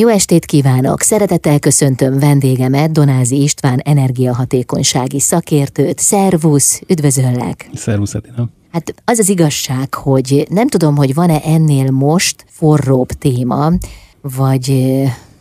Jó 0.00 0.08
estét 0.08 0.44
kívánok! 0.44 1.00
Szeretettel 1.00 1.58
köszöntöm 1.58 2.18
vendégemet, 2.18 2.92
Donázi 2.92 3.42
István 3.42 3.78
energiahatékonysági 3.78 5.20
szakértőt. 5.20 5.98
Szervusz, 5.98 6.80
üdvözöllek! 6.86 7.70
Szervusz, 7.74 8.14
Edina! 8.14 8.48
Hát 8.72 8.94
az 9.04 9.18
az 9.18 9.28
igazság, 9.28 9.94
hogy 9.94 10.46
nem 10.50 10.68
tudom, 10.68 10.96
hogy 10.96 11.14
van-e 11.14 11.40
ennél 11.44 11.90
most 11.90 12.44
forróbb 12.48 13.08
téma, 13.08 13.72
vagy 14.20 14.94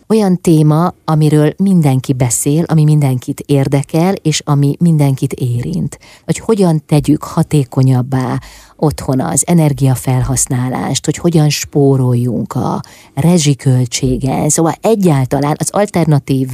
olyan 0.07 0.41
téma, 0.41 0.93
amiről 1.05 1.53
mindenki 1.57 2.13
beszél, 2.13 2.63
ami 2.67 2.83
mindenkit 2.83 3.43
érdekel, 3.45 4.13
és 4.13 4.41
ami 4.45 4.75
mindenkit 4.79 5.33
érint. 5.33 5.99
Hogy 6.25 6.37
hogyan 6.37 6.83
tegyük 6.85 7.23
hatékonyabbá 7.23 8.39
otthon 8.77 9.21
az 9.21 9.43
energiafelhasználást, 9.47 11.05
hogy 11.05 11.17
hogyan 11.17 11.49
spóroljunk 11.49 12.53
a 12.53 12.81
rezsiköltségen, 13.13 14.49
szóval 14.49 14.73
egyáltalán 14.81 15.55
az 15.59 15.69
alternatív 15.69 16.49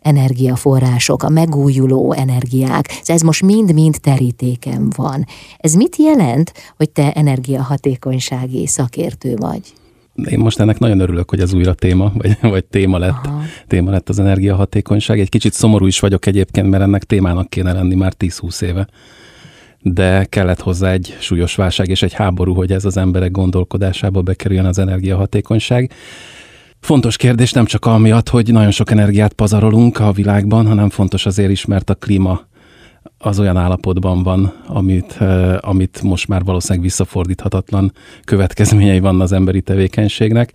energiaforrások, 0.00 1.22
a 1.22 1.28
megújuló 1.28 2.12
energiák, 2.12 3.00
ez 3.04 3.20
most 3.20 3.42
mind-mind 3.42 4.00
terítéken 4.00 4.92
van. 4.96 5.26
Ez 5.58 5.74
mit 5.74 5.96
jelent, 5.96 6.52
hogy 6.76 6.90
te 6.90 7.12
energiahatékonysági 7.12 8.66
szakértő 8.66 9.34
vagy? 9.36 9.60
Én 10.24 10.38
most 10.38 10.60
ennek 10.60 10.78
nagyon 10.78 11.00
örülök, 11.00 11.30
hogy 11.30 11.40
ez 11.40 11.54
újra 11.54 11.74
téma, 11.74 12.12
vagy, 12.14 12.36
vagy 12.54 12.64
téma, 12.64 12.98
lett, 12.98 13.28
téma 13.66 13.90
lett 13.90 14.08
az 14.08 14.18
energiahatékonyság. 14.18 15.20
Egy 15.20 15.28
kicsit 15.28 15.52
szomorú 15.52 15.86
is 15.86 16.00
vagyok 16.00 16.26
egyébként, 16.26 16.70
mert 16.70 16.82
ennek 16.82 17.04
témának 17.04 17.50
kéne 17.50 17.72
lenni 17.72 17.94
már 17.94 18.12
10-20 18.18 18.62
éve. 18.62 18.86
De 19.80 20.24
kellett 20.24 20.60
hozzá 20.60 20.90
egy 20.90 21.16
súlyos 21.20 21.54
válság 21.54 21.88
és 21.88 22.02
egy 22.02 22.12
háború, 22.12 22.54
hogy 22.54 22.72
ez 22.72 22.84
az 22.84 22.96
emberek 22.96 23.30
gondolkodásába 23.30 24.22
bekerüljön 24.22 24.64
az 24.64 24.78
energiahatékonyság. 24.78 25.92
Fontos 26.80 27.16
kérdés 27.16 27.52
nem 27.52 27.64
csak 27.64 27.84
amiatt, 27.84 28.28
hogy 28.28 28.52
nagyon 28.52 28.70
sok 28.70 28.90
energiát 28.90 29.32
pazarolunk 29.32 29.98
a 29.98 30.12
világban, 30.12 30.66
hanem 30.66 30.90
fontos 30.90 31.26
azért 31.26 31.50
is, 31.50 31.64
mert 31.64 31.90
a 31.90 31.94
klíma 31.94 32.40
az 33.18 33.40
olyan 33.40 33.56
állapotban 33.56 34.22
van, 34.22 34.52
amit, 34.66 35.18
amit 35.60 36.02
most 36.02 36.28
már 36.28 36.44
valószínűleg 36.44 36.84
visszafordíthatatlan 36.84 37.92
következményei 38.24 38.98
van 38.98 39.20
az 39.20 39.32
emberi 39.32 39.60
tevékenységnek, 39.60 40.52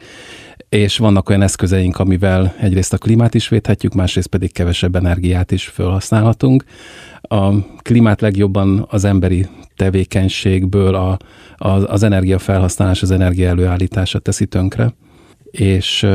és 0.70 0.98
vannak 0.98 1.30
olyan 1.30 1.42
eszközeink, 1.42 2.00
amivel 2.00 2.56
egyrészt 2.60 2.94
a 2.94 2.98
klímát 2.98 3.34
is 3.34 3.50
védhetjük, 3.50 3.94
másrészt 3.94 4.28
pedig 4.28 4.52
kevesebb 4.52 4.96
energiát 4.96 5.52
is 5.52 5.68
felhasználhatunk. 5.68 6.64
A 7.22 7.66
klímát 7.78 8.22
legjobban 8.22 8.86
az 8.90 9.04
emberi 9.04 9.48
tevékenységből 9.76 10.96
a, 10.96 11.18
a, 11.56 11.70
az 11.70 12.04
energiafelhasználás, 12.04 13.02
az 13.02 13.12
energia 13.12 13.48
előállítása 13.48 14.20
teszi 14.20 14.46
tönkre, 14.46 14.94
és 15.52 16.08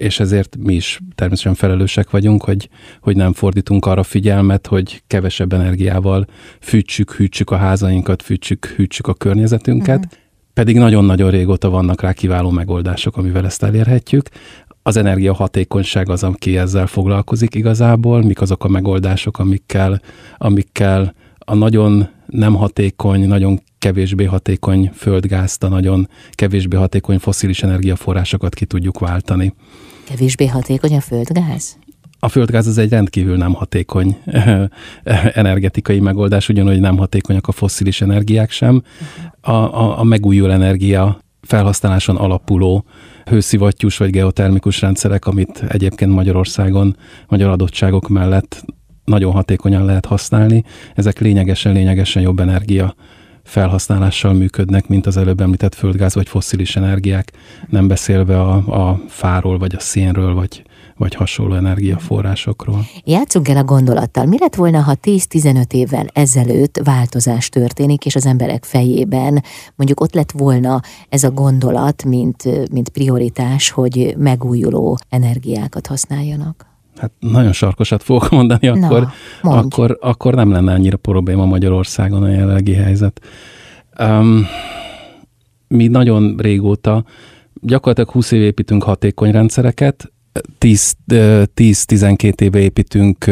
és 0.00 0.20
ezért 0.20 0.56
mi 0.56 0.74
is 0.74 1.00
természetesen 1.14 1.54
felelősek 1.54 2.10
vagyunk, 2.10 2.44
hogy, 2.44 2.68
hogy 3.00 3.16
nem 3.16 3.32
fordítunk 3.32 3.86
arra 3.86 4.02
figyelmet, 4.02 4.66
hogy 4.66 5.02
kevesebb 5.06 5.52
energiával 5.52 6.26
fűtsük, 6.60 7.12
hűtsük 7.12 7.50
a 7.50 7.56
házainkat, 7.56 8.22
fűtsük, 8.22 8.66
hűtsük 8.66 9.06
a 9.06 9.14
környezetünket, 9.14 10.04
uh-huh. 10.04 10.18
pedig 10.54 10.76
nagyon-nagyon 10.76 11.30
régóta 11.30 11.70
vannak 11.70 12.00
rá 12.00 12.12
kiváló 12.12 12.50
megoldások, 12.50 13.16
amivel 13.16 13.44
ezt 13.44 13.62
elérhetjük. 13.62 14.28
Az 14.82 14.96
energiahatékonyság 14.96 16.08
az, 16.08 16.22
aki 16.22 16.56
ezzel 16.56 16.86
foglalkozik 16.86 17.54
igazából, 17.54 18.22
mik 18.22 18.40
azok 18.40 18.64
a 18.64 18.68
megoldások, 18.68 19.38
amikkel, 19.38 20.00
amikkel 20.38 21.14
a 21.38 21.54
nagyon 21.54 22.08
nem 22.26 22.54
hatékony, 22.54 23.26
nagyon 23.26 23.60
kevésbé 23.78 24.24
hatékony 24.24 24.90
földgázt, 24.94 25.62
a 25.62 25.68
nagyon 25.68 26.08
kevésbé 26.30 26.76
hatékony 26.76 27.18
foszilis 27.18 27.62
energiaforrásokat 27.62 28.54
ki 28.54 28.64
tudjuk 28.64 28.98
váltani. 28.98 29.54
Kevésbé 30.04 30.46
hatékony 30.46 30.96
a 30.96 31.00
földgáz? 31.00 31.78
A 32.18 32.28
földgáz 32.28 32.66
az 32.66 32.78
egy 32.78 32.90
rendkívül 32.90 33.36
nem 33.36 33.52
hatékony 33.52 34.16
energetikai 35.32 36.00
megoldás, 36.00 36.48
ugyanúgy 36.48 36.80
nem 36.80 36.96
hatékonyak 36.96 37.48
a 37.48 37.52
fosszilis 37.52 38.00
energiák 38.00 38.50
sem. 38.50 38.82
A, 39.40 39.50
a, 39.50 39.98
a 39.98 40.04
megújuló 40.04 40.52
energia 40.52 41.20
felhasználáson 41.40 42.16
alapuló 42.16 42.84
hőszivattyús 43.30 43.96
vagy 43.96 44.10
geotermikus 44.10 44.80
rendszerek, 44.80 45.26
amit 45.26 45.64
egyébként 45.68 46.12
Magyarországon, 46.12 46.96
magyar 47.28 47.50
adottságok 47.50 48.08
mellett 48.08 48.64
nagyon 49.04 49.32
hatékonyan 49.32 49.84
lehet 49.84 50.06
használni. 50.06 50.64
Ezek 50.94 51.18
lényegesen, 51.18 51.72
lényegesen 51.72 52.22
jobb 52.22 52.40
energia 52.40 52.94
felhasználással 53.42 54.32
működnek, 54.32 54.88
mint 54.88 55.06
az 55.06 55.16
előbb 55.16 55.40
említett 55.40 55.74
földgáz 55.74 56.14
vagy 56.14 56.28
fosszilis 56.28 56.76
energiák, 56.76 57.32
nem 57.68 57.88
beszélve 57.88 58.40
a, 58.40 58.90
a 58.90 59.00
fáról, 59.08 59.58
vagy 59.58 59.74
a 59.74 59.80
szénről, 59.80 60.34
vagy, 60.34 60.62
vagy 61.00 61.14
hasonló 61.14 61.54
energiaforrásokról. 61.54 62.86
Játszunk 63.04 63.48
el 63.48 63.56
a 63.56 63.64
gondolattal. 63.64 64.24
Mi 64.24 64.38
lett 64.38 64.54
volna, 64.54 64.80
ha 64.80 64.94
10-15 65.02 65.72
évvel 65.72 66.06
ezelőtt 66.12 66.80
változás 66.84 67.48
történik, 67.48 68.06
és 68.06 68.14
az 68.14 68.26
emberek 68.26 68.64
fejében 68.64 69.42
mondjuk 69.74 70.00
ott 70.00 70.14
lett 70.14 70.30
volna 70.30 70.80
ez 71.08 71.24
a 71.24 71.30
gondolat, 71.30 72.04
mint, 72.04 72.70
mint 72.70 72.88
prioritás, 72.88 73.70
hogy 73.70 74.14
megújuló 74.18 74.98
energiákat 75.08 75.86
használjanak? 75.86 76.68
hát 76.96 77.12
nagyon 77.18 77.52
sarkosat 77.52 78.02
fogok 78.02 78.30
mondani, 78.38 78.68
akkor, 78.68 79.08
Na, 79.42 79.50
akkor, 79.50 79.98
akkor 80.00 80.34
nem 80.34 80.50
lenne 80.50 80.72
annyira 80.72 80.96
probléma 80.96 81.44
Magyarországon 81.44 82.22
a 82.22 82.28
jelenlegi 82.28 82.74
helyzet. 82.74 83.20
Um, 83.98 84.46
mi 85.68 85.86
nagyon 85.86 86.36
régóta, 86.38 87.04
gyakorlatilag 87.54 88.10
20 88.10 88.30
év 88.30 88.42
építünk 88.42 88.82
hatékony 88.82 89.30
rendszereket, 89.30 90.12
10-12 90.58 92.40
éve 92.40 92.58
építünk 92.58 93.24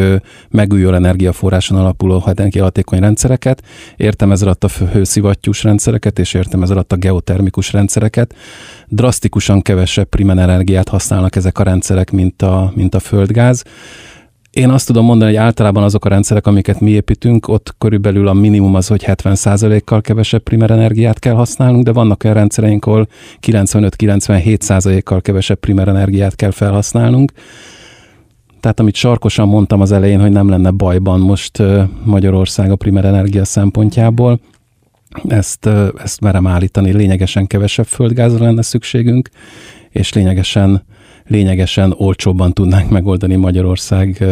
megújuló 0.49 0.95
energiaforráson 0.95 1.79
alapuló 1.79 2.23
energiahatékony 2.27 2.99
rendszereket, 2.99 3.63
értem 3.97 4.33
ez 4.33 4.43
alatt 4.43 4.65
a 4.65 4.69
hőszivattyús 4.93 5.63
rendszereket, 5.63 6.19
és 6.19 6.35
értem 6.35 6.63
ez 6.63 6.71
alatt 6.71 6.93
a 6.93 6.97
geotermikus 6.97 7.73
rendszereket. 7.73 8.35
Drasztikusan 8.89 9.63
kevesebb 9.63 10.09
primen 10.09 10.39
energiát 10.39 10.89
használnak 10.89 11.37
ezek 11.37 11.59
a 11.59 11.63
rendszerek, 11.63 12.11
mint 12.11 12.43
a, 12.43 12.73
mint 12.75 12.95
a 12.95 13.01
földgáz. 13.01 13.65
Én 14.59 14.71
azt 14.71 14.87
tudom 14.87 15.05
mondani, 15.05 15.31
hogy 15.31 15.41
általában 15.41 15.83
azok 15.83 16.05
a 16.05 16.09
rendszerek, 16.09 16.47
amiket 16.47 16.81
mi 16.81 16.91
építünk, 16.91 17.49
ott 17.49 17.75
körülbelül 17.79 18.29
a 18.29 18.33
minimum 18.33 18.75
az, 18.75 18.87
hogy 18.87 19.05
70%-kal 19.07 20.01
kevesebb 20.01 20.43
primer 20.43 20.71
energiát 20.71 21.19
kell 21.19 21.35
használnunk, 21.35 21.85
de 21.85 21.93
vannak 21.93 22.25
olyan 22.25 22.37
rendszereink, 22.37 22.85
ahol 22.85 23.09
95-97%-kal 23.47 25.21
kevesebb 25.21 25.59
primer 25.59 25.89
energiát 25.89 26.37
kell 26.37 26.51
felhasználnunk. 26.51 27.33
Tehát 28.61 28.81
amit 28.81 28.95
sarkosan 28.95 29.49
mondtam 29.49 29.81
az 29.81 29.93
elején, 29.93 30.21
hogy 30.21 30.33
nem 30.33 30.49
lenne 30.49 30.71
bajban 30.71 31.21
most 31.21 31.63
Magyarország 32.05 32.71
a 32.71 32.77
primer 32.77 33.05
energia 33.05 33.45
szempontjából, 33.45 34.41
ezt, 35.29 35.69
ezt 36.03 36.21
merem 36.21 36.47
állítani, 36.47 36.93
lényegesen 36.93 37.47
kevesebb 37.47 37.87
földgázra 37.87 38.45
lenne 38.45 38.63
szükségünk, 38.63 39.29
és 39.91 40.13
lényegesen 40.13 40.83
lényegesen 41.28 41.94
olcsóbban 41.97 42.53
tudnánk 42.53 42.91
megoldani 42.91 43.37
Magyarország, 43.37 44.25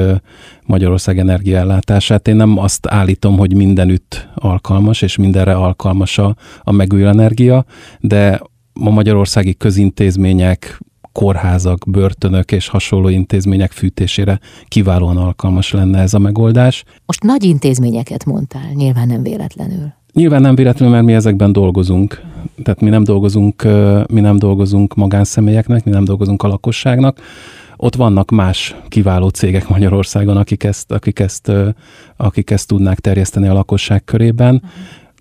Magyarország 0.67 1.19
energiaellátását. 1.19 2.29
Én 2.29 2.37
nem 2.37 2.59
azt 2.59 2.87
állítom, 2.87 3.39
hogy 3.39 3.55
mindenütt 3.55 4.29
alkalmas, 4.35 5.03
és 5.03 5.17
mindenre 5.17 5.55
alkalmas 5.55 6.19
a, 6.19 6.37
a 6.63 6.73
megújuló 6.73 7.09
energia, 7.09 7.65
de 8.01 8.41
a 8.73 8.91
magyarországi 8.91 9.55
közintézmények, 9.55 10.81
kórházak, 11.13 11.85
börtönök 11.89 12.53
és 12.53 12.69
hasonló 12.69 13.09
intézmények 13.09 13.73
fűtésére 13.73 14.41
kiválóan 14.69 15.17
alkalmas 15.17 15.73
lenne 15.73 16.01
ez 16.01 16.15
a 16.15 16.19
megoldás. 16.19 16.85
Most 17.07 17.23
nagy 17.23 17.45
intézményeket 17.45 18.25
mondtál, 18.25 18.71
nyilván 18.75 19.07
nem 19.07 19.23
véletlenül. 19.23 19.93
Nyilván 20.13 20.41
nem 20.41 20.55
véletlenül, 20.55 20.95
mert 20.95 21.07
mi 21.07 21.13
ezekben 21.13 21.53
dolgozunk. 21.53 22.23
Tehát 22.63 22.81
mi 22.81 22.89
nem 22.89 23.05
dolgozunk, 23.05 23.63
mi 24.09 24.21
nem 24.21 24.37
dolgozunk 24.37 24.95
magánszemélyeknek, 24.95 25.85
mi 25.85 25.91
nem 25.91 26.05
dolgozunk 26.05 26.43
a 26.43 26.49
lakosságnak. 26.49 27.21
Ott 27.77 27.95
vannak 27.95 28.31
más 28.31 28.77
kiváló 28.89 29.29
cégek 29.29 29.69
Magyarországon, 29.69 30.37
akik 30.37 30.65
ezt, 30.65 30.93
akik 30.93 31.19
ezt, 31.19 31.53
akik 32.17 32.51
ezt 32.51 32.69
tudnák 32.69 33.01
terjeszteni 33.01 33.49
a 33.49 33.53
lakosság 33.53 34.05
körében. 34.05 34.63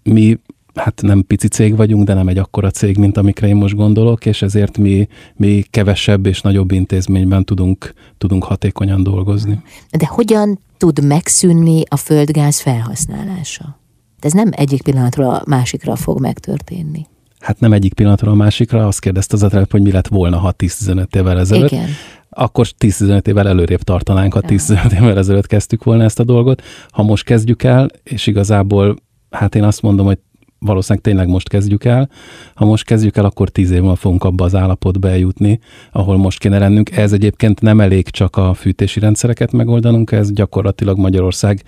Mi 0.04 0.40
hát 0.74 1.02
nem 1.02 1.24
pici 1.28 1.48
cég 1.48 1.76
vagyunk, 1.76 2.06
de 2.06 2.14
nem 2.14 2.28
egy 2.28 2.38
akkora 2.38 2.72
cég, 2.72 2.98
mint 2.98 3.18
amikre 3.18 3.48
én 3.48 3.56
most 3.56 3.76
gondolok, 3.76 4.26
és 4.26 4.42
ezért 4.42 4.78
mi, 4.78 5.08
mi 5.36 5.64
kevesebb 5.70 6.26
és 6.26 6.42
nagyobb 6.42 6.72
intézményben 6.72 7.44
tudunk, 7.44 7.94
tudunk 8.18 8.44
hatékonyan 8.44 9.04
dolgozni. 9.04 9.62
De 9.98 10.08
hogyan 10.08 10.60
tud 10.78 11.06
megszűnni 11.06 11.84
a 11.88 11.96
földgáz 11.96 12.62
felhasználása? 12.62 13.84
ez 14.26 14.34
nem 14.34 14.50
egyik 14.52 14.82
pillanatról 14.82 15.34
a 15.34 15.44
másikra 15.46 15.96
fog 15.96 16.20
megtörténni. 16.20 17.08
Hát 17.46 17.60
nem 17.60 17.74
egyik 17.74 17.94
pillanatról 17.94 18.32
a 18.32 18.36
másikra, 18.36 18.88
azt 18.88 19.00
kérdezte 19.00 19.36
az 19.36 19.54
előbb, 19.54 19.72
hogy 19.72 19.82
mi 19.82 19.92
lett 19.92 20.08
volna, 20.08 20.38
ha 20.38 20.54
10-15 20.58 21.16
évvel 21.16 21.40
ezelőtt. 21.40 21.72
Igen. 21.72 21.88
Akkor 22.30 22.68
10-15 22.80 23.28
évvel 23.28 23.48
előrébb 23.48 23.82
tartanánk, 23.82 24.34
ha 24.34 24.42
10-15 24.48 24.92
évvel 24.92 25.18
ezelőtt 25.18 25.48
kezdtük 25.48 25.84
volna 25.84 26.04
ezt 26.04 26.20
a 26.20 26.24
dolgot. 26.24 26.62
Ha 26.90 27.04
most 27.04 27.24
kezdjük 27.24 27.64
el, 27.64 27.88
és 28.04 28.28
igazából, 28.28 28.96
hát 29.30 29.56
én 29.56 29.64
azt 29.64 29.82
mondom, 29.82 30.06
hogy 30.06 30.18
valószínűleg 30.60 31.04
tényleg 31.04 31.28
most 31.28 31.50
kezdjük 31.50 31.84
el. 31.84 32.10
Ha 32.54 32.66
most 32.66 32.86
kezdjük 32.86 33.18
el, 33.18 33.26
akkor 33.26 33.50
tíz 33.50 33.72
év 33.72 33.80
múlva 33.80 33.96
fogunk 33.96 34.24
abba 34.24 34.46
az 34.46 34.56
állapotba 34.56 35.10
eljutni, 35.10 35.60
ahol 35.92 36.18
most 36.18 36.40
kéne 36.40 36.60
lennünk. 36.60 36.98
Ez 36.98 37.14
egyébként 37.14 37.62
nem 37.62 37.80
elég 37.82 38.10
csak 38.10 38.36
a 38.36 38.54
fűtési 38.54 39.00
rendszereket 39.00 39.52
megoldanunk, 39.52 40.12
ez 40.12 40.32
gyakorlatilag 40.32 40.98
Magyarország 40.98 41.64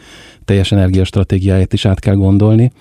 teljes 0.45 0.71
energiastratégiáját 0.71 1.73
is 1.73 1.85
át 1.85 1.99
kell 1.99 2.15
gondolni 2.15 2.71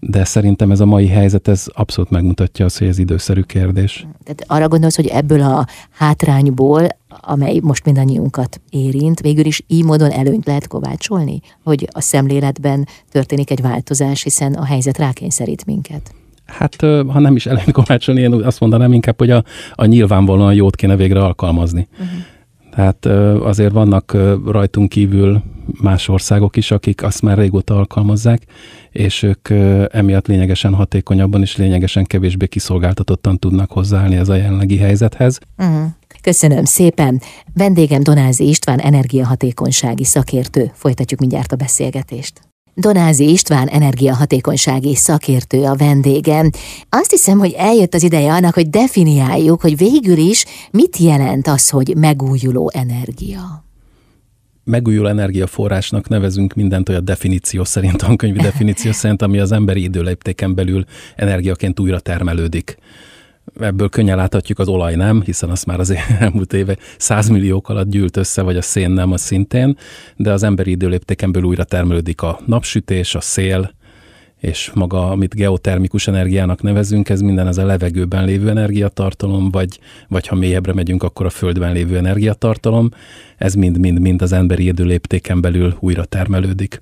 de 0.00 0.24
szerintem 0.24 0.70
ez 0.70 0.80
a 0.80 0.86
mai 0.86 1.06
helyzet, 1.06 1.48
ez 1.48 1.64
abszolút 1.66 2.10
megmutatja 2.10 2.64
azt, 2.64 2.78
hogy 2.78 2.86
ez 2.86 2.98
időszerű 2.98 3.40
kérdés. 3.40 4.06
Tehát 4.24 4.44
arra 4.46 4.68
gondolsz, 4.68 4.96
hogy 4.96 5.06
ebből 5.06 5.42
a 5.42 5.66
hátrányból, 5.90 6.86
amely 7.08 7.58
most 7.62 7.84
mindannyiunkat 7.84 8.60
érint, 8.70 9.20
végül 9.20 9.44
is 9.44 9.62
így 9.66 9.84
módon 9.84 10.10
előnyt 10.10 10.46
lehet 10.46 10.66
kovácsolni, 10.66 11.40
hogy 11.64 11.88
a 11.92 12.00
szemléletben 12.00 12.86
történik 13.10 13.50
egy 13.50 13.60
változás, 13.60 14.22
hiszen 14.22 14.54
a 14.54 14.64
helyzet 14.64 14.98
rákényszerít 14.98 15.66
minket. 15.66 16.14
Hát, 16.46 16.76
ha 16.80 17.18
nem 17.18 17.36
is 17.36 17.46
előnyt 17.46 17.72
kovácsolni, 17.72 18.20
én 18.20 18.32
azt 18.32 18.60
mondanám 18.60 18.92
inkább, 18.92 19.18
hogy 19.18 19.30
a, 19.30 19.44
a 19.72 19.84
nyilvánvalóan 19.84 20.54
jót 20.54 20.76
kéne 20.76 20.96
végre 20.96 21.20
alkalmazni. 21.20 21.88
Uh-huh. 21.92 22.08
Tehát 22.78 23.06
azért 23.42 23.72
vannak 23.72 24.16
rajtunk 24.46 24.88
kívül 24.88 25.42
más 25.82 26.08
országok 26.08 26.56
is, 26.56 26.70
akik 26.70 27.02
azt 27.02 27.22
már 27.22 27.38
régóta 27.38 27.76
alkalmazzák, 27.76 28.42
és 28.90 29.22
ők 29.22 29.48
emiatt 29.92 30.26
lényegesen 30.26 30.74
hatékonyabban 30.74 31.40
és 31.40 31.56
lényegesen 31.56 32.04
kevésbé 32.04 32.46
kiszolgáltatottan 32.46 33.38
tudnak 33.38 33.70
hozzáállni 33.70 34.16
ez 34.16 34.28
a 34.28 34.34
jelenlegi 34.34 34.76
helyzethez. 34.76 35.38
Uh-huh. 35.58 35.86
Köszönöm 36.22 36.64
szépen. 36.64 37.20
Vendégem 37.54 38.02
Donázi 38.02 38.48
István 38.48 38.78
energiahatékonysági 38.78 40.04
szakértő. 40.04 40.70
Folytatjuk 40.74 41.20
mindjárt 41.20 41.52
a 41.52 41.56
beszélgetést. 41.56 42.47
Donázi 42.80 43.30
István 43.30 43.68
energiahatékonysági 43.68 44.94
szakértő 44.94 45.62
a 45.64 45.74
vendégem. 45.74 46.50
Azt 46.88 47.10
hiszem, 47.10 47.38
hogy 47.38 47.52
eljött 47.52 47.94
az 47.94 48.02
ideje 48.02 48.32
annak, 48.32 48.54
hogy 48.54 48.70
definiáljuk, 48.70 49.60
hogy 49.60 49.76
végül 49.76 50.16
is 50.16 50.44
mit 50.70 50.96
jelent 50.96 51.46
az, 51.46 51.68
hogy 51.68 51.94
megújuló 51.96 52.70
energia 52.74 53.66
megújuló 54.64 55.08
energiaforrásnak 55.08 56.08
nevezünk 56.08 56.54
mindent 56.54 56.88
olyan 56.88 57.04
definíció 57.04 57.64
szerint, 57.64 57.96
tankönyvi 57.96 58.38
definíció 58.50 58.92
szerint, 58.92 59.22
ami 59.22 59.38
az 59.38 59.52
emberi 59.52 59.82
időléptéken 59.82 60.54
belül 60.54 60.84
energiaként 61.16 61.80
újra 61.80 62.00
termelődik. 62.00 62.78
Ebből 63.60 63.88
könnyen 63.88 64.16
láthatjuk 64.16 64.58
az 64.58 64.68
olaj 64.68 64.94
nem, 64.94 65.22
hiszen 65.22 65.50
azt 65.50 65.66
már 65.66 65.80
az 65.80 65.94
elmúlt 66.20 66.52
éve 66.52 66.76
százmilliók 66.98 67.68
alatt 67.68 67.90
gyűlt 67.90 68.16
össze, 68.16 68.42
vagy 68.42 68.56
a 68.56 68.62
szén 68.62 68.90
nem, 68.90 69.12
az 69.12 69.20
szintén, 69.20 69.76
de 70.16 70.32
az 70.32 70.42
emberi 70.42 70.70
időléptéken 70.70 71.32
belül 71.32 71.48
újra 71.48 71.64
termelődik 71.64 72.22
a 72.22 72.40
napsütés, 72.46 73.14
a 73.14 73.20
szél, 73.20 73.76
és 74.38 74.70
maga, 74.74 75.10
amit 75.10 75.34
geotermikus 75.34 76.06
energiának 76.06 76.62
nevezünk, 76.62 77.08
ez 77.08 77.20
minden 77.20 77.46
ez 77.46 77.58
a 77.58 77.64
levegőben 77.64 78.24
lévő 78.24 78.48
energiatartalom, 78.48 79.50
vagy, 79.50 79.78
vagy 80.08 80.26
ha 80.26 80.34
mélyebbre 80.34 80.72
megyünk, 80.74 81.02
akkor 81.02 81.26
a 81.26 81.30
földben 81.30 81.72
lévő 81.72 81.96
energiatartalom, 81.96 82.88
ez 83.36 83.54
mind-mind-mind 83.54 84.22
az 84.22 84.32
emberi 84.32 84.66
időléptéken 84.66 85.40
belül 85.40 85.76
újra 85.80 86.04
termelődik. 86.04 86.80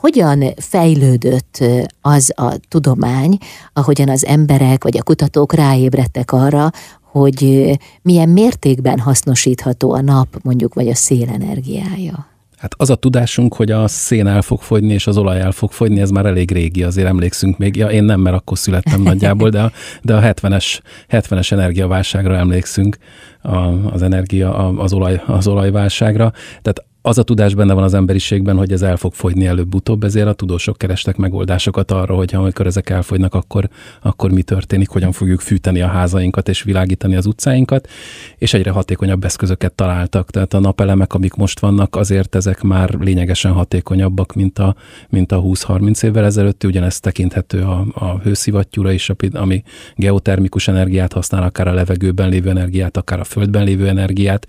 Hogyan 0.00 0.44
fejlődött 0.56 1.64
az 2.00 2.32
a 2.36 2.56
tudomány, 2.68 3.38
ahogyan 3.72 4.08
az 4.08 4.24
emberek 4.24 4.82
vagy 4.82 4.98
a 4.98 5.02
kutatók 5.02 5.52
ráébredtek 5.52 6.32
arra, 6.32 6.70
hogy 7.02 7.70
milyen 8.02 8.28
mértékben 8.28 8.98
hasznosítható 8.98 9.92
a 9.92 10.00
nap, 10.00 10.28
mondjuk, 10.42 10.74
vagy 10.74 10.88
a 10.88 10.94
szélenergiája? 10.94 12.26
Hát 12.58 12.74
az 12.76 12.90
a 12.90 12.94
tudásunk, 12.94 13.54
hogy 13.54 13.70
a 13.70 13.88
szén 13.88 14.26
el 14.26 14.42
fog 14.42 14.60
fogyni, 14.60 14.92
és 14.92 15.06
az 15.06 15.16
olaj 15.16 15.40
el 15.40 15.52
fog 15.52 15.72
fogyni, 15.72 16.00
ez 16.00 16.10
már 16.10 16.26
elég 16.26 16.50
régi, 16.50 16.82
azért 16.82 17.08
emlékszünk 17.08 17.58
még. 17.58 17.76
Ja, 17.76 17.86
én 17.86 18.04
nem, 18.04 18.20
mert 18.20 18.36
akkor 18.36 18.58
születtem 18.58 19.02
nagyjából, 19.02 19.48
de 19.48 19.62
a, 19.62 19.72
de 20.02 20.16
a 20.16 20.20
70-es, 20.20 20.78
70-es 21.08 21.52
energiaválságra 21.52 22.36
emlékszünk, 22.36 22.96
a, 23.42 23.56
az 23.92 24.02
energia, 24.02 24.54
az, 24.68 24.92
olaj, 24.92 25.22
az 25.26 25.46
olajválságra. 25.46 26.32
Tehát 26.62 26.84
az 27.08 27.18
a 27.18 27.22
tudás 27.22 27.54
benne 27.54 27.72
van 27.72 27.82
az 27.82 27.94
emberiségben, 27.94 28.56
hogy 28.56 28.72
ez 28.72 28.82
el 28.82 28.96
fog 28.96 29.14
fogyni 29.14 29.46
előbb-utóbb, 29.46 30.04
ezért 30.04 30.26
a 30.26 30.32
tudósok 30.32 30.78
kerestek 30.78 31.16
megoldásokat 31.16 31.90
arra, 31.90 32.14
hogy 32.14 32.34
amikor 32.34 32.66
ezek 32.66 32.90
elfogynak, 32.90 33.34
akkor, 33.34 33.68
akkor 34.02 34.30
mi 34.30 34.42
történik, 34.42 34.88
hogyan 34.88 35.12
fogjuk 35.12 35.40
fűteni 35.40 35.80
a 35.80 35.86
házainkat 35.86 36.48
és 36.48 36.62
világítani 36.62 37.16
az 37.16 37.26
utcáinkat, 37.26 37.88
és 38.38 38.54
egyre 38.54 38.70
hatékonyabb 38.70 39.24
eszközöket 39.24 39.72
találtak. 39.72 40.30
Tehát 40.30 40.54
a 40.54 40.60
napelemek, 40.60 41.14
amik 41.14 41.34
most 41.34 41.60
vannak, 41.60 41.96
azért 41.96 42.34
ezek 42.34 42.62
már 42.62 42.94
lényegesen 43.00 43.52
hatékonyabbak, 43.52 44.34
mint 44.34 44.58
a, 44.58 44.74
mint 45.08 45.32
a 45.32 45.42
20-30 45.42 46.04
évvel 46.04 46.24
ezelőtt. 46.24 46.64
Ugyanezt 46.64 47.02
tekinthető 47.02 47.62
a, 47.62 47.86
a 47.94 48.18
hőszivattyúra 48.18 48.92
is, 48.92 49.10
ami 49.32 49.62
geotermikus 49.96 50.68
energiát 50.68 51.12
használ, 51.12 51.42
akár 51.42 51.68
a 51.68 51.72
levegőben 51.72 52.28
lévő 52.28 52.50
energiát, 52.50 52.96
akár 52.96 53.20
a 53.20 53.24
földben 53.24 53.64
lévő 53.64 53.88
energiát 53.88 54.46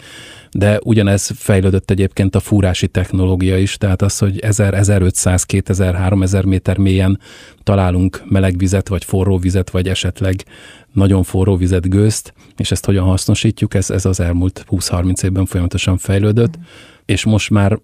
de 0.51 0.79
ugyanez 0.83 1.31
fejlődött 1.35 1.91
egyébként 1.91 2.35
a 2.35 2.39
fúrási 2.49 2.87
technológia 2.87 3.57
is, 3.57 3.77
tehát 3.77 4.01
az, 4.01 4.17
hogy 4.17 4.39
1000, 4.39 4.73
1500, 4.73 5.43
2000, 5.43 5.95
3000 5.95 6.45
méter 6.45 6.77
mélyen 6.77 7.19
találunk 7.63 8.23
meleg 8.25 8.57
vizet, 8.57 8.87
vagy 8.87 9.03
forró 9.03 9.37
vizet, 9.37 9.69
vagy 9.69 9.87
esetleg 9.87 10.43
nagyon 10.91 11.23
forró 11.23 11.55
vizet, 11.55 11.89
gőzt, 11.89 12.33
és 12.57 12.71
ezt 12.71 12.85
hogyan 12.85 13.05
hasznosítjuk, 13.05 13.73
ez, 13.73 13.89
ez 13.89 14.05
az 14.05 14.19
elmúlt 14.19 14.65
20-30 14.69 15.23
évben 15.23 15.45
folyamatosan 15.45 15.97
fejlődött, 15.97 16.57
mm. 16.57 16.61
és 17.05 17.25
most 17.25 17.49
már 17.49 17.79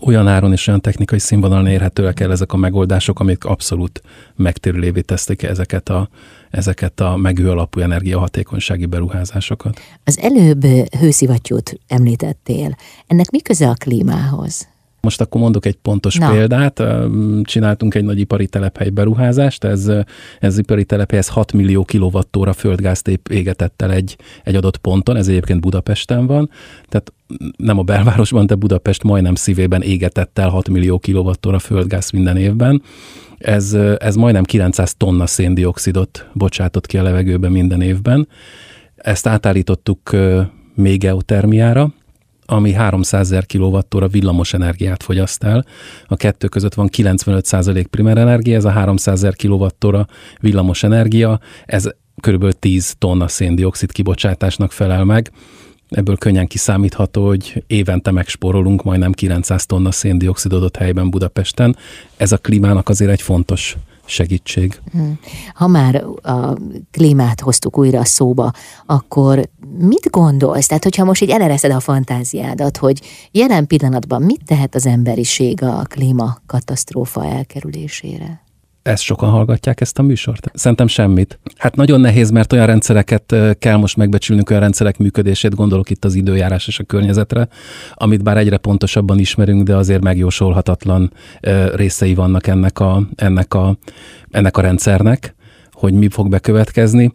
olyan 0.00 0.28
áron 0.28 0.52
és 0.52 0.66
olyan 0.66 0.80
technikai 0.80 1.18
színvonalon 1.18 1.66
érhetőek 1.66 2.20
el 2.20 2.30
ezek 2.30 2.52
a 2.52 2.56
megoldások, 2.56 3.20
amik 3.20 3.44
abszolút 3.44 4.02
megtérülévé 4.36 5.00
teszték 5.00 5.42
ezeket 5.42 5.88
a, 5.88 6.08
ezeket 6.50 7.00
a 7.00 7.16
megő 7.16 7.50
alapú 7.50 7.80
energiahatékonysági 7.80 8.86
beruházásokat. 8.86 9.80
Az 10.04 10.18
előbb 10.18 10.64
hőszivattyút 10.98 11.80
említettél. 11.88 12.76
Ennek 13.06 13.30
mi 13.30 13.40
köze 13.40 13.68
a 13.68 13.74
klímához? 13.74 14.68
Most 15.06 15.20
akkor 15.20 15.40
mondok 15.40 15.66
egy 15.66 15.76
pontos 15.82 16.16
Na. 16.16 16.30
példát. 16.30 16.82
Csináltunk 17.42 17.94
egy 17.94 18.04
nagy 18.04 18.18
ipari 18.20 18.46
telephely 18.46 18.88
beruházást, 18.88 19.64
ez, 19.64 19.90
ez 20.40 20.58
ipari 20.58 20.84
telephely, 20.84 21.18
ez 21.18 21.28
6 21.28 21.52
millió 21.52 21.84
kilovattóra 21.84 22.52
földgázt 22.52 23.20
égetett 23.30 23.82
el 23.82 23.92
egy, 23.92 24.16
egy 24.44 24.54
adott 24.54 24.76
ponton, 24.76 25.16
ez 25.16 25.28
egyébként 25.28 25.60
Budapesten 25.60 26.26
van, 26.26 26.50
tehát 26.88 27.12
nem 27.56 27.78
a 27.78 27.82
belvárosban, 27.82 28.46
de 28.46 28.54
Budapest 28.54 29.02
majdnem 29.02 29.34
szívében 29.34 29.82
égetett 29.82 30.38
el 30.38 30.48
6 30.48 30.68
millió 30.68 30.98
kilovattóra 30.98 31.58
földgáz 31.58 32.10
minden 32.10 32.36
évben. 32.36 32.82
Ez, 33.38 33.72
ez 33.98 34.16
majdnem 34.16 34.44
900 34.44 34.94
tonna 34.94 35.26
széndiokszidot 35.26 36.26
bocsátott 36.32 36.86
ki 36.86 36.98
a 36.98 37.02
levegőbe 37.02 37.48
minden 37.48 37.80
évben. 37.80 38.28
Ezt 38.96 39.26
átállítottuk 39.26 40.10
még 40.74 40.98
geotermiára, 41.00 41.92
ami 42.46 42.72
300 42.72 43.20
ezer 43.20 43.46
kWh 43.46 44.10
villamos 44.10 44.54
energiát 44.54 45.02
fogyaszt 45.02 45.42
el. 45.44 45.64
A 46.06 46.16
kettő 46.16 46.48
között 46.48 46.74
van 46.74 46.88
95% 46.96 47.86
primer 47.90 48.18
energia, 48.18 48.56
ez 48.56 48.64
a 48.64 48.70
300 48.70 49.14
ezer 49.14 49.36
kWh 49.36 50.00
villamos 50.40 50.82
energia, 50.82 51.40
ez 51.64 51.88
körülbelül 52.20 52.54
10 52.54 52.94
tonna 52.98 53.28
széndiokszid 53.28 53.92
kibocsátásnak 53.92 54.72
felel 54.72 55.04
meg. 55.04 55.30
Ebből 55.88 56.16
könnyen 56.16 56.46
kiszámítható, 56.46 57.26
hogy 57.26 57.64
évente 57.66 58.10
megspórolunk 58.10 58.82
majdnem 58.82 59.12
900 59.12 59.66
tonna 59.66 59.90
széndiokszidot 59.90 60.76
helyben 60.76 61.10
Budapesten. 61.10 61.76
Ez 62.16 62.32
a 62.32 62.36
klímának 62.36 62.88
azért 62.88 63.10
egy 63.10 63.22
fontos 63.22 63.76
segítség. 64.06 64.80
Hmm. 64.92 65.18
Ha 65.54 65.66
már 65.66 66.04
a 66.22 66.56
klímát 66.90 67.40
hoztuk 67.40 67.78
újra 67.78 67.98
a 68.00 68.04
szóba, 68.04 68.52
akkor 68.86 69.48
mit 69.78 70.10
gondolsz? 70.10 70.66
Tehát, 70.66 70.82
hogyha 70.82 71.04
most 71.04 71.22
így 71.22 71.30
elereszed 71.30 71.70
a 71.70 71.80
fantáziádat, 71.80 72.76
hogy 72.76 73.00
jelen 73.30 73.66
pillanatban 73.66 74.22
mit 74.22 74.44
tehet 74.44 74.74
az 74.74 74.86
emberiség 74.86 75.62
a 75.62 75.82
klímakatasztrófa 75.88 77.24
elkerülésére? 77.24 78.45
Ezt 78.86 79.02
sokan 79.02 79.30
hallgatják 79.30 79.80
ezt 79.80 79.98
a 79.98 80.02
műsort? 80.02 80.50
Szerintem 80.54 80.86
semmit. 80.86 81.38
Hát 81.56 81.76
nagyon 81.76 82.00
nehéz, 82.00 82.30
mert 82.30 82.52
olyan 82.52 82.66
rendszereket 82.66 83.34
kell 83.58 83.76
most 83.76 83.96
megbecsülnünk, 83.96 84.50
olyan 84.50 84.62
rendszerek 84.62 84.98
működését, 84.98 85.54
gondolok 85.54 85.90
itt 85.90 86.04
az 86.04 86.14
időjárás 86.14 86.66
és 86.66 86.78
a 86.78 86.84
környezetre, 86.84 87.48
amit 87.94 88.22
bár 88.22 88.36
egyre 88.36 88.56
pontosabban 88.56 89.18
ismerünk, 89.18 89.62
de 89.62 89.76
azért 89.76 90.02
megjósolhatatlan 90.02 91.12
részei 91.74 92.14
vannak 92.14 92.46
ennek 92.46 92.80
a, 92.80 93.02
ennek 93.14 93.54
a, 93.54 93.78
ennek 94.30 94.56
a 94.56 94.60
rendszernek, 94.60 95.34
hogy 95.72 95.92
mi 95.92 96.08
fog 96.08 96.28
bekövetkezni 96.28 97.12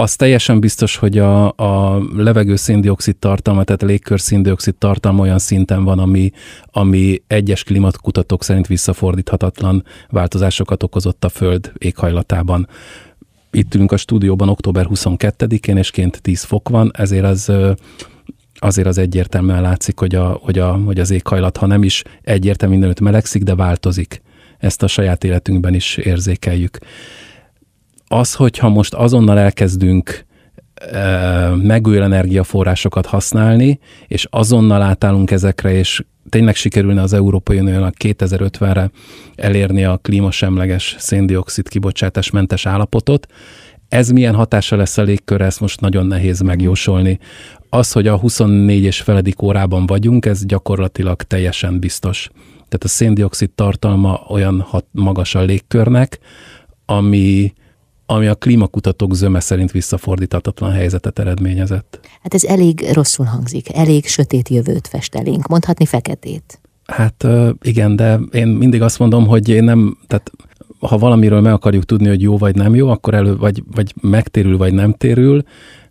az 0.00 0.16
teljesen 0.16 0.60
biztos, 0.60 0.96
hogy 0.96 1.18
a, 1.18 1.46
a 1.56 2.02
levegő 2.16 2.56
széndiokszid 2.56 3.16
tartalma, 3.16 3.64
tehát 3.64 3.82
a 3.82 3.86
légkör 3.86 4.20
széndiokszid 4.20 4.74
tartalma 4.74 5.22
olyan 5.22 5.38
szinten 5.38 5.84
van, 5.84 5.98
ami, 5.98 6.30
ami 6.64 7.22
egyes 7.26 7.64
klimatkutatók 7.64 8.44
szerint 8.44 8.66
visszafordíthatatlan 8.66 9.84
változásokat 10.08 10.82
okozott 10.82 11.24
a 11.24 11.28
Föld 11.28 11.72
éghajlatában. 11.78 12.68
Itt 13.50 13.74
ülünk 13.74 13.92
a 13.92 13.96
stúdióban 13.96 14.48
október 14.48 14.86
22-én, 14.88 15.76
és 15.76 15.90
ként 15.90 16.22
10 16.22 16.42
fok 16.42 16.68
van, 16.68 16.90
ezért 16.94 17.24
az 17.24 17.52
azért 18.62 18.86
az 18.86 18.98
egyértelműen 18.98 19.62
látszik, 19.62 19.98
hogy, 19.98 20.14
a, 20.14 20.38
hogy, 20.42 20.58
a, 20.58 20.72
hogy 20.72 21.00
az 21.00 21.10
éghajlat, 21.10 21.56
ha 21.56 21.66
nem 21.66 21.82
is 21.82 22.02
egyértelműen 22.22 22.80
mindenütt 22.80 23.10
melegszik, 23.10 23.42
de 23.42 23.54
változik. 23.54 24.22
Ezt 24.58 24.82
a 24.82 24.86
saját 24.86 25.24
életünkben 25.24 25.74
is 25.74 25.96
érzékeljük. 25.96 26.78
Az, 28.12 28.34
hogyha 28.34 28.68
most 28.68 28.94
azonnal 28.94 29.38
elkezdünk 29.38 30.24
megújuló 31.56 32.04
energiaforrásokat 32.04 33.06
használni, 33.06 33.78
és 34.06 34.26
azonnal 34.30 34.82
átállunk 34.82 35.30
ezekre, 35.30 35.72
és 35.72 36.04
tényleg 36.28 36.54
sikerülne 36.54 37.02
az 37.02 37.12
Európai 37.12 37.58
Uniónak 37.58 37.94
2050-re 38.04 38.90
elérni 39.34 39.84
a 39.84 39.96
klímasemleges 40.02 40.96
széndiokszid 40.98 41.68
kibocsátás 41.68 42.30
mentes 42.30 42.66
állapotot, 42.66 43.26
ez 43.88 44.10
milyen 44.10 44.34
hatása 44.34 44.76
lesz 44.76 44.98
a 44.98 45.02
légkörre, 45.02 45.44
ezt 45.44 45.60
most 45.60 45.80
nagyon 45.80 46.06
nehéz 46.06 46.40
megjósolni. 46.40 47.18
Az, 47.68 47.92
hogy 47.92 48.06
a 48.06 48.16
24 48.16 48.82
és 48.82 49.00
feledik 49.00 49.42
órában 49.42 49.86
vagyunk, 49.86 50.26
ez 50.26 50.46
gyakorlatilag 50.46 51.22
teljesen 51.22 51.78
biztos. 51.78 52.28
Tehát 52.52 52.84
a 52.84 52.88
széndiokszid 52.88 53.50
tartalma 53.50 54.24
olyan 54.28 54.60
hat, 54.60 54.86
magas 54.90 55.34
a 55.34 55.40
légkörnek, 55.40 56.18
ami, 56.84 57.52
ami 58.10 58.26
a 58.26 58.34
klímakutatók 58.34 59.14
zöme 59.14 59.40
szerint 59.40 59.70
visszafordíthatatlan 59.70 60.72
helyzetet 60.72 61.18
eredményezett. 61.18 62.00
Hát 62.22 62.34
ez 62.34 62.44
elég 62.44 62.84
rosszul 62.92 63.26
hangzik, 63.26 63.74
elég 63.74 64.06
sötét 64.06 64.48
jövőt 64.48 64.88
fest 64.88 65.14
elénk, 65.14 65.46
mondhatni 65.46 65.86
feketét. 65.86 66.60
Hát 66.86 67.26
igen, 67.62 67.96
de 67.96 68.18
én 68.32 68.46
mindig 68.46 68.82
azt 68.82 68.98
mondom, 68.98 69.26
hogy 69.26 69.48
én 69.48 69.64
nem, 69.64 69.98
tehát 70.06 70.30
ha 70.78 70.98
valamiről 70.98 71.40
meg 71.40 71.52
akarjuk 71.52 71.84
tudni, 71.84 72.08
hogy 72.08 72.22
jó 72.22 72.38
vagy 72.38 72.54
nem 72.54 72.74
jó, 72.74 72.88
akkor 72.88 73.14
elő, 73.14 73.36
vagy, 73.36 73.62
vagy 73.74 73.94
megtérül, 74.00 74.56
vagy 74.56 74.72
nem 74.72 74.92
térül, 74.92 75.42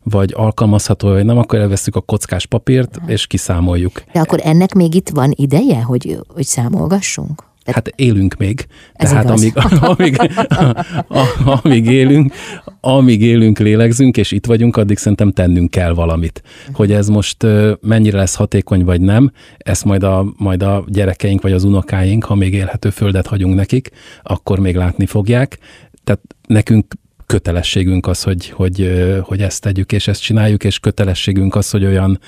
vagy 0.03 0.33
alkalmazható, 0.35 1.09
vagy 1.09 1.25
nem, 1.25 1.37
akkor 1.37 1.59
elveszük 1.59 1.95
a 1.95 2.01
kockás 2.01 2.45
papírt, 2.45 2.99
és 3.05 3.27
kiszámoljuk. 3.27 4.03
De 4.13 4.19
akkor 4.19 4.39
ennek 4.43 4.73
még 4.73 4.95
itt 4.95 5.09
van 5.09 5.33
ideje, 5.35 5.81
hogy, 5.81 6.17
hogy 6.27 6.45
számolgassunk? 6.45 7.48
Hát 7.65 7.91
élünk 7.95 8.35
még. 8.37 8.65
Ez 8.93 9.09
Tehát 9.09 9.29
amíg, 9.29 9.53
amíg, 9.81 10.17
amíg 11.45 11.85
élünk, 11.85 12.33
amíg 12.81 13.21
élünk, 13.21 13.59
lélegzünk, 13.59 14.17
és 14.17 14.31
itt 14.31 14.45
vagyunk, 14.45 14.77
addig 14.77 14.97
szerintem 14.97 15.31
tennünk 15.31 15.71
kell 15.71 15.93
valamit. 15.93 16.41
Hogy 16.73 16.91
ez 16.91 17.07
most 17.07 17.45
mennyire 17.81 18.17
lesz 18.17 18.35
hatékony, 18.35 18.83
vagy 18.83 19.01
nem, 19.01 19.31
ezt 19.57 19.85
majd 19.85 20.03
a, 20.03 20.33
majd 20.37 20.63
a 20.63 20.83
gyerekeink, 20.87 21.41
vagy 21.41 21.51
az 21.51 21.63
unokáink, 21.63 22.23
ha 22.23 22.35
még 22.35 22.53
élhető 22.53 22.89
földet 22.89 23.27
hagyunk 23.27 23.55
nekik, 23.55 23.89
akkor 24.23 24.59
még 24.59 24.75
látni 24.75 25.05
fogják. 25.05 25.57
Tehát 26.03 26.21
nekünk 26.47 26.93
kötelességünk 27.25 28.07
az, 28.07 28.23
hogy, 28.23 28.49
hogy, 28.49 28.91
hogy 29.21 29.41
ezt 29.41 29.61
tegyük, 29.61 29.91
és 29.91 30.07
ezt 30.07 30.21
csináljuk, 30.21 30.63
és 30.63 30.79
kötelességünk 30.79 31.55
az, 31.55 31.69
hogy 31.69 31.85
olyan, 31.85 32.19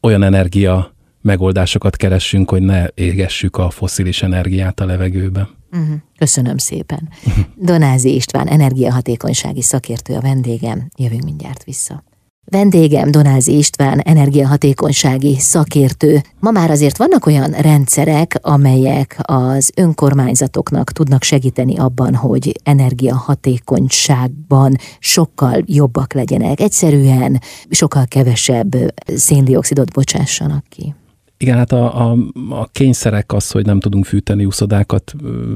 olyan 0.00 0.22
energia 0.22 0.91
megoldásokat 1.22 1.96
keressünk, 1.96 2.50
hogy 2.50 2.62
ne 2.62 2.86
égessük 2.94 3.56
a 3.56 3.70
foszilis 3.70 4.22
energiát 4.22 4.80
a 4.80 4.84
levegőbe. 4.84 5.48
Uh-huh. 5.72 5.96
Köszönöm 6.18 6.56
szépen. 6.56 7.08
Donázi 7.56 8.14
István, 8.14 8.48
energiahatékonysági 8.48 9.62
szakértő 9.62 10.14
a 10.14 10.20
vendégem. 10.20 10.88
Jövünk 10.96 11.24
mindjárt 11.24 11.64
vissza. 11.64 12.02
Vendégem 12.44 13.10
Donázi 13.10 13.56
István, 13.56 13.98
energiahatékonysági 13.98 15.36
szakértő. 15.38 16.22
Ma 16.40 16.50
már 16.50 16.70
azért 16.70 16.96
vannak 16.96 17.26
olyan 17.26 17.50
rendszerek, 17.50 18.38
amelyek 18.40 19.18
az 19.22 19.70
önkormányzatoknak 19.76 20.92
tudnak 20.92 21.22
segíteni 21.22 21.76
abban, 21.76 22.14
hogy 22.14 22.60
energiahatékonyságban 22.62 24.76
sokkal 24.98 25.62
jobbak 25.66 26.12
legyenek. 26.12 26.60
Egyszerűen 26.60 27.40
sokkal 27.70 28.04
kevesebb 28.06 28.74
széndiokszidot 29.06 29.92
bocsássanak 29.92 30.64
ki. 30.68 30.94
Igen, 31.42 31.56
hát 31.56 31.72
a, 31.72 32.10
a, 32.10 32.16
a 32.50 32.68
kényszerek 32.72 33.32
az, 33.32 33.50
hogy 33.50 33.66
nem 33.66 33.80
tudunk 33.80 34.04
fűteni 34.04 34.44
úszodákat, 34.44 35.14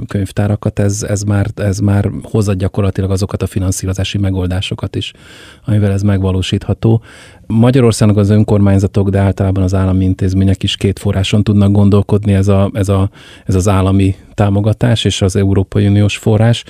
könyvtárakat, 0.09 0.79
ez, 0.79 1.03
ez, 1.03 1.23
már, 1.23 1.47
ez 1.55 1.79
már 1.79 2.11
hozza 2.23 2.53
gyakorlatilag 2.53 3.11
azokat 3.11 3.43
a 3.43 3.47
finanszírozási 3.47 4.19
megoldásokat 4.19 4.97
is, 4.97 5.13
amivel 5.65 5.93
ez 5.93 6.03
megvalósítható. 6.03 7.03
Magyarországon 7.47 8.19
az 8.19 8.31
önkormányzatok, 8.31 9.09
de 9.09 9.19
általában 9.19 9.63
az 9.63 9.75
állami 9.75 10.05
intézmények 10.05 10.63
is 10.63 10.77
két 10.77 10.99
forráson 10.99 11.45
tudnak 11.45 11.73
gondolkodni, 11.73 12.33
ez, 12.33 12.49
a, 12.49 12.71
ez, 12.73 12.89
a, 12.89 13.11
ez 13.45 13.55
az 13.55 13.69
állami 13.69 14.15
támogatás 14.35 15.05
és 15.05 15.23
az 15.23 15.37
Európai 15.37 15.87
Uniós 15.87 16.17
forrás. 16.17 16.65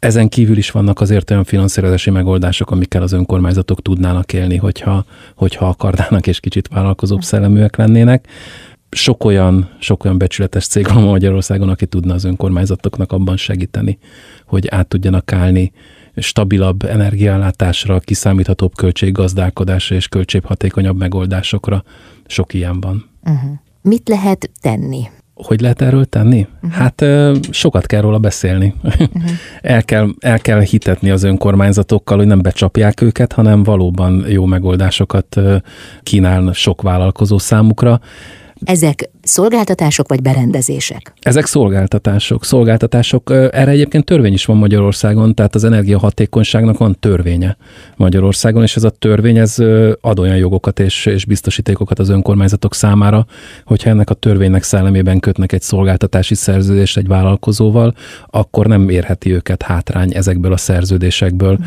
Ezen 0.00 0.28
kívül 0.28 0.56
is 0.56 0.70
vannak 0.70 1.00
azért 1.00 1.30
olyan 1.30 1.44
finanszírozási 1.44 2.10
megoldások, 2.10 2.70
amikkel 2.70 3.02
az 3.02 3.12
önkormányzatok 3.12 3.82
tudnának 3.82 4.32
élni, 4.32 4.56
hogyha, 4.56 5.04
hogyha 5.34 5.68
akarnának 5.68 6.26
és 6.26 6.40
kicsit 6.40 6.68
vállalkozóbb 6.68 7.22
szelleműek 7.22 7.76
lennének. 7.76 8.26
Sok 8.90 9.24
olyan, 9.24 9.70
sok 9.78 10.04
olyan 10.04 10.18
becsületes 10.18 10.66
cég 10.66 10.86
van 10.92 11.02
Magyarországon, 11.02 11.68
aki 11.68 11.86
tudna 11.86 12.14
az 12.14 12.24
önkormányzatoknak 12.24 13.12
abban 13.12 13.36
segíteni, 13.36 13.98
hogy 14.46 14.68
át 14.68 14.88
tudjanak 14.88 15.32
állni 15.32 15.72
stabilabb 16.16 16.84
energiállátásra, 16.84 18.00
kiszámíthatóbb 18.00 18.74
költséggazdálkodásra 18.74 19.96
és 19.96 20.08
költséghatékonyabb 20.08 20.98
megoldásokra. 20.98 21.84
Sok 22.26 22.54
ilyen 22.54 22.80
van. 22.80 23.10
Uh-huh. 23.24 23.50
Mit 23.82 24.08
lehet 24.08 24.50
tenni? 24.60 25.08
Hogy 25.42 25.60
lehet 25.60 25.82
erről 25.82 26.04
tenni? 26.04 26.46
Uh-huh. 26.62 26.72
Hát 26.72 27.04
sokat 27.50 27.86
kell 27.86 28.00
róla 28.00 28.18
beszélni. 28.18 28.74
Uh-huh. 28.82 29.08
el, 29.62 29.82
kell, 29.84 30.08
el 30.18 30.38
kell 30.38 30.60
hitetni 30.60 31.10
az 31.10 31.22
önkormányzatokkal, 31.22 32.16
hogy 32.16 32.26
nem 32.26 32.42
becsapják 32.42 33.00
őket, 33.00 33.32
hanem 33.32 33.62
valóban 33.62 34.24
jó 34.28 34.44
megoldásokat 34.44 35.40
kínál 36.02 36.52
sok 36.52 36.82
vállalkozó 36.82 37.38
számukra. 37.38 38.00
Ezek 38.64 39.10
szolgáltatások 39.22 40.08
vagy 40.08 40.22
berendezések? 40.22 41.12
Ezek 41.20 41.46
szolgáltatások. 41.46 42.44
Szolgáltatások. 42.44 43.30
Erre 43.30 43.70
egyébként 43.70 44.04
törvény 44.04 44.32
is 44.32 44.44
van 44.44 44.56
Magyarországon, 44.56 45.34
tehát 45.34 45.54
az 45.54 45.64
energiahatékonyságnak 45.64 46.78
van 46.78 46.96
törvénye 47.00 47.56
Magyarországon, 47.96 48.62
és 48.62 48.76
ez 48.76 48.84
a 48.84 48.90
törvény 48.90 49.38
ez 49.38 49.56
ad 50.00 50.18
olyan 50.18 50.36
jogokat 50.36 50.80
és, 50.80 51.06
és 51.06 51.24
biztosítékokat 51.24 51.98
az 51.98 52.08
önkormányzatok 52.08 52.74
számára, 52.74 53.26
hogyha 53.64 53.90
ennek 53.90 54.10
a 54.10 54.14
törvénynek 54.14 54.62
szellemében 54.62 55.20
kötnek 55.20 55.52
egy 55.52 55.62
szolgáltatási 55.62 56.34
szerződést 56.34 56.96
egy 56.96 57.06
vállalkozóval, 57.06 57.94
akkor 58.26 58.66
nem 58.66 58.88
érheti 58.88 59.32
őket 59.32 59.62
hátrány 59.62 60.14
ezekből 60.14 60.52
a 60.52 60.56
szerződésekből. 60.56 61.58
Mm 61.60 61.64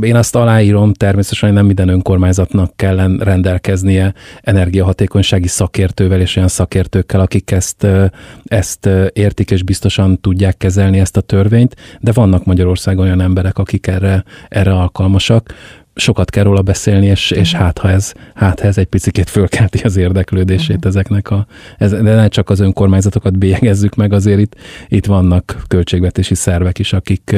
én 0.00 0.16
azt 0.16 0.36
aláírom, 0.36 0.92
természetesen 0.92 1.52
nem 1.52 1.66
minden 1.66 1.88
önkormányzatnak 1.88 2.76
kell 2.76 3.16
rendelkeznie 3.18 4.14
energiahatékonysági 4.40 5.48
szakértővel 5.48 6.20
és 6.20 6.36
olyan 6.36 6.48
szakértőkkel, 6.48 7.20
akik 7.20 7.50
ezt, 7.50 7.86
ezt 8.44 8.88
értik 9.12 9.50
és 9.50 9.62
biztosan 9.62 10.20
tudják 10.20 10.56
kezelni 10.56 10.98
ezt 10.98 11.16
a 11.16 11.20
törvényt, 11.20 11.76
de 12.00 12.12
vannak 12.12 12.44
Magyarországon 12.44 13.04
olyan 13.04 13.20
emberek, 13.20 13.58
akik 13.58 13.86
erre, 13.86 14.24
erre 14.48 14.72
alkalmasak 14.72 15.54
sokat 15.94 16.30
kell 16.30 16.44
róla 16.44 16.62
beszélni, 16.62 17.06
és, 17.06 17.30
és 17.30 17.52
mhm. 17.52 17.62
hát 17.62 17.78
ha 17.78 17.90
ez, 17.90 18.12
hát 18.34 18.60
ha 18.60 18.66
ez 18.66 18.78
egy 18.78 18.86
picit 18.86 19.30
fölkelti 19.30 19.78
az 19.78 19.96
érdeklődését 19.96 20.76
uh-huh. 20.76 20.86
ezeknek 20.86 21.30
a, 21.30 21.46
ez, 21.78 21.90
de 21.90 22.14
ne 22.14 22.28
csak 22.28 22.50
az 22.50 22.60
önkormányzatokat 22.60 23.38
bélyegezzük 23.38 23.94
meg, 23.94 24.12
azért 24.12 24.40
itt, 24.40 24.54
itt 24.88 25.06
vannak 25.06 25.62
költségvetési 25.68 26.34
szervek 26.34 26.78
is, 26.78 26.92
akik, 26.92 27.36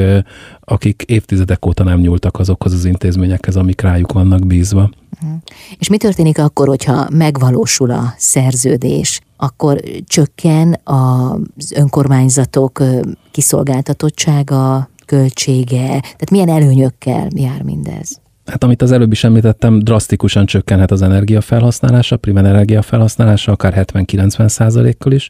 akik 0.59 1.03
évtizedek 1.07 1.65
óta 1.65 1.83
nem 1.83 1.99
nyúltak 1.99 2.39
azokhoz 2.39 2.73
az 2.73 2.85
intézményekhez, 2.85 3.55
amik 3.55 3.81
rájuk 3.81 4.13
vannak 4.13 4.47
bízva. 4.47 4.89
Uh-huh. 5.21 5.39
És 5.79 5.89
mi 5.89 5.97
történik 5.97 6.39
akkor, 6.39 6.67
hogyha 6.67 7.07
megvalósul 7.11 7.91
a 7.91 8.13
szerződés? 8.17 9.21
Akkor 9.37 9.79
csökken 10.05 10.79
az 10.83 11.71
önkormányzatok 11.75 12.83
kiszolgáltatottsága, 13.31 14.89
költsége? 15.05 15.87
Tehát 15.87 16.29
milyen 16.31 16.49
előnyökkel 16.49 17.27
jár 17.35 17.61
mindez? 17.61 18.23
Hát 18.45 18.63
amit 18.63 18.81
az 18.81 18.91
előbb 18.91 19.11
is 19.11 19.23
említettem, 19.23 19.79
drasztikusan 19.79 20.45
csökkenhet 20.45 20.91
az 20.91 21.01
energiafelhasználása, 21.01 22.17
primer 22.17 22.45
energiafelhasználása, 22.45 23.51
akár 23.51 23.85
70-90 23.93 24.47
százalékkal 24.47 25.11
is. 25.11 25.27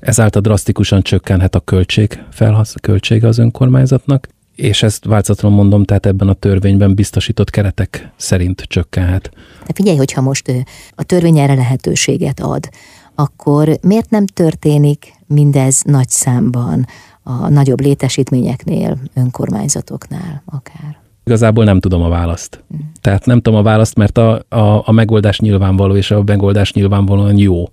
Ezáltal 0.00 0.40
drasztikusan 0.40 1.02
csökkenhet 1.02 1.54
a 1.54 1.60
költség, 1.60 2.22
felhasz, 2.30 2.74
költsége 2.80 3.28
az 3.28 3.38
önkormányzatnak, 3.38 4.28
és 4.54 4.82
ezt 4.82 5.04
változatlanul 5.04 5.58
mondom, 5.58 5.84
tehát 5.84 6.06
ebben 6.06 6.28
a 6.28 6.32
törvényben 6.32 6.94
biztosított 6.94 7.50
keretek 7.50 8.12
szerint 8.16 8.60
csökkenhet. 8.60 9.30
De 9.66 9.72
figyelj, 9.74 9.96
hogyha 9.96 10.20
most 10.20 10.52
a 10.90 11.02
törvény 11.02 11.38
erre 11.38 11.54
lehetőséget 11.54 12.40
ad, 12.40 12.68
akkor 13.14 13.78
miért 13.82 14.10
nem 14.10 14.26
történik 14.26 15.12
mindez 15.26 15.82
nagy 15.82 16.08
számban 16.08 16.86
a 17.22 17.48
nagyobb 17.48 17.80
létesítményeknél, 17.80 18.98
önkormányzatoknál 19.14 20.42
akár? 20.46 21.03
Igazából 21.24 21.64
nem 21.64 21.80
tudom 21.80 22.02
a 22.02 22.08
választ. 22.08 22.64
Tehát 23.00 23.26
nem 23.26 23.40
tudom 23.40 23.58
a 23.58 23.62
választ, 23.62 23.96
mert 23.96 24.18
a, 24.18 24.42
a, 24.48 24.82
a 24.84 24.92
megoldás 24.92 25.40
nyilvánvaló, 25.40 25.96
és 25.96 26.10
a 26.10 26.22
megoldás 26.22 26.72
nyilvánvalóan 26.72 27.38
jó. 27.38 27.64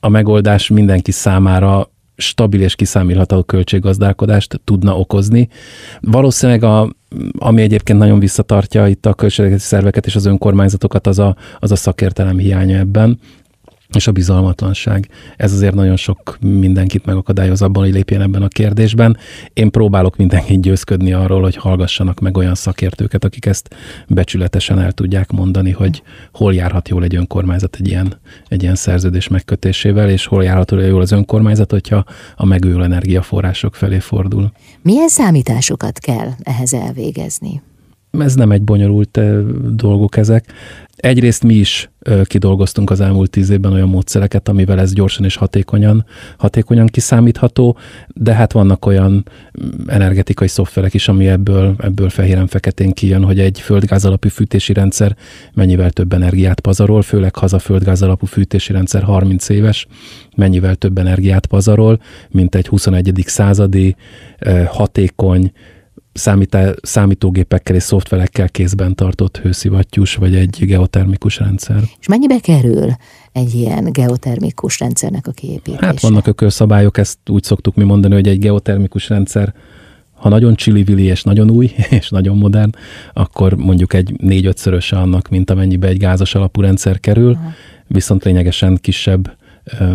A 0.00 0.08
megoldás 0.08 0.68
mindenki 0.68 1.10
számára 1.10 1.90
stabil 2.16 2.62
és 2.62 2.74
kiszámítható 2.74 3.42
költséggazdálkodást 3.42 4.60
tudna 4.64 4.98
okozni. 4.98 5.48
Valószínűleg 6.00 6.62
a, 6.62 6.92
ami 7.38 7.62
egyébként 7.62 7.98
nagyon 7.98 8.18
visszatartja 8.18 8.86
itt 8.86 9.06
a 9.06 9.14
költségvetési 9.14 9.66
szerveket 9.66 10.06
és 10.06 10.16
az 10.16 10.26
önkormányzatokat, 10.26 11.06
az 11.06 11.18
a, 11.18 11.36
az 11.58 11.72
a 11.72 11.76
szakértelem 11.76 12.38
hiánya 12.38 12.76
ebben 12.76 13.18
és 13.94 14.06
a 14.06 14.12
bizalmatlanság. 14.12 15.08
Ez 15.36 15.52
azért 15.52 15.74
nagyon 15.74 15.96
sok 15.96 16.38
mindenkit 16.40 17.04
megakadályoz 17.04 17.62
abban, 17.62 17.82
hogy 17.82 17.92
lépjen 17.92 18.20
ebben 18.20 18.42
a 18.42 18.48
kérdésben. 18.48 19.16
Én 19.52 19.70
próbálok 19.70 20.16
mindenkit 20.16 20.60
győzködni 20.60 21.12
arról, 21.12 21.42
hogy 21.42 21.56
hallgassanak 21.56 22.20
meg 22.20 22.36
olyan 22.36 22.54
szakértőket, 22.54 23.24
akik 23.24 23.46
ezt 23.46 23.74
becsületesen 24.08 24.78
el 24.78 24.92
tudják 24.92 25.30
mondani, 25.30 25.70
hogy 25.70 26.02
hol 26.32 26.54
járhat 26.54 26.88
jól 26.88 27.04
egy 27.04 27.14
önkormányzat 27.14 27.76
egy 27.76 27.88
ilyen, 27.88 28.14
egy 28.48 28.62
ilyen 28.62 28.74
szerződés 28.74 29.28
megkötésével, 29.28 30.10
és 30.10 30.26
hol 30.26 30.44
járhat 30.44 30.70
jól 30.70 31.00
az 31.00 31.12
önkormányzat, 31.12 31.70
hogyha 31.70 32.04
a 32.36 32.44
megújuló 32.44 32.82
energiaforrások 32.82 33.74
felé 33.74 33.98
fordul. 33.98 34.52
Milyen 34.82 35.08
számításokat 35.08 35.98
kell 35.98 36.28
ehhez 36.42 36.72
elvégezni? 36.72 37.62
Ez 38.10 38.34
nem 38.34 38.50
egy 38.50 38.62
bonyolult 38.62 39.20
dolgok 39.74 40.16
ezek. 40.16 40.52
Egyrészt 40.96 41.42
mi 41.44 41.54
is 41.54 41.90
kidolgoztunk 42.24 42.90
az 42.90 43.00
elmúlt 43.00 43.30
tíz 43.30 43.50
évben 43.50 43.72
olyan 43.72 43.88
módszereket, 43.88 44.48
amivel 44.48 44.80
ez 44.80 44.92
gyorsan 44.92 45.24
és 45.24 45.36
hatékonyan, 45.36 46.04
hatékonyan 46.36 46.86
kiszámítható, 46.86 47.76
de 48.08 48.34
hát 48.34 48.52
vannak 48.52 48.86
olyan 48.86 49.12
mm, 49.12 49.68
energetikai 49.86 50.48
szoftverek 50.48 50.94
is, 50.94 51.08
ami 51.08 51.26
ebből, 51.26 51.74
ebből 51.78 52.08
fehéren-feketén 52.08 52.92
kijön, 52.92 53.24
hogy 53.24 53.40
egy 53.40 53.60
földgáz 53.60 54.04
alapú 54.04 54.28
fűtési 54.28 54.72
rendszer 54.72 55.16
mennyivel 55.54 55.90
több 55.90 56.12
energiát 56.12 56.60
pazarol, 56.60 57.02
főleg 57.02 57.34
haza 57.36 57.58
földgáz 57.58 58.02
alapú 58.02 58.26
fűtési 58.26 58.72
rendszer 58.72 59.02
30 59.02 59.48
éves, 59.48 59.86
mennyivel 60.36 60.74
több 60.74 60.98
energiát 60.98 61.46
pazarol, 61.46 62.00
mint 62.30 62.54
egy 62.54 62.66
21. 62.66 63.22
századi 63.26 63.96
hatékony, 64.66 65.52
számítá, 66.12 66.72
számítógépekkel 66.82 67.76
és 67.76 67.82
szoftverekkel 67.82 68.48
kézben 68.48 68.94
tartott 68.94 69.36
hőszivattyús, 69.38 70.14
vagy 70.14 70.34
egy 70.34 70.56
geotermikus 70.60 71.38
rendszer. 71.38 71.82
És 72.00 72.06
mennyibe 72.08 72.38
kerül 72.40 72.90
egy 73.32 73.54
ilyen 73.54 73.84
geotermikus 73.92 74.78
rendszernek 74.80 75.26
a 75.26 75.30
kiépítése? 75.30 75.86
Hát 75.86 76.00
vannak 76.00 76.26
ökölszabályok, 76.26 76.98
ezt 76.98 77.18
úgy 77.30 77.42
szoktuk 77.42 77.74
mi 77.74 77.84
mondani, 77.84 78.14
hogy 78.14 78.28
egy 78.28 78.38
geotermikus 78.38 79.08
rendszer 79.08 79.54
ha 80.18 80.28
nagyon 80.28 80.54
csili 80.54 81.02
és 81.02 81.22
nagyon 81.22 81.50
új, 81.50 81.70
és 81.98 82.08
nagyon 82.08 82.36
modern, 82.36 82.70
akkor 83.12 83.54
mondjuk 83.54 83.94
egy 83.94 84.14
négy-ötszöröse 84.20 84.96
annak, 84.96 85.28
mint 85.28 85.50
amennyibe 85.50 85.86
egy 85.86 85.98
gázos 85.98 86.34
alapú 86.34 86.60
rendszer 86.60 87.00
kerül, 87.00 87.32
Aha. 87.32 87.52
viszont 87.86 88.24
lényegesen 88.24 88.78
kisebb 88.80 89.36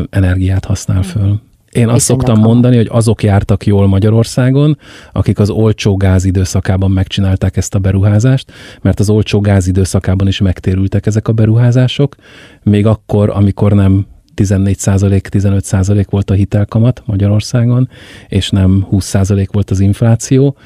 energiát 0.09 0.65
használ 0.65 1.03
föl. 1.03 1.41
Én 1.73 1.89
azt 1.89 2.05
szoktam 2.05 2.35
hamar. 2.35 2.49
mondani, 2.49 2.75
hogy 2.75 2.87
azok 2.91 3.23
jártak 3.23 3.65
jól 3.65 3.87
Magyarországon, 3.87 4.77
akik 5.11 5.39
az 5.39 5.49
olcsó 5.49 5.95
gáz 5.95 6.25
időszakában 6.25 6.91
megcsinálták 6.91 7.57
ezt 7.57 7.75
a 7.75 7.79
beruházást, 7.79 8.51
mert 8.81 8.99
az 8.99 9.09
olcsó 9.09 9.39
gáz 9.39 9.67
időszakában 9.67 10.27
is 10.27 10.39
megtérültek 10.39 11.05
ezek 11.05 11.27
a 11.27 11.31
beruházások, 11.31 12.15
még 12.63 12.85
akkor, 12.85 13.29
amikor 13.29 13.73
nem 13.73 14.05
14% 14.35 15.21
15% 15.31 16.05
volt 16.09 16.29
a 16.29 16.33
hitelkamat 16.33 17.03
Magyarországon, 17.05 17.89
és 18.27 18.49
nem 18.49 18.87
20% 18.91 19.47
volt 19.51 19.71
az 19.71 19.79
infláció. 19.79 20.57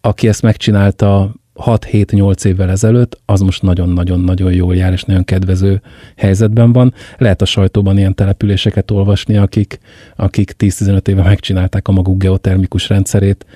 Aki 0.00 0.28
ezt 0.28 0.42
megcsinálta 0.42 1.34
6-7-8 1.56 2.44
évvel 2.44 2.70
ezelőtt, 2.70 3.20
az 3.24 3.40
most 3.40 3.62
nagyon-nagyon-nagyon 3.62 4.52
jól 4.52 4.76
jár, 4.76 4.92
és 4.92 5.02
nagyon 5.02 5.24
kedvező 5.24 5.80
helyzetben 6.16 6.72
van. 6.72 6.94
Lehet 7.18 7.42
a 7.42 7.44
sajtóban 7.44 7.98
ilyen 7.98 8.14
településeket 8.14 8.90
olvasni, 8.90 9.36
akik, 9.36 9.78
akik 10.16 10.54
10-15 10.58 11.08
éve 11.08 11.22
megcsinálták 11.22 11.88
a 11.88 11.92
maguk 11.92 12.18
geotermikus 12.18 12.88
rendszerét. 12.88 13.46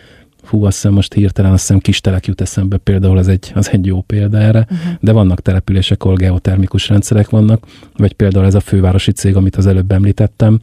Fú, 0.42 0.64
azt 0.64 0.74
hiszem 0.74 0.92
most 0.92 1.12
hirtelen, 1.12 1.52
azt 1.52 1.60
hiszem 1.60 1.78
Kistelek 1.78 2.26
jut 2.26 2.40
eszembe 2.40 2.76
például, 2.76 3.18
az 3.18 3.28
egy, 3.28 3.52
az 3.54 3.68
egy 3.72 3.86
jó 3.86 4.00
példa 4.00 4.38
erre, 4.38 4.60
uh-huh. 4.70 4.92
de 5.00 5.12
vannak 5.12 5.40
települések, 5.40 6.04
ahol 6.04 6.16
geotermikus 6.16 6.88
rendszerek 6.88 7.30
vannak, 7.30 7.66
vagy 7.96 8.12
például 8.12 8.46
ez 8.46 8.54
a 8.54 8.60
fővárosi 8.60 9.12
cég, 9.12 9.36
amit 9.36 9.56
az 9.56 9.66
előbb 9.66 9.92
említettem, 9.92 10.60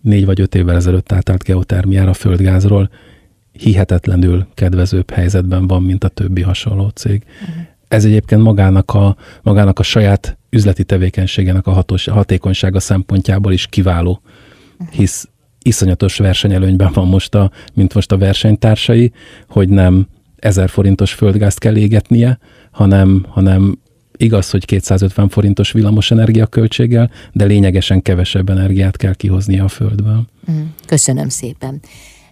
négy 0.00 0.24
vagy 0.24 0.40
öt 0.40 0.54
évvel 0.54 0.76
ezelőtt 0.76 1.12
állt 1.12 1.30
át 1.30 1.42
geotermiára 1.42 2.10
a 2.10 2.14
földgázról, 2.14 2.90
hihetetlenül 3.58 4.46
kedvezőbb 4.54 5.10
helyzetben 5.10 5.66
van, 5.66 5.82
mint 5.82 6.04
a 6.04 6.08
többi 6.08 6.42
hasonló 6.42 6.88
cég. 6.88 7.22
Uh-huh. 7.40 7.62
Ez 7.88 8.04
egyébként 8.04 8.42
magának 8.42 8.94
a, 8.94 9.16
magának 9.42 9.78
a 9.78 9.82
saját 9.82 10.38
üzleti 10.50 10.84
tevékenységének 10.84 11.66
a 11.66 11.72
hatós, 11.72 12.06
hatékonysága 12.06 12.80
szempontjából 12.80 13.52
is 13.52 13.66
kiváló, 13.66 14.20
uh-huh. 14.78 14.94
hisz 14.94 15.28
iszonyatos 15.62 16.16
versenyelőnyben 16.16 16.92
van 16.92 17.06
most 17.06 17.34
a, 17.34 17.50
mint 17.74 17.94
most 17.94 18.12
a 18.12 18.18
versenytársai, 18.18 19.12
hogy 19.48 19.68
nem 19.68 20.06
ezer 20.36 20.68
forintos 20.68 21.12
földgázt 21.12 21.58
kell 21.58 21.76
égetnie, 21.76 22.38
hanem, 22.70 23.26
hanem 23.28 23.78
igaz, 24.16 24.50
hogy 24.50 24.64
250 24.64 25.28
forintos 25.28 25.72
villamos 25.72 26.10
energiaköltséggel, 26.10 27.10
de 27.32 27.44
lényegesen 27.44 28.02
kevesebb 28.02 28.50
energiát 28.50 28.96
kell 28.96 29.14
kihoznia 29.14 29.64
a 29.64 29.68
földből. 29.68 30.24
Köszönöm 30.86 31.28
szépen. 31.28 31.80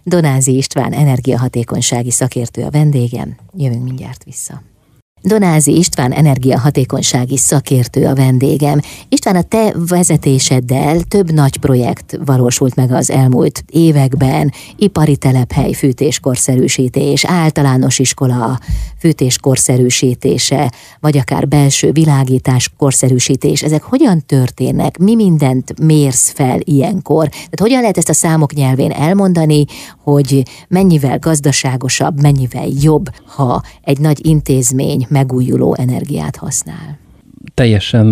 Donázi 0.03 0.55
István 0.55 0.93
energiahatékonysági 0.93 2.11
szakértő 2.11 2.63
a 2.63 2.69
vendégem. 2.69 3.35
Jövünk 3.57 3.83
mindjárt 3.83 4.23
vissza. 4.23 4.72
Donázi 5.25 5.77
István 5.77 6.11
energiahatékonysági 6.11 7.37
szakértő 7.37 8.05
a 8.05 8.15
vendégem. 8.15 8.79
István, 9.09 9.35
a 9.35 9.41
te 9.41 9.73
vezetéseddel 9.87 11.01
több 11.01 11.31
nagy 11.31 11.57
projekt 11.57 12.19
valósult 12.25 12.75
meg 12.75 12.91
az 12.91 13.09
elmúlt 13.09 13.63
években. 13.69 14.51
Ipari 14.75 15.17
telephely 15.17 15.73
fűtéskorszerűsítés, 15.73 17.25
általános 17.25 17.99
iskola 17.99 18.59
fűtéskorszerűsítése, 18.99 20.71
vagy 20.99 21.17
akár 21.17 21.47
belső 21.47 21.91
világítás 21.91 22.71
korszerűsítés. 22.77 23.61
Ezek 23.61 23.83
hogyan 23.83 24.23
történnek? 24.25 24.97
Mi 24.97 25.15
mindent 25.15 25.79
mérsz 25.79 26.31
fel 26.35 26.59
ilyenkor? 26.63 27.27
Tehát 27.27 27.59
hogyan 27.59 27.81
lehet 27.81 27.97
ezt 27.97 28.09
a 28.09 28.13
számok 28.13 28.53
nyelvén 28.53 28.91
elmondani, 28.91 29.65
hogy 30.03 30.43
mennyivel 30.67 31.19
gazdaságosabb, 31.19 32.21
mennyivel 32.21 32.67
jobb, 32.81 33.09
ha 33.25 33.61
egy 33.81 33.99
nagy 33.99 34.25
intézmény 34.25 35.07
megújuló 35.13 35.75
energiát 35.79 36.35
használ. 36.35 36.97
Teljesen, 37.53 38.09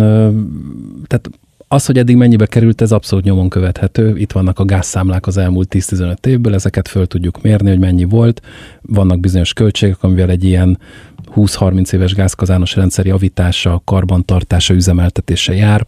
tehát 1.06 1.30
az, 1.68 1.86
hogy 1.86 1.98
eddig 1.98 2.16
mennyibe 2.16 2.46
került, 2.46 2.80
ez 2.80 2.92
abszolút 2.92 3.24
nyomon 3.24 3.48
követhető. 3.48 4.16
Itt 4.16 4.32
vannak 4.32 4.58
a 4.58 4.64
gázszámlák 4.64 5.26
az 5.26 5.36
elmúlt 5.36 5.74
10-15 5.74 6.26
évből, 6.26 6.54
ezeket 6.54 6.88
föl 6.88 7.06
tudjuk 7.06 7.42
mérni, 7.42 7.68
hogy 7.68 7.78
mennyi 7.78 8.04
volt. 8.04 8.42
Vannak 8.82 9.20
bizonyos 9.20 9.52
költségek, 9.52 10.02
amivel 10.02 10.30
egy 10.30 10.44
ilyen 10.44 10.78
20-30 11.34 11.92
éves 11.92 12.14
gázkazános 12.14 12.76
rendszer 12.76 13.06
javítása, 13.06 13.82
karbantartása, 13.84 14.74
üzemeltetése 14.74 15.54
jár. 15.54 15.86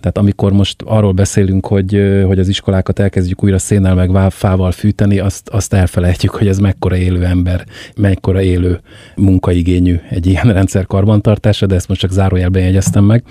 Tehát 0.00 0.18
amikor 0.18 0.52
most 0.52 0.82
arról 0.84 1.12
beszélünk, 1.12 1.66
hogy, 1.66 2.22
hogy 2.26 2.38
az 2.38 2.48
iskolákat 2.48 2.98
elkezdjük 2.98 3.44
újra 3.44 3.58
szénnel 3.58 3.94
meg 3.94 4.30
fával 4.30 4.72
fűteni, 4.72 5.18
azt, 5.18 5.48
azt 5.48 5.72
elfelejtjük, 5.72 6.30
hogy 6.30 6.46
ez 6.48 6.58
mekkora 6.58 6.96
élő 6.96 7.24
ember, 7.24 7.64
mekkora 7.96 8.42
élő 8.42 8.80
munkaigényű 9.16 10.00
egy 10.10 10.26
ilyen 10.26 10.52
rendszer 10.52 10.86
karbantartása, 10.86 11.66
de 11.66 11.74
ezt 11.74 11.88
most 11.88 12.00
csak 12.00 12.10
zárójelben 12.10 12.62
jegyeztem 12.62 13.04
meg. 13.04 13.24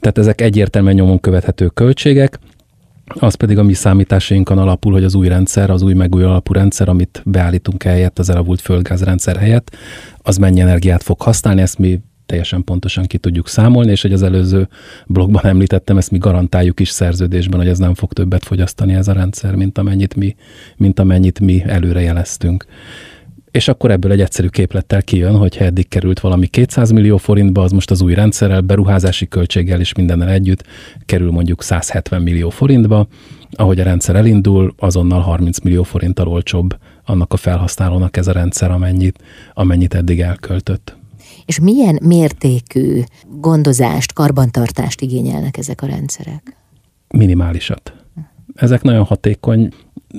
Tehát 0.00 0.18
ezek 0.18 0.40
egyértelműen 0.40 0.94
nyomon 0.94 1.20
követhető 1.20 1.66
költségek, 1.66 2.38
az 3.06 3.34
pedig 3.34 3.58
a 3.58 3.62
mi 3.62 3.72
számításainkon 3.72 4.58
alapul, 4.58 4.92
hogy 4.92 5.04
az 5.04 5.14
új 5.14 5.28
rendszer, 5.28 5.70
az 5.70 5.82
új 5.82 5.94
megújuló 5.94 6.30
alapú 6.30 6.52
rendszer, 6.52 6.88
amit 6.88 7.22
beállítunk 7.24 7.82
helyett, 7.82 8.18
az 8.18 8.30
elavult 8.30 8.60
földgázrendszer 8.60 9.36
helyett, 9.36 9.76
az 10.22 10.36
mennyi 10.36 10.60
energiát 10.60 11.02
fog 11.02 11.20
használni, 11.20 11.60
ezt 11.60 11.78
mi 11.78 12.00
teljesen 12.26 12.64
pontosan 12.64 13.04
ki 13.04 13.18
tudjuk 13.18 13.48
számolni, 13.48 13.90
és 13.90 14.02
hogy 14.02 14.12
az 14.12 14.22
előző 14.22 14.68
blogban 15.06 15.44
említettem, 15.44 15.96
ezt 15.96 16.10
mi 16.10 16.18
garantáljuk 16.18 16.80
is 16.80 16.88
szerződésben, 16.88 17.60
hogy 17.60 17.68
ez 17.68 17.78
nem 17.78 17.94
fog 17.94 18.12
többet 18.12 18.44
fogyasztani 18.44 18.94
ez 18.94 19.08
a 19.08 19.12
rendszer, 19.12 19.54
mint 19.54 19.78
amennyit 19.78 20.14
mi, 20.14 20.36
mint 20.76 20.98
amennyit 20.98 21.40
mi 21.40 21.62
előre 21.66 22.00
jeleztünk. 22.00 22.66
És 23.50 23.68
akkor 23.68 23.90
ebből 23.90 24.12
egy 24.12 24.20
egyszerű 24.20 24.48
képlettel 24.48 25.02
kijön, 25.02 25.36
hogy 25.36 25.56
eddig 25.60 25.88
került 25.88 26.20
valami 26.20 26.46
200 26.46 26.90
millió 26.90 27.16
forintba, 27.16 27.62
az 27.62 27.72
most 27.72 27.90
az 27.90 28.02
új 28.02 28.14
rendszerrel, 28.14 28.60
beruházási 28.60 29.28
költséggel 29.28 29.80
és 29.80 29.94
mindennel 29.94 30.28
együtt 30.28 30.64
kerül 31.06 31.30
mondjuk 31.30 31.62
170 31.62 32.22
millió 32.22 32.50
forintba. 32.50 33.06
Ahogy 33.50 33.80
a 33.80 33.84
rendszer 33.84 34.16
elindul, 34.16 34.74
azonnal 34.78 35.20
30 35.20 35.58
millió 35.58 35.82
forinttal 35.82 36.28
olcsóbb 36.28 36.76
annak 37.04 37.32
a 37.32 37.36
felhasználónak 37.36 38.16
ez 38.16 38.26
a 38.26 38.32
rendszer, 38.32 38.70
amennyit, 38.70 39.18
amennyit 39.54 39.94
eddig 39.94 40.20
elköltött. 40.20 40.96
És 41.46 41.60
milyen 41.60 41.98
mértékű 42.02 43.02
gondozást, 43.40 44.12
karbantartást 44.12 45.00
igényelnek 45.00 45.56
ezek 45.56 45.82
a 45.82 45.86
rendszerek? 45.86 46.56
Minimálisat. 47.08 47.92
Ezek 48.54 48.82
nagyon 48.82 49.04
hatékony. 49.04 49.68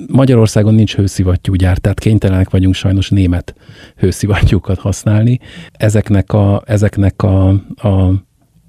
Magyarországon 0.06 0.74
nincs 0.74 0.94
hőszivattyúgyár, 0.94 1.78
tehát 1.78 2.00
kénytelenek 2.00 2.50
vagyunk 2.50 2.74
sajnos 2.74 3.10
német 3.10 3.54
hőszivattyúkat 3.96 4.78
használni. 4.78 5.40
Ezeknek 5.72 6.32
a, 6.32 6.62
ezeknek 6.66 7.22
a, 7.22 7.48
a 7.76 8.12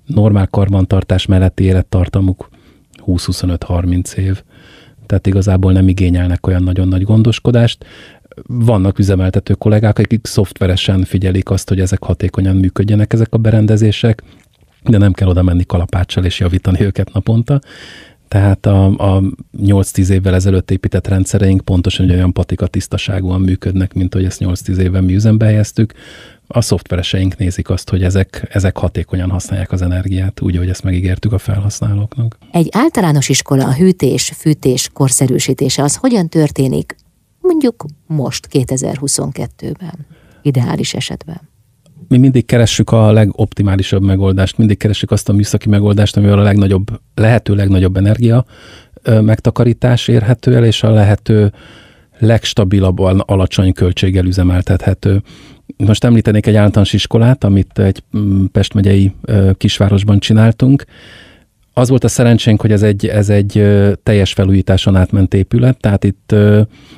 normál 0.06 0.48
karbantartás 0.48 1.26
melletti 1.26 1.64
élettartamuk 1.64 2.50
20-25-30 3.06 4.14
év. 4.14 4.44
Tehát 5.06 5.28
igazából 5.28 5.72
nem 5.72 5.88
igényelnek 5.88 6.48
olyan 6.48 6.64
nagyon 6.64 6.88
nagy 6.88 7.04
gondoskodást 7.04 7.86
vannak 8.48 9.00
üzemeltető 9.00 9.54
kollégák, 9.54 10.00
akik 10.00 10.28
szoftveresen 10.28 11.04
figyelik 11.04 11.50
azt, 11.50 11.70
hogy 11.70 11.80
ezek 11.80 12.04
hatékonyan 12.04 12.56
működjenek, 12.56 13.14
ezek 13.14 13.34
a 13.34 13.38
berendezések, 13.38 14.24
de 14.84 14.98
nem 14.98 15.14
kell 15.14 15.28
oda 15.28 15.44
menni 15.44 15.66
kalapáccsal 15.66 16.26
és 16.26 16.40
javítani 16.40 16.82
őket 16.82 17.14
naponta. 17.14 17.60
Tehát 18.28 18.66
a, 18.66 18.86
a 18.86 19.22
8-10 19.58 20.10
évvel 20.10 20.34
ezelőtt 20.34 20.72
épített 20.72 21.08
rendszereink 21.08 21.62
pontosan 21.62 22.10
olyan 22.10 22.34
patika 22.34 22.68
tisztaságúan 22.68 23.42
működnek, 23.42 23.94
mint 23.94 24.14
hogy 24.14 24.26
ezt 24.26 24.42
8-10 24.44 24.78
évvel 24.78 25.02
mi 25.02 25.14
üzembe 25.14 25.46
helyeztük. 25.46 25.94
A 26.48 26.62
szoftvereseink 26.62 27.38
nézik 27.38 27.70
azt, 27.70 27.90
hogy 27.90 28.04
ezek, 28.04 28.48
ezek 28.52 28.78
hatékonyan 28.78 29.30
használják 29.30 29.72
az 29.72 29.82
energiát, 29.82 30.42
úgy, 30.42 30.58
hogy 30.58 30.70
ezt 30.70 30.84
megígértük 30.84 31.34
a 31.34 31.38
felhasználóknak. 31.38 32.38
Egy 32.52 32.68
általános 32.72 33.30
iskola 33.30 33.66
a 33.66 33.74
hűtés, 33.74 34.34
fűtés 34.38 34.90
korszerűsítése 34.94 35.84
az 35.84 35.96
hogyan 35.96 36.30
történik 36.30 36.96
mondjuk 37.42 37.86
most 38.08 38.48
2022-ben, 38.52 40.06
ideális 40.42 40.94
esetben? 40.94 41.50
mi 42.10 42.18
mindig 42.18 42.46
keressük 42.46 42.92
a 42.92 43.12
legoptimálisabb 43.12 44.02
megoldást, 44.02 44.58
mindig 44.58 44.78
keressük 44.78 45.12
azt 45.12 45.30
a 45.30 45.34
műszaki 45.34 45.70
megoldást, 45.70 46.18
amivel 46.18 46.40
a 46.40 46.44
legnagyobb, 46.44 47.02
lehető 47.16 47.56
legnagyobb 47.56 47.98
energia 47.98 48.46
megtakarítás 49.04 50.08
érhető 50.08 50.56
el, 50.56 50.66
és 50.66 50.84
a 50.84 50.90
lehető 50.90 51.54
legstabilabban 52.20 53.20
alacsony 53.20 53.74
költséggel 53.74 54.26
üzemeltethető. 54.26 55.22
Most 55.78 56.04
említenék 56.04 56.46
egy 56.46 56.56
általános 56.56 56.94
iskolát, 56.94 57.44
amit 57.44 57.80
egy 57.80 58.04
mm, 58.18 58.46
Pest 58.46 58.74
megyei 58.74 59.14
kisvárosban 59.58 60.20
csináltunk, 60.20 60.84
az 61.80 61.90
volt 61.90 62.04
a 62.04 62.08
szerencsénk, 62.08 62.62
hogy 62.62 62.72
ez 62.72 62.84
egy, 62.84 63.08
ez 63.08 63.30
egy 63.30 63.66
teljes 64.04 64.34
felújításon 64.34 64.96
átment 64.96 65.34
épület, 65.34 65.78
tehát 65.80 66.04
itt, 66.04 66.36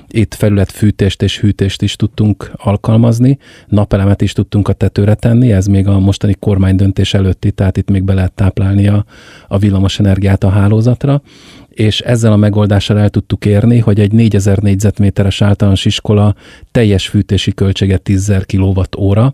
itt 0.07 0.33
felületfűtést 0.33 1.21
és 1.21 1.39
hűtést 1.39 1.81
is 1.81 1.95
tudtunk 1.95 2.51
alkalmazni, 2.55 3.37
napelemet 3.67 4.21
is 4.21 4.33
tudtunk 4.33 4.67
a 4.67 4.73
tetőre 4.73 5.13
tenni, 5.13 5.51
ez 5.51 5.65
még 5.65 5.87
a 5.87 5.99
mostani 5.99 6.35
kormány 6.39 6.75
döntés 6.75 7.13
előtti, 7.13 7.51
tehát 7.51 7.77
itt 7.77 7.89
még 7.89 8.03
be 8.03 8.13
lehet 8.13 8.31
táplálni 8.31 8.87
a, 8.87 9.05
a 9.47 9.57
villamos 9.57 9.99
energiát 9.99 10.43
a 10.43 10.49
hálózatra, 10.49 11.21
és 11.69 11.99
ezzel 11.99 12.31
a 12.31 12.35
megoldással 12.35 12.99
el 12.99 13.09
tudtuk 13.09 13.45
érni, 13.45 13.79
hogy 13.79 13.99
egy 13.99 14.11
4000 14.11 14.57
négyzetméteres 14.57 15.41
általános 15.41 15.85
iskola 15.85 16.35
teljes 16.71 17.07
fűtési 17.07 17.53
költsége 17.53 17.97
10 17.97 18.33
kilowatt 18.45 18.97
óra, 18.97 19.33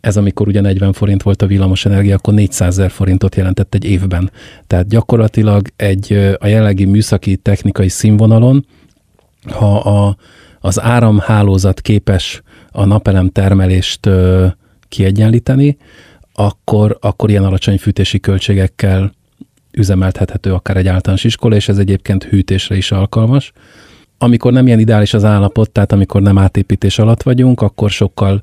ez 0.00 0.16
amikor 0.16 0.48
ugye 0.48 0.60
40 0.60 0.92
forint 0.92 1.22
volt 1.22 1.42
a 1.42 1.46
villamos 1.46 1.84
energia, 1.84 2.14
akkor 2.14 2.34
400 2.34 2.78
ezer 2.78 2.90
forintot 2.90 3.36
jelentett 3.36 3.74
egy 3.74 3.84
évben. 3.84 4.30
Tehát 4.66 4.88
gyakorlatilag 4.88 5.68
egy 5.76 6.12
a 6.38 6.46
jelenlegi 6.46 6.84
műszaki 6.84 7.36
technikai 7.36 7.88
színvonalon, 7.88 8.66
ha 9.50 9.76
a, 9.78 10.16
az 10.60 10.80
áramhálózat 10.80 11.80
képes 11.80 12.42
a 12.70 12.84
napelem 12.84 13.28
termelést 13.28 14.06
ö, 14.06 14.46
kiegyenlíteni, 14.88 15.76
akkor, 16.34 16.98
akkor 17.00 17.30
ilyen 17.30 17.44
alacsony 17.44 17.78
fűtési 17.78 18.20
költségekkel 18.20 19.12
üzemeltethető 19.70 20.52
akár 20.52 20.76
egy 20.76 20.86
általános 20.86 21.24
iskola, 21.24 21.54
és 21.54 21.68
ez 21.68 21.78
egyébként 21.78 22.24
hűtésre 22.24 22.76
is 22.76 22.92
alkalmas. 22.92 23.52
Amikor 24.18 24.52
nem 24.52 24.66
ilyen 24.66 24.78
ideális 24.78 25.14
az 25.14 25.24
állapot, 25.24 25.70
tehát 25.70 25.92
amikor 25.92 26.22
nem 26.22 26.38
átépítés 26.38 26.98
alatt 26.98 27.22
vagyunk, 27.22 27.60
akkor 27.60 27.90
sokkal 27.90 28.42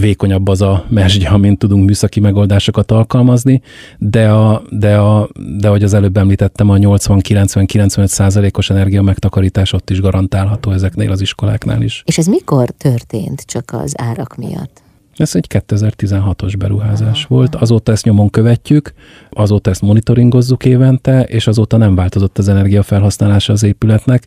vékonyabb 0.00 0.48
az 0.48 0.60
a 0.62 0.84
mesdje, 0.88 1.28
amint 1.28 1.58
tudunk 1.58 1.86
műszaki 1.86 2.20
megoldásokat 2.20 2.90
alkalmazni, 2.90 3.62
de, 3.98 4.30
a, 4.30 4.62
de, 4.70 4.96
a, 4.96 5.28
de 5.58 5.68
ahogy 5.68 5.82
az 5.82 5.94
előbb 5.94 6.16
említettem, 6.16 6.70
a 6.70 6.76
80-90-95 6.76 8.06
százalékos 8.06 8.70
energia 8.70 9.02
megtakarítás 9.02 9.72
ott 9.72 9.90
is 9.90 10.00
garantálható 10.00 10.70
ezeknél 10.70 11.10
az 11.10 11.20
iskoláknál 11.20 11.82
is. 11.82 12.02
És 12.06 12.18
ez 12.18 12.26
mikor 12.26 12.70
történt 12.70 13.40
csak 13.40 13.70
az 13.72 13.94
árak 13.96 14.36
miatt? 14.36 14.82
Ez 15.16 15.34
egy 15.34 15.46
2016-os 15.48 16.54
beruházás 16.58 17.24
aha, 17.24 17.34
volt, 17.34 17.54
azóta 17.54 17.92
ezt 17.92 18.04
nyomon 18.04 18.30
követjük, 18.30 18.92
azóta 19.30 19.70
ezt 19.70 19.82
monitoringozzuk 19.82 20.64
évente, 20.64 21.22
és 21.22 21.46
azóta 21.46 21.76
nem 21.76 21.94
változott 21.94 22.38
az 22.38 22.48
energiafelhasználása 22.48 23.52
az 23.52 23.62
épületnek. 23.62 24.26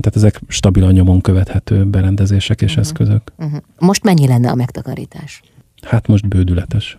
Tehát 0.00 0.16
ezek 0.16 0.40
stabilan 0.48 0.92
nyomon 0.92 1.20
követhető 1.20 1.86
berendezések 1.86 2.60
és 2.60 2.68
uh-huh. 2.68 2.84
eszközök. 2.84 3.32
Uh-huh. 3.36 3.60
Most 3.78 4.04
mennyi 4.04 4.26
lenne 4.26 4.50
a 4.50 4.54
megtakarítás? 4.54 5.42
Hát 5.82 6.06
most 6.06 6.28
bődületes. 6.28 6.98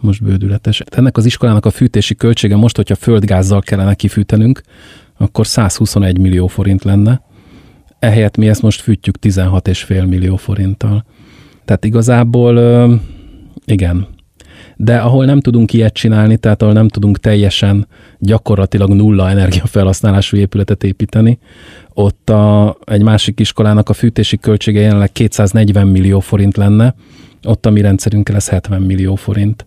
Most 0.00 0.22
bődületes. 0.22 0.82
Ennek 0.90 1.16
az 1.16 1.24
iskolának 1.24 1.66
a 1.66 1.70
fűtési 1.70 2.14
költsége 2.14 2.56
most, 2.56 2.76
hogyha 2.76 2.94
földgázzal 2.94 3.60
kellene 3.60 3.94
kifűtenünk, 3.94 4.60
akkor 5.16 5.46
121 5.46 6.18
millió 6.18 6.46
forint 6.46 6.84
lenne. 6.84 7.22
Ehelyett 7.98 8.36
mi 8.36 8.48
ezt 8.48 8.62
most 8.62 8.80
fűtjük 8.80 9.16
16,5 9.20 10.08
millió 10.08 10.36
forinttal. 10.36 11.04
Tehát 11.64 11.84
igazából 11.84 12.58
igen, 13.64 14.06
de 14.82 14.96
ahol 14.96 15.24
nem 15.24 15.40
tudunk 15.40 15.72
ilyet 15.72 15.94
csinálni, 15.94 16.36
tehát 16.36 16.62
ahol 16.62 16.74
nem 16.74 16.88
tudunk 16.88 17.18
teljesen 17.18 17.86
gyakorlatilag 18.18 18.92
nulla 18.92 19.30
energiafelhasználású 19.30 20.36
épületet 20.36 20.84
építeni, 20.84 21.38
ott 21.94 22.30
a, 22.30 22.76
egy 22.84 23.02
másik 23.02 23.40
iskolának 23.40 23.88
a 23.88 23.92
fűtési 23.92 24.38
költsége 24.38 24.80
jelenleg 24.80 25.12
240 25.12 25.86
millió 25.86 26.20
forint 26.20 26.56
lenne, 26.56 26.94
ott 27.44 27.66
a 27.66 27.70
mi 27.70 27.80
rendszerünkkel 27.80 28.36
ez 28.36 28.48
70 28.48 28.82
millió 28.82 29.14
forint. 29.14 29.66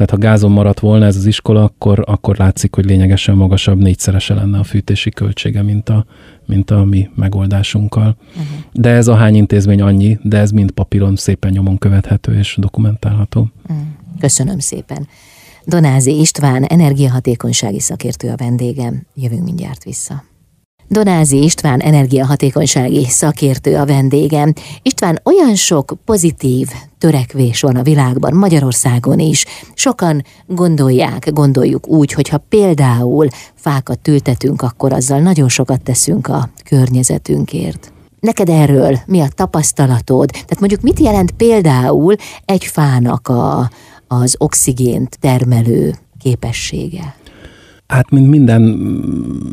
Tehát 0.00 0.14
ha 0.14 0.28
gázon 0.30 0.50
maradt 0.50 0.80
volna 0.80 1.04
ez 1.04 1.16
az 1.16 1.26
iskola, 1.26 1.64
akkor, 1.64 2.04
akkor 2.06 2.36
látszik, 2.36 2.74
hogy 2.74 2.84
lényegesen 2.84 3.36
magasabb, 3.36 3.78
négyszerese 3.78 4.34
lenne 4.34 4.58
a 4.58 4.64
fűtési 4.64 5.10
költsége, 5.10 5.62
mint 5.62 5.88
a, 5.88 6.06
mint 6.46 6.70
a 6.70 6.84
mi 6.84 7.08
megoldásunkkal. 7.14 8.16
Uh-huh. 8.28 8.44
De 8.72 8.90
ez 8.90 9.08
a 9.08 9.14
hány 9.14 9.34
intézmény 9.34 9.80
annyi, 9.80 10.18
de 10.22 10.38
ez 10.38 10.50
mind 10.50 10.70
papíron 10.70 11.16
szépen 11.16 11.50
nyomon 11.50 11.78
követhető 11.78 12.38
és 12.38 12.56
dokumentálható. 12.58 13.48
Uh-huh. 13.62 13.86
Köszönöm 14.20 14.58
szépen. 14.58 15.08
Donázi 15.64 16.20
István, 16.20 16.64
energiahatékonysági 16.64 17.80
szakértő 17.80 18.28
a 18.28 18.36
vendégem. 18.36 19.06
Jövünk 19.14 19.44
mindjárt 19.44 19.84
vissza. 19.84 20.29
Donázi 20.92 21.42
István 21.42 21.80
energiahatékonysági 21.80 23.06
szakértő 23.08 23.76
a 23.76 23.86
vendégem. 23.86 24.52
István, 24.82 25.20
olyan 25.24 25.54
sok 25.54 25.94
pozitív 26.04 26.68
törekvés 26.98 27.60
van 27.60 27.76
a 27.76 27.82
világban, 27.82 28.34
Magyarországon 28.34 29.18
is. 29.18 29.44
Sokan 29.74 30.24
gondolják, 30.46 31.32
gondoljuk 31.32 31.88
úgy, 31.88 32.12
hogyha 32.12 32.44
például 32.48 33.28
fákat 33.54 34.08
ültetünk, 34.08 34.62
akkor 34.62 34.92
azzal 34.92 35.20
nagyon 35.20 35.48
sokat 35.48 35.82
teszünk 35.82 36.28
a 36.28 36.48
környezetünkért. 36.64 37.92
Neked 38.20 38.48
erről 38.48 38.98
mi 39.06 39.20
a 39.20 39.28
tapasztalatod? 39.34 40.30
Tehát 40.30 40.60
mondjuk 40.60 40.80
mit 40.80 41.00
jelent 41.00 41.30
például 41.30 42.14
egy 42.44 42.64
fának 42.64 43.28
a, 43.28 43.70
az 44.08 44.34
oxigént 44.38 45.18
termelő 45.20 45.94
képessége? 46.18 47.14
Hát, 47.90 48.10
mint 48.10 48.28
minden, 48.28 48.60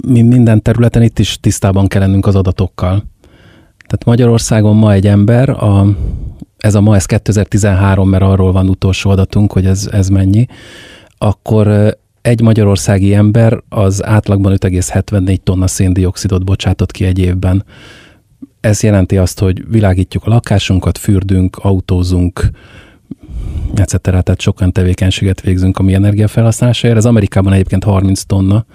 mint 0.08 0.30
minden 0.30 0.62
területen 0.62 1.02
itt 1.02 1.20
is 1.20 1.40
tisztában 1.40 1.88
kell 1.88 2.02
lennünk 2.02 2.26
az 2.26 2.36
adatokkal. 2.36 3.04
Tehát 3.88 4.06
Magyarországon 4.06 4.76
ma 4.76 4.92
egy 4.92 5.08
ember, 5.08 5.50
a, 5.50 5.86
ez 6.58 6.76
a 6.76 6.82
ma, 6.82 6.96
ez 6.96 7.06
2013, 7.06 8.10
mert 8.10 8.24
arról 8.24 8.52
van 8.52 8.70
utolsó 8.70 9.10
adatunk, 9.10 9.52
hogy 9.52 9.66
ez, 9.66 9.90
ez 9.92 10.08
mennyi, 10.08 10.46
akkor 11.18 11.98
egy 12.22 12.42
magyarországi 12.42 13.14
ember 13.14 13.64
az 13.70 14.06
átlagban 14.06 14.58
5,74 14.58 15.38
tonna 15.38 15.68
széndiokszidot 15.68 16.46
bocsátott 16.46 16.92
ki 16.92 17.06
egy 17.06 17.20
évben. 17.20 17.66
Ez 18.60 18.84
jelenti 18.84 19.18
azt, 19.18 19.40
hogy 19.40 19.70
világítjuk 19.70 20.26
a 20.26 20.30
lakásunkat, 20.30 20.98
fürdünk, 20.98 21.58
autózunk, 21.58 22.50
etc. 23.80 24.02
Tehát 24.02 24.42
sokan 24.42 24.72
tevékenységet 24.72 25.42
végzünk, 25.42 25.78
ami 25.78 25.94
energiafelhasználásáért. 25.94 26.98
Ez 26.98 27.06
Amerikában 27.06 27.54
egyébként 27.54 27.84
30 27.84 28.22
tonna 28.22 28.66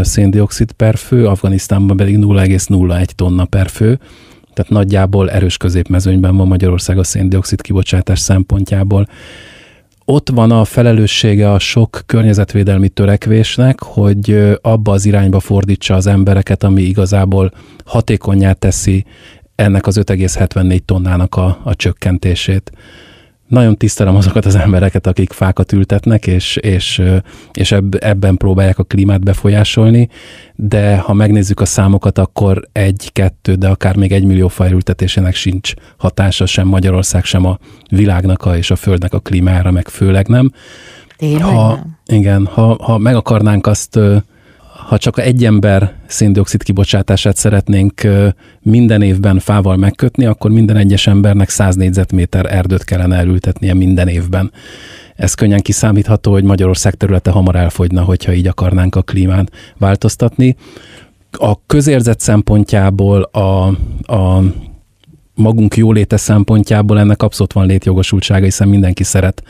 széndiokszid 0.00 0.72
per 0.72 0.96
fő, 0.96 1.26
Afganisztánban 1.26 1.96
pedig 1.96 2.18
0,01 2.18 3.04
tonna 3.04 3.44
per 3.44 3.68
fő. 3.68 3.98
Tehát 4.54 4.70
nagyjából 4.70 5.30
erős 5.30 5.56
középmezőnyben 5.56 6.36
van 6.36 6.46
Magyarország 6.46 6.98
a 6.98 7.04
széndiokszid 7.04 7.60
kibocsátás 7.60 8.18
szempontjából. 8.18 9.08
Ott 10.04 10.30
van 10.30 10.50
a 10.50 10.64
felelőssége 10.64 11.52
a 11.52 11.58
sok 11.58 12.02
környezetvédelmi 12.06 12.88
törekvésnek, 12.88 13.82
hogy 13.82 14.56
abba 14.62 14.92
az 14.92 15.06
irányba 15.06 15.40
fordítsa 15.40 15.94
az 15.94 16.06
embereket, 16.06 16.62
ami 16.62 16.82
igazából 16.82 17.52
hatékonyá 17.84 18.52
teszi 18.52 19.04
ennek 19.54 19.86
az 19.86 19.98
5,74 19.98 20.78
tonnának 20.78 21.34
a, 21.34 21.60
a 21.62 21.74
csökkentését 21.74 22.72
nagyon 23.48 23.76
tisztelem 23.76 24.16
azokat 24.16 24.44
az 24.44 24.54
embereket, 24.54 25.06
akik 25.06 25.32
fákat 25.32 25.72
ültetnek, 25.72 26.26
és, 26.26 26.56
és, 26.56 27.02
és 27.52 27.72
ebben 27.98 28.36
próbálják 28.36 28.78
a 28.78 28.84
klímát 28.84 29.20
befolyásolni, 29.20 30.08
de 30.54 30.96
ha 30.96 31.12
megnézzük 31.12 31.60
a 31.60 31.64
számokat, 31.64 32.18
akkor 32.18 32.68
egy, 32.72 33.10
kettő, 33.12 33.54
de 33.54 33.68
akár 33.68 33.96
még 33.96 34.12
egy 34.12 34.24
millió 34.24 34.48
fa 34.48 34.70
ültetésének 34.70 35.34
sincs 35.34 35.72
hatása 35.96 36.46
sem 36.46 36.66
Magyarország, 36.66 37.24
sem 37.24 37.44
a 37.44 37.58
világnak 37.90 38.44
a, 38.44 38.56
és 38.56 38.70
a 38.70 38.76
Földnek 38.76 39.12
a 39.12 39.18
klímára, 39.18 39.70
meg 39.70 39.88
főleg 39.88 40.28
nem. 40.28 40.52
Tényleg 41.16 41.42
ha, 41.42 41.68
nem? 41.68 41.98
Igen, 42.06 42.46
ha, 42.46 42.76
ha 42.82 42.98
meg 42.98 43.14
akarnánk 43.14 43.66
azt 43.66 43.98
ha 44.86 44.98
csak 44.98 45.18
egy 45.18 45.44
ember 45.44 45.92
széndiokszid 46.06 46.62
kibocsátását 46.62 47.36
szeretnénk 47.36 48.02
minden 48.60 49.02
évben 49.02 49.38
fával 49.38 49.76
megkötni, 49.76 50.24
akkor 50.24 50.50
minden 50.50 50.76
egyes 50.76 51.06
embernek 51.06 51.48
100 51.48 51.74
négyzetméter 51.74 52.54
erdőt 52.54 52.84
kellene 52.84 53.16
elültetnie 53.16 53.74
minden 53.74 54.08
évben. 54.08 54.52
ez 55.16 55.34
könnyen 55.34 55.60
kiszámítható, 55.60 56.32
hogy 56.32 56.44
Magyarország 56.44 56.94
területe 56.94 57.30
hamar 57.30 57.56
elfogyna, 57.56 58.02
hogyha 58.02 58.32
így 58.32 58.46
akarnánk 58.46 58.94
a 58.94 59.02
klímán 59.02 59.48
változtatni. 59.78 60.56
A 61.30 61.66
közérzet 61.66 62.20
szempontjából 62.20 63.22
a, 63.22 63.66
a 64.14 64.42
magunk 65.34 65.76
jóléte 65.76 66.16
szempontjából 66.16 66.98
ennek 66.98 67.22
abszolút 67.22 67.52
van 67.52 67.66
létjogosultsága, 67.66 68.44
hiszen 68.44 68.68
mindenki 68.68 69.02
szeret 69.02 69.42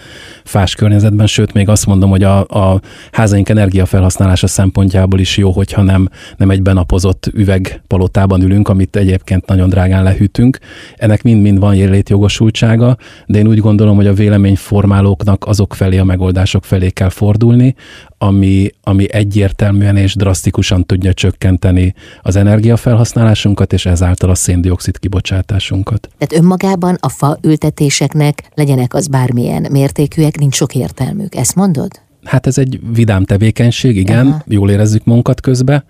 fás 0.44 0.75
környezetben, 0.75 1.27
sőt, 1.27 1.53
még 1.53 1.68
azt 1.68 1.87
mondom, 1.87 2.11
hogy 2.11 2.23
a, 2.23 2.38
a 2.40 2.81
házaink 3.12 3.49
energiafelhasználása 3.49 4.47
szempontjából 4.47 5.20
is 5.20 5.37
jó, 5.37 5.51
hogyha 5.51 5.83
nem, 5.83 6.09
nem 6.37 6.51
egy 6.51 6.62
benapozott 6.62 7.31
üvegpalotában 7.33 8.42
ülünk, 8.42 8.68
amit 8.68 8.97
egyébként 8.97 9.47
nagyon 9.47 9.68
drágán 9.68 10.03
lehűtünk. 10.03 10.59
Ennek 10.97 11.23
mind-mind 11.23 11.59
van 11.59 11.75
létjogosultsága, 11.75 12.97
de 13.27 13.38
én 13.38 13.47
úgy 13.47 13.59
gondolom, 13.59 13.97
hogy 13.97 14.07
a 14.07 14.12
véleményformálóknak 14.12 15.47
azok 15.47 15.75
felé, 15.75 15.99
a 15.99 16.05
megoldások 16.05 16.64
felé 16.64 16.90
kell 16.90 17.09
fordulni, 17.09 17.75
ami, 18.18 18.70
ami 18.83 19.12
egyértelműen 19.12 19.96
és 19.96 20.14
drasztikusan 20.14 20.87
tudja 20.87 21.12
csökkenteni 21.12 21.94
az 22.22 22.37
energiafelhasználásunkat, 22.37 23.72
és 23.72 23.87
ezáltal 23.87 24.31
a 24.31 24.35
széndiokszid 24.35 24.98
kibocsátásunkat. 24.98 26.09
Tehát 26.18 26.44
önmagában 26.44 26.96
a 27.00 27.09
fa 27.09 27.38
ültetéseknek 27.42 28.50
legyenek 28.55 28.94
az 28.94 29.07
bármilyen 29.07 29.66
mértékűek, 29.70 30.38
nincs 30.38 30.55
sok 30.55 30.74
értelmük. 30.74 31.35
Ezt 31.35 31.55
mondod? 31.55 32.03
Hát 32.24 32.46
ez 32.46 32.59
egy 32.59 32.81
vidám 32.92 33.24
tevékenység, 33.24 33.96
igen, 33.96 34.27
Aha. 34.27 34.42
jól 34.46 34.70
érezzük 34.70 35.05
munkat 35.05 35.40
közbe, 35.40 35.85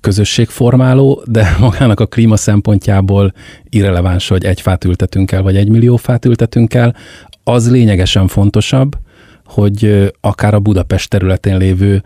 közösségformáló, 0.00 1.22
de 1.26 1.56
magának 1.60 2.00
a 2.00 2.06
klíma 2.06 2.36
szempontjából 2.36 3.32
irreleváns, 3.68 4.28
hogy 4.28 4.44
egy 4.44 4.60
fát 4.60 4.84
ültetünk 4.84 5.32
el, 5.32 5.42
vagy 5.42 5.56
egy 5.56 5.68
millió 5.68 5.96
fát 5.96 6.24
ültetünk 6.24 6.74
el. 6.74 6.94
Az 7.44 7.70
lényegesen 7.70 8.28
fontosabb, 8.28 8.96
hogy 9.48 10.12
akár 10.20 10.54
a 10.54 10.60
Budapest 10.60 11.10
területén 11.10 11.56
lévő 11.56 12.02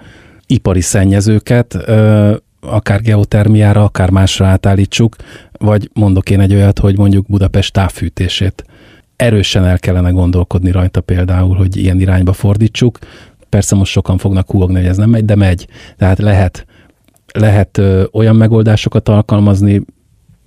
ipari 0.46 0.81
szennyezőket, 0.81 1.74
akár 2.61 3.00
geotermiára, 3.00 3.85
akár 3.85 4.11
másra 4.11 4.46
átállítsuk, 4.46 5.16
vagy 5.52 5.90
mondok 5.92 6.31
én 6.31 6.40
egy 6.40 6.55
olyat, 6.55 6.78
hogy 6.78 6.98
mondjuk 6.98 7.26
Budapest 7.26 7.72
távfűtését. 7.72 8.64
Erősen 9.16 9.64
el 9.64 9.78
kellene 9.78 10.11
gondolkodni 10.11 10.70
rajta 10.70 11.00
például, 11.00 11.57
hogy 11.57 11.76
ilyen 11.76 12.00
irányba 12.00 12.33
fordítsuk. 12.33 12.98
Persze 13.48 13.74
most 13.74 13.92
sokan 13.92 14.18
fognak 14.18 14.50
húogni, 14.50 14.76
hogy 14.76 14.87
ez 14.87 14.96
nem 14.96 15.11
megy, 15.11 15.24
de 15.24 15.35
megy. 15.35 15.66
Tehát 15.96 16.18
lehet, 16.18 16.66
lehet 17.33 17.78
ö, 17.78 18.05
olyan 18.12 18.37
megoldásokat 18.37 19.09
alkalmazni, 19.09 19.83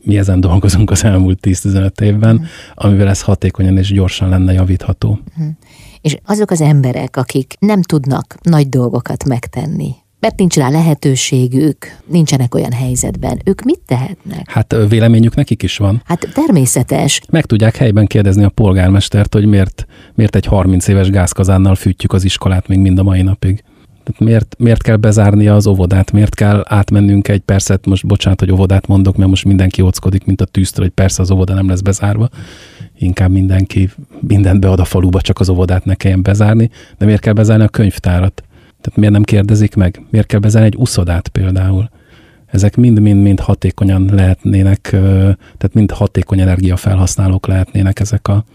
mi 0.04 0.18
ezen 0.18 0.40
dolgozunk 0.40 0.92
az 0.92 1.04
elmúlt 1.04 1.40
10-15 1.42 2.02
évben, 2.02 2.36
mm. 2.36 2.44
amivel 2.74 3.08
ez 3.08 3.22
hatékonyan 3.22 3.78
és 3.78 3.94
gyorsan 3.94 4.30
lenne 4.30 4.54
javítható. 4.54 5.20
És 6.06 6.18
azok 6.26 6.52
az 6.52 6.62
emberek, 6.62 7.18
akik 7.18 7.54
nem 7.60 7.82
tudnak 7.82 8.36
nagy 8.42 8.70
dolgokat 8.70 9.24
megtenni, 9.24 9.92
mert 10.20 10.38
nincs 10.38 10.56
rá 10.56 10.70
lehetőségük, 10.70 11.78
nincsenek 12.06 12.56
olyan 12.56 12.72
helyzetben. 12.72 13.42
Ők 13.46 13.62
mit 13.62 13.80
tehetnek? 13.86 14.50
Hát 14.50 14.76
véleményük 14.90 15.36
nekik 15.36 15.64
is 15.64 15.78
van. 15.78 16.02
Hát 16.06 16.28
természetes. 16.34 17.22
Meg 17.30 17.46
tudják 17.46 17.76
helyben 17.76 18.06
kérdezni 18.06 18.44
a 18.44 18.50
polgármestert, 18.50 19.34
hogy 19.34 19.46
miért, 19.46 19.86
miért 20.16 20.36
egy 20.36 20.46
30 20.46 20.88
éves 20.88 21.10
gázkazánnal 21.10 21.76
fűtjük 21.76 22.14
az 22.14 22.24
iskolát 22.24 22.68
még 22.68 22.80
mind 22.80 23.00
a 23.00 23.04
mai 23.04 23.22
napig. 23.22 23.64
Tehát 24.04 24.22
miért, 24.22 24.56
miért 24.60 24.82
kell 24.82 24.96
bezárnia 24.96 25.56
az 25.56 25.68
óvodát, 25.68 26.12
miért 26.12 26.36
kell 26.36 26.66
átmennünk 26.68 27.28
egy 27.28 27.42
percet, 27.42 27.86
most 27.86 28.08
bocsánat, 28.08 28.40
hogy 28.40 28.52
óvodát 28.52 28.88
mondok, 28.88 29.18
mert 29.18 29.30
most 29.30 29.46
mindenki 29.46 29.82
óckodik, 29.82 30.26
mint 30.26 30.42
a 30.42 30.46
tűztől, 30.46 30.86
hogy 30.86 30.94
persze 30.94 31.22
az 31.22 31.32
óvoda 31.32 31.54
nem 31.54 31.70
lesz 31.70 31.82
bezárva, 31.82 32.30
inkább 32.98 33.32
mindenki 33.32 33.90
mindent 34.20 34.60
bead 34.60 34.80
a 34.80 34.86
faluba, 34.86 35.22
csak 35.22 35.40
az 35.40 35.50
óvodát 35.50 35.86
ne 35.86 35.96
kelljen 35.96 36.22
bezárni, 36.22 36.70
de 36.98 37.06
miért 37.06 37.22
kell 37.22 37.34
bezárni 37.34 37.64
a 37.64 37.68
könyvtárat? 37.68 38.44
Tehát 38.82 39.00
miért 39.00 39.14
nem 39.14 39.24
kérdezik 39.24 39.76
meg? 39.76 40.02
Miért 40.10 40.28
kell 40.28 40.40
bezárni 40.40 40.68
egy 40.68 40.78
uszodát 40.78 41.28
például? 41.28 41.90
Ezek 42.46 42.76
mind-mind-mind 42.76 43.40
hatékonyan 43.40 44.10
lehetnének, 44.14 44.80
tehát 45.58 45.74
mind 45.74 45.92
hatékony 45.92 46.40
energiafelhasználók 46.40 47.48
lehetnének 47.48 48.00
ezek, 48.00 48.28
a, 48.28 48.46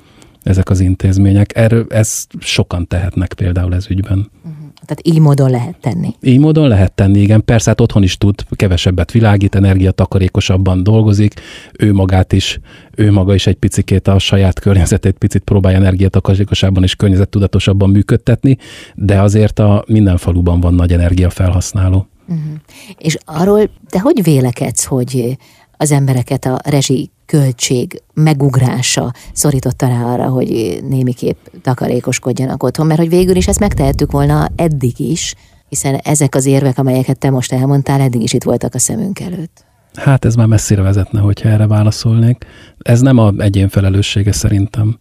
ezek 0.42 0.70
az 0.70 0.80
intézmények. 0.80 1.56
Erről 1.56 1.86
ezt 1.88 2.32
sokan 2.38 2.86
tehetnek 2.86 3.32
például 3.32 3.74
ez 3.74 3.90
ügyben. 3.90 4.30
Uh-huh. 4.44 4.59
Tehát 4.84 5.00
így 5.02 5.18
módon 5.18 5.50
lehet 5.50 5.76
tenni. 5.80 6.14
Így 6.22 6.38
módon 6.38 6.68
lehet 6.68 6.92
tenni, 6.92 7.20
igen. 7.20 7.44
Persze 7.44 7.68
hát 7.68 7.80
otthon 7.80 8.02
is 8.02 8.16
tud, 8.16 8.44
kevesebbet 8.50 9.10
világít, 9.10 9.54
energiatakarékosabban 9.54 10.82
dolgozik, 10.82 11.34
ő 11.78 11.92
magát 11.92 12.32
is, 12.32 12.60
ő 12.94 13.12
maga 13.12 13.34
is 13.34 13.46
egy 13.46 13.54
picikét 13.54 14.08
a 14.08 14.18
saját 14.18 14.60
környezetét 14.60 15.18
picit 15.18 15.42
próbálja 15.42 15.78
energiatakarékosabban 15.78 16.82
és 16.82 16.94
környezettudatosabban 16.94 17.90
működtetni, 17.90 18.56
de 18.94 19.20
azért 19.20 19.58
a 19.58 19.84
minden 19.86 20.16
faluban 20.16 20.60
van 20.60 20.74
nagy 20.74 20.92
energiafelhasználó. 20.92 22.06
Uh-huh. 22.28 22.52
És 22.98 23.16
arról 23.24 23.70
te 23.88 24.00
hogy 24.00 24.22
vélekedsz, 24.22 24.84
hogy 24.84 25.36
az 25.80 25.92
embereket 25.92 26.44
a 26.44 26.58
rezsi 26.64 27.10
költség 27.26 28.02
megugrása 28.14 29.12
szorította 29.32 29.86
rá 29.86 30.02
arra, 30.02 30.28
hogy 30.28 30.80
némiképp 30.88 31.36
takarékoskodjanak 31.62 32.62
otthon, 32.62 32.86
mert 32.86 32.98
hogy 33.00 33.08
végül 33.08 33.36
is 33.36 33.48
ezt 33.48 33.58
megtehettük 33.58 34.12
volna 34.12 34.48
eddig 34.56 35.00
is, 35.00 35.34
hiszen 35.68 35.94
ezek 35.94 36.34
az 36.34 36.46
érvek, 36.46 36.78
amelyeket 36.78 37.18
te 37.18 37.30
most 37.30 37.52
elmondtál, 37.52 38.00
eddig 38.00 38.22
is 38.22 38.32
itt 38.32 38.42
voltak 38.42 38.74
a 38.74 38.78
szemünk 38.78 39.20
előtt. 39.20 39.64
Hát 39.94 40.24
ez 40.24 40.34
már 40.34 40.46
messzire 40.46 40.82
vezetne, 40.82 41.20
hogyha 41.20 41.48
erre 41.48 41.66
válaszolnék. 41.66 42.46
Ez 42.78 43.00
nem 43.00 43.18
a 43.18 43.32
egyén 43.38 43.68
felelőssége 43.68 44.32
szerintem 44.32 44.98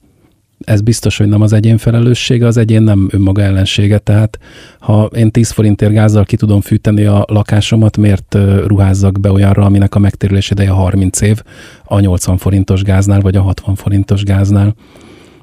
ez 0.65 0.81
biztos, 0.81 1.17
hogy 1.17 1.27
nem 1.27 1.41
az 1.41 1.53
egyén 1.53 1.77
felelőssége, 1.77 2.45
az 2.45 2.57
egyén 2.57 2.81
nem 2.81 3.07
önmaga 3.11 3.41
ellensége, 3.41 3.97
tehát 3.97 4.39
ha 4.79 5.09
én 5.15 5.31
10 5.31 5.51
forintért 5.51 5.91
gázzal 5.91 6.25
ki 6.25 6.35
tudom 6.35 6.61
fűteni 6.61 7.05
a 7.05 7.25
lakásomat, 7.27 7.97
miért 7.97 8.37
ruházzak 8.65 9.19
be 9.19 9.31
olyanra, 9.31 9.65
aminek 9.65 9.95
a 9.95 9.99
megtérülés 9.99 10.49
ideje 10.49 10.69
30 10.69 11.21
év, 11.21 11.41
a 11.83 11.99
80 11.99 12.37
forintos 12.37 12.83
gáznál, 12.83 13.21
vagy 13.21 13.35
a 13.35 13.41
60 13.41 13.75
forintos 13.75 14.23
gáznál. 14.23 14.75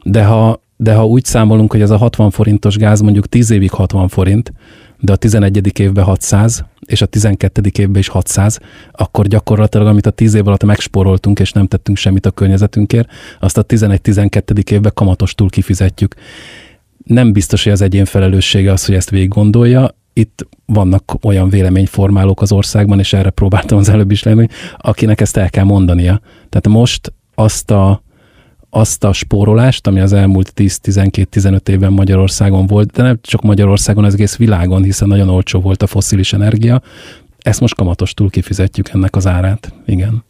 De 0.02 0.24
ha, 0.24 0.60
de 0.76 0.94
ha 0.94 1.06
úgy 1.06 1.24
számolunk, 1.24 1.70
hogy 1.70 1.80
ez 1.80 1.90
a 1.90 1.96
60 1.96 2.30
forintos 2.30 2.76
gáz 2.76 3.00
mondjuk 3.00 3.26
10 3.26 3.50
évig 3.50 3.70
60 3.70 4.08
forint, 4.08 4.52
de 4.98 5.12
a 5.12 5.16
11. 5.16 5.78
évben 5.78 6.04
600, 6.04 6.64
és 6.86 7.02
a 7.02 7.06
12. 7.06 7.62
évben 7.78 7.98
is 7.98 8.08
600, 8.08 8.58
akkor 8.92 9.26
gyakorlatilag, 9.26 9.86
amit 9.86 10.06
a 10.06 10.10
10 10.10 10.34
év 10.34 10.46
alatt 10.46 10.64
megspóroltunk, 10.64 11.38
és 11.38 11.52
nem 11.52 11.66
tettünk 11.66 11.96
semmit 11.96 12.26
a 12.26 12.30
környezetünkért, 12.30 13.08
azt 13.40 13.58
a 13.58 13.64
11-12. 13.64 14.70
évben 14.70 14.92
kamatostul 14.94 15.48
kifizetjük. 15.48 16.14
Nem 17.04 17.32
biztos, 17.32 17.62
hogy 17.62 17.72
az 17.72 17.80
egyén 17.80 18.04
felelőssége 18.04 18.72
az, 18.72 18.86
hogy 18.86 18.94
ezt 18.94 19.10
végig 19.10 19.28
gondolja. 19.28 19.94
Itt 20.12 20.48
vannak 20.66 21.16
olyan 21.22 21.48
véleményformálók 21.48 22.42
az 22.42 22.52
országban, 22.52 22.98
és 22.98 23.12
erre 23.12 23.30
próbáltam 23.30 23.78
az 23.78 23.88
előbb 23.88 24.10
is 24.10 24.22
lenni, 24.22 24.46
akinek 24.76 25.20
ezt 25.20 25.36
el 25.36 25.50
kell 25.50 25.64
mondania. 25.64 26.20
Tehát 26.48 26.68
most 26.68 27.12
azt 27.34 27.70
a 27.70 28.02
azt 28.76 29.04
a 29.04 29.12
spórolást, 29.12 29.86
ami 29.86 30.00
az 30.00 30.12
elmúlt 30.12 30.52
10-12-15 30.56 31.68
évben 31.68 31.92
Magyarországon 31.92 32.66
volt, 32.66 32.90
de 32.90 33.02
nem 33.02 33.18
csak 33.20 33.42
Magyarországon, 33.42 34.04
az 34.04 34.14
egész 34.14 34.36
világon, 34.36 34.82
hiszen 34.82 35.08
nagyon 35.08 35.28
olcsó 35.28 35.60
volt 35.60 35.82
a 35.82 35.86
foszilis 35.86 36.32
energia, 36.32 36.82
ezt 37.38 37.60
most 37.60 37.74
kamatostul 37.74 38.30
kifizetjük 38.30 38.88
ennek 38.88 39.16
az 39.16 39.26
árát. 39.26 39.72
Igen. 39.86 40.24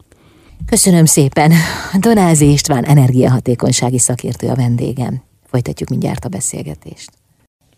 Köszönöm 0.65 1.05
szépen. 1.05 1.51
Donázi 1.99 2.51
István 2.51 2.83
energiahatékonysági 2.83 3.99
szakértő 3.99 4.47
a 4.47 4.55
vendégem. 4.55 5.21
Folytatjuk 5.45 5.89
mindjárt 5.89 6.25
a 6.25 6.29
beszélgetést. 6.29 7.09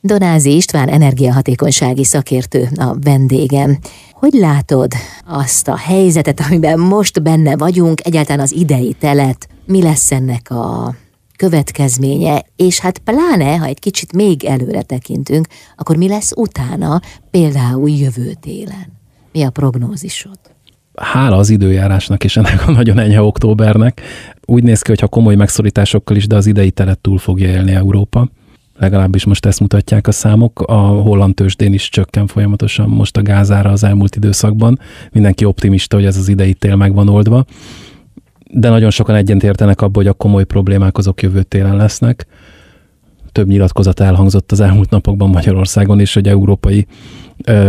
Donázi 0.02 0.56
István 0.56 0.88
energiahatékonysági 0.88 2.04
szakértő 2.04 2.68
a 2.76 2.96
vendégem. 3.04 3.78
Hogy 4.12 4.34
látod 4.34 4.92
azt 5.26 5.68
a 5.68 5.78
helyzetet, 5.78 6.40
amiben 6.40 6.80
most 6.80 7.22
benne 7.22 7.58
vagyunk, 7.58 8.06
egyáltalán 8.06 8.40
az 8.40 8.52
idei 8.52 8.96
telet, 9.00 9.48
mi 9.70 9.82
lesz 9.82 10.12
ennek 10.12 10.50
a 10.52 10.96
következménye, 11.36 12.46
és 12.56 12.80
hát 12.80 12.98
pláne, 12.98 13.58
ha 13.58 13.66
egy 13.66 13.80
kicsit 13.80 14.14
még 14.14 14.44
előre 14.44 14.82
tekintünk, 14.82 15.48
akkor 15.78 15.96
mi 15.96 16.08
lesz 16.08 16.32
utána, 16.36 17.02
például 17.32 17.90
jövő 17.90 18.34
télen? 18.42 18.98
Mi 19.32 19.44
a 19.44 19.50
prognózisod? 19.50 20.40
hála 20.96 21.38
az 21.38 21.50
időjárásnak 21.50 22.24
és 22.24 22.38
ennek 22.38 22.68
a 22.68 22.72
nagyon 22.72 23.00
enyhe 23.00 23.22
októbernek, 23.22 24.02
úgy 24.46 24.64
néz 24.64 24.82
ki, 24.82 24.90
hogy 24.90 25.00
ha 25.00 25.08
komoly 25.08 25.36
megszorításokkal 25.36 26.16
is, 26.16 26.28
de 26.28 26.36
az 26.36 26.46
idei 26.46 26.72
telet 26.72 27.00
túl 27.00 27.18
fogja 27.18 27.48
élni 27.48 27.72
Európa. 27.72 28.30
Legalábbis 28.78 29.26
most 29.26 29.46
ezt 29.46 29.60
mutatják 29.60 30.08
a 30.08 30.12
számok. 30.12 30.62
A 30.62 30.78
holland 30.78 31.36
tőzsdén 31.36 31.74
is 31.74 31.90
csökken 31.90 32.28
folyamatosan 32.28 32.90
most 32.90 33.18
a 33.18 33.22
gázára 33.22 33.72
az 33.72 33.84
elmúlt 33.84 34.16
időszakban. 34.16 34.80
Mindenki 35.12 35.46
optimista, 35.46 35.96
hogy 35.96 36.06
ez 36.06 36.18
az 36.18 36.28
idei 36.28 36.54
tél 36.54 36.76
meg 36.76 36.94
van 36.94 37.10
oldva 37.10 37.46
de 38.52 38.70
nagyon 38.70 38.90
sokan 38.90 39.16
egyent 39.16 39.44
értenek 39.44 39.82
abban, 39.82 40.04
hogy 40.04 40.08
a 40.08 40.14
komoly 40.14 40.44
problémák 40.44 40.98
azok 40.98 41.22
jövő 41.22 41.44
télen 41.44 41.76
lesznek. 41.76 42.26
Több 43.32 43.48
nyilatkozat 43.48 44.00
elhangzott 44.00 44.52
az 44.52 44.60
elmúlt 44.60 44.90
napokban 44.90 45.30
Magyarországon 45.30 46.00
is, 46.00 46.14
hogy 46.14 46.28
európai, 46.28 46.88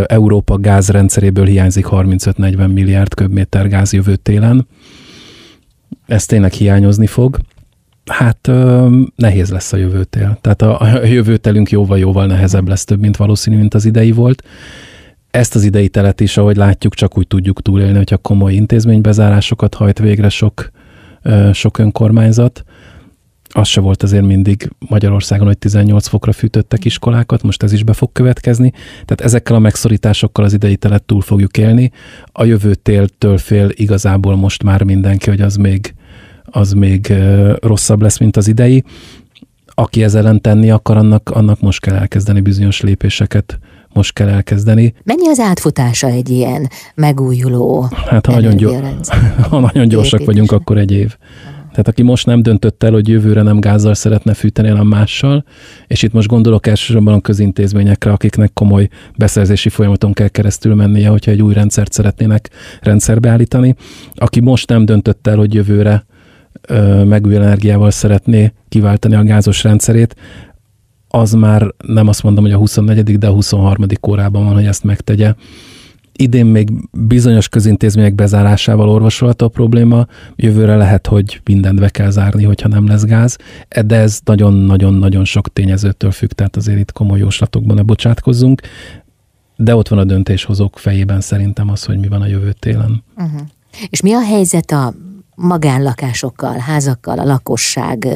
Európa 0.07 0.59
gázrendszeréből 0.59 1.45
hiányzik 1.47 1.87
35-40 1.91 2.73
milliárd 2.73 3.15
köbméter 3.15 3.69
gáz 3.69 3.93
jövő 3.93 4.17
télen. 4.17 4.67
Ez 6.07 6.27
tényleg 6.27 6.53
hiányozni 6.53 7.07
fog. 7.07 7.39
Hát 8.11 8.51
nehéz 9.17 9.51
lesz 9.51 9.73
a 9.73 9.77
jövőtél. 9.77 10.39
Tehát 10.41 10.63
a 10.63 11.07
jövőtelünk 11.07 11.71
jóval-jóval 11.71 12.27
nehezebb 12.27 12.69
lesz 12.69 12.85
több, 12.85 13.01
mint 13.01 13.17
valószínű, 13.17 13.57
mint 13.57 13.75
az 13.75 13.85
idei 13.85 14.13
volt. 14.13 14.43
Ezt 15.31 15.55
az 15.55 15.65
idei 15.65 15.89
telet 15.89 16.21
is, 16.21 16.37
ahogy 16.37 16.57
látjuk, 16.57 16.95
csak 16.95 17.19
úgy 17.19 17.27
tudjuk 17.27 17.63
túlélni, 17.63 17.97
hogyha 17.97 18.17
komoly 18.17 18.53
intézménybezárásokat 18.53 19.75
hajt 19.75 19.99
végre 19.99 20.29
sok, 20.29 20.71
sok 21.53 21.79
önkormányzat. 21.79 22.65
Az 23.53 23.69
se 23.69 23.81
volt 23.81 24.03
azért 24.03 24.25
mindig 24.25 24.71
Magyarországon, 24.89 25.47
hogy 25.47 25.59
18 25.59 26.07
fokra 26.07 26.33
fűtöttek 26.33 26.85
iskolákat, 26.85 27.43
most 27.43 27.63
ez 27.63 27.73
is 27.73 27.83
be 27.83 27.93
fog 27.93 28.13
következni. 28.13 28.71
Tehát 28.93 29.21
ezekkel 29.21 29.57
a 29.57 29.59
megszorításokkal 29.59 30.45
az 30.45 30.53
idei 30.53 30.77
telet 30.77 31.03
túl 31.03 31.21
fogjuk 31.21 31.59
élni. 31.59 31.91
A 32.27 32.45
jövő 32.45 32.75
téltől 32.75 33.39
fél 33.39 33.69
igazából 33.71 34.37
most 34.37 34.63
már 34.63 34.83
mindenki, 34.83 35.31
hogy 35.31 35.41
az 35.41 35.57
még, 35.57 35.95
az 36.45 36.73
még 36.73 37.13
rosszabb 37.61 38.03
lesz, 38.03 38.19
mint 38.19 38.37
az 38.37 38.49
idei. 38.49 38.85
Aki 39.67 40.03
ezzel 40.03 40.23
ellen 40.27 40.41
tenni 40.41 40.71
akar, 40.71 40.97
annak, 40.97 41.31
annak 41.31 41.61
most 41.61 41.81
kell 41.81 41.95
elkezdeni 41.95 42.41
bizonyos 42.41 42.81
lépéseket 42.81 43.59
most 43.93 44.13
kell 44.13 44.29
elkezdeni. 44.29 44.95
Mennyi 45.05 45.29
az 45.29 45.39
átfutása 45.39 46.07
egy 46.07 46.29
ilyen 46.29 46.69
megújuló 46.95 47.89
Hát 48.07 48.27
ha 48.27 48.33
nagyon, 48.33 48.57
gyors, 48.57 49.09
ha 49.51 49.61
nagyon 49.61 49.89
gyorsak 49.89 50.25
vagyunk, 50.25 50.53
akkor 50.53 50.79
egy 50.79 50.93
év. 50.93 51.17
Tehát 51.71 51.89
aki 51.89 52.03
most 52.03 52.27
nem 52.27 52.43
döntött 52.43 52.83
el, 52.83 52.93
hogy 52.93 53.09
jövőre 53.09 53.43
nem 53.43 53.61
gázzal 53.61 53.95
szeretne 53.95 54.35
fűteni, 54.35 54.69
hanem 54.69 54.87
mással, 54.87 55.45
és 55.87 56.03
itt 56.03 56.13
most 56.13 56.29
gondolok 56.29 56.67
elsősorban 56.67 57.15
a 57.15 57.21
közintézményekre, 57.21 58.11
akiknek 58.11 58.53
komoly 58.53 58.89
beszerzési 59.17 59.69
folyamaton 59.69 60.13
kell 60.13 60.29
keresztül 60.29 60.75
mennie, 60.75 61.09
hogyha 61.09 61.31
egy 61.31 61.43
új 61.43 61.55
rendszert 61.55 61.93
szeretnének 61.93 62.51
rendszerbe 62.81 63.29
állítani. 63.29 63.75
Aki 64.15 64.41
most 64.41 64.69
nem 64.69 64.85
döntött 64.85 65.27
el, 65.27 65.37
hogy 65.37 65.55
jövőre 65.55 66.05
megújuló 67.05 67.45
energiával 67.45 67.91
szeretné 67.91 68.53
kiváltani 68.69 69.15
a 69.15 69.23
gázos 69.23 69.63
rendszerét, 69.63 70.17
az 71.13 71.33
már 71.33 71.75
nem 71.87 72.09
azt 72.09 72.23
mondom, 72.23 72.45
hogy 72.45 72.53
a 72.53 72.57
24. 72.57 73.19
de 73.19 73.27
a 73.27 73.33
23. 73.33 73.87
órában 74.09 74.45
van, 74.45 74.55
hogy 74.55 74.65
ezt 74.65 74.85
megtegye. 74.85 75.35
Idén 76.13 76.47
még 76.47 76.71
bizonyos 76.93 77.49
közintézmények 77.49 78.15
bezárásával 78.15 78.89
orvosolható 78.89 79.47
a 79.47 79.49
probléma, 79.49 80.07
jövőre 80.37 80.77
lehet, 80.77 81.07
hogy 81.07 81.41
mindent 81.45 81.81
be 81.81 81.89
kell 81.89 82.11
zárni, 82.11 82.45
hogyha 82.45 82.69
nem 82.69 82.87
lesz 82.87 83.05
gáz, 83.05 83.37
de 83.87 83.97
ez 83.97 84.21
nagyon-nagyon-nagyon 84.25 85.25
sok 85.25 85.53
tényezőtől 85.53 86.11
függ, 86.11 86.31
tehát 86.31 86.57
azért 86.57 86.79
itt 86.79 86.93
komoly 86.93 87.19
jóslatokban 87.19 87.77
ne 87.77 87.83
bocsátkozzunk, 87.83 88.61
de 89.57 89.75
ott 89.75 89.89
van 89.89 89.99
a 89.99 90.05
döntéshozók 90.05 90.79
fejében 90.79 91.21
szerintem 91.21 91.71
az, 91.71 91.85
hogy 91.85 91.99
mi 91.99 92.09
van 92.09 92.23
a 92.23 92.27
jövő 92.27 92.53
télen. 92.53 93.03
Uh-huh. 93.17 93.41
És 93.89 94.01
mi 94.01 94.13
a 94.13 94.23
helyzet 94.23 94.71
a 94.71 94.95
magánlakásokkal, 95.35 96.59
házakkal, 96.59 97.19
a 97.19 97.25
lakosság 97.25 98.07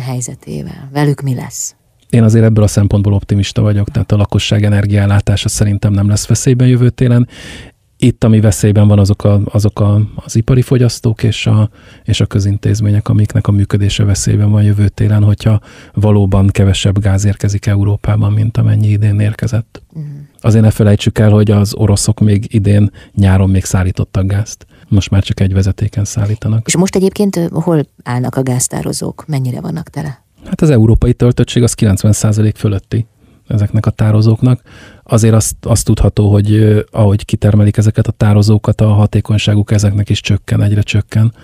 helyzetével? 0.00 0.88
Velük 0.92 1.20
mi 1.20 1.34
lesz? 1.34 1.74
Én 2.14 2.22
azért 2.22 2.44
ebből 2.44 2.64
a 2.64 2.66
szempontból 2.66 3.12
optimista 3.12 3.62
vagyok, 3.62 3.88
tehát 3.88 4.12
a 4.12 4.16
lakosság 4.16 4.64
energiállátása 4.64 5.48
szerintem 5.48 5.92
nem 5.92 6.08
lesz 6.08 6.26
veszélyben 6.26 6.68
jövő 6.68 6.90
télen. 6.90 7.28
Itt, 7.96 8.24
ami 8.24 8.40
veszélyben 8.40 8.88
van, 8.88 8.98
azok, 8.98 9.24
a, 9.24 9.40
azok 9.44 9.80
a, 9.80 10.00
az 10.14 10.36
ipari 10.36 10.62
fogyasztók 10.62 11.22
és 11.22 11.46
a, 11.46 11.70
és 12.04 12.20
a 12.20 12.26
közintézmények, 12.26 13.08
amiknek 13.08 13.46
a 13.46 13.52
működése 13.52 14.04
veszélyben 14.04 14.50
van 14.50 14.62
jövő 14.62 14.88
télen, 14.88 15.22
hogyha 15.22 15.60
valóban 15.94 16.46
kevesebb 16.46 16.98
gáz 16.98 17.24
érkezik 17.24 17.66
Európában, 17.66 18.32
mint 18.32 18.56
amennyi 18.56 18.88
idén 18.88 19.20
érkezett. 19.20 19.82
Uh-huh. 19.88 20.10
Azért 20.40 20.64
ne 20.64 20.70
felejtsük 20.70 21.18
el, 21.18 21.30
hogy 21.30 21.50
az 21.50 21.74
oroszok 21.74 22.20
még 22.20 22.54
idén 22.54 22.90
nyáron 23.14 23.50
még 23.50 23.64
szállítottak 23.64 24.26
gázt. 24.26 24.66
Most 24.88 25.10
már 25.10 25.22
csak 25.22 25.40
egy 25.40 25.52
vezetéken 25.52 26.04
szállítanak. 26.04 26.66
És 26.66 26.76
most 26.76 26.96
egyébként 26.96 27.36
hol 27.52 27.86
állnak 28.02 28.36
a 28.36 28.42
gáztározók? 28.42 29.24
Mennyire 29.26 29.60
vannak 29.60 29.88
tele? 29.88 30.23
Hát 30.44 30.60
az 30.60 30.70
európai 30.70 31.12
töltöttség 31.12 31.62
az 31.62 31.74
90% 31.76 32.52
fölötti 32.56 33.06
ezeknek 33.48 33.86
a 33.86 33.90
tározóknak. 33.90 34.62
Azért 35.02 35.34
azt, 35.34 35.56
azt 35.60 35.84
tudható, 35.84 36.30
hogy 36.32 36.78
ahogy 36.90 37.24
kitermelik 37.24 37.76
ezeket 37.76 38.06
a 38.06 38.12
tározókat, 38.12 38.80
a 38.80 38.88
hatékonyságuk 38.88 39.70
ezeknek 39.70 40.08
is 40.10 40.20
csökken, 40.20 40.62
egyre 40.62 40.82
csökken. 40.82 41.34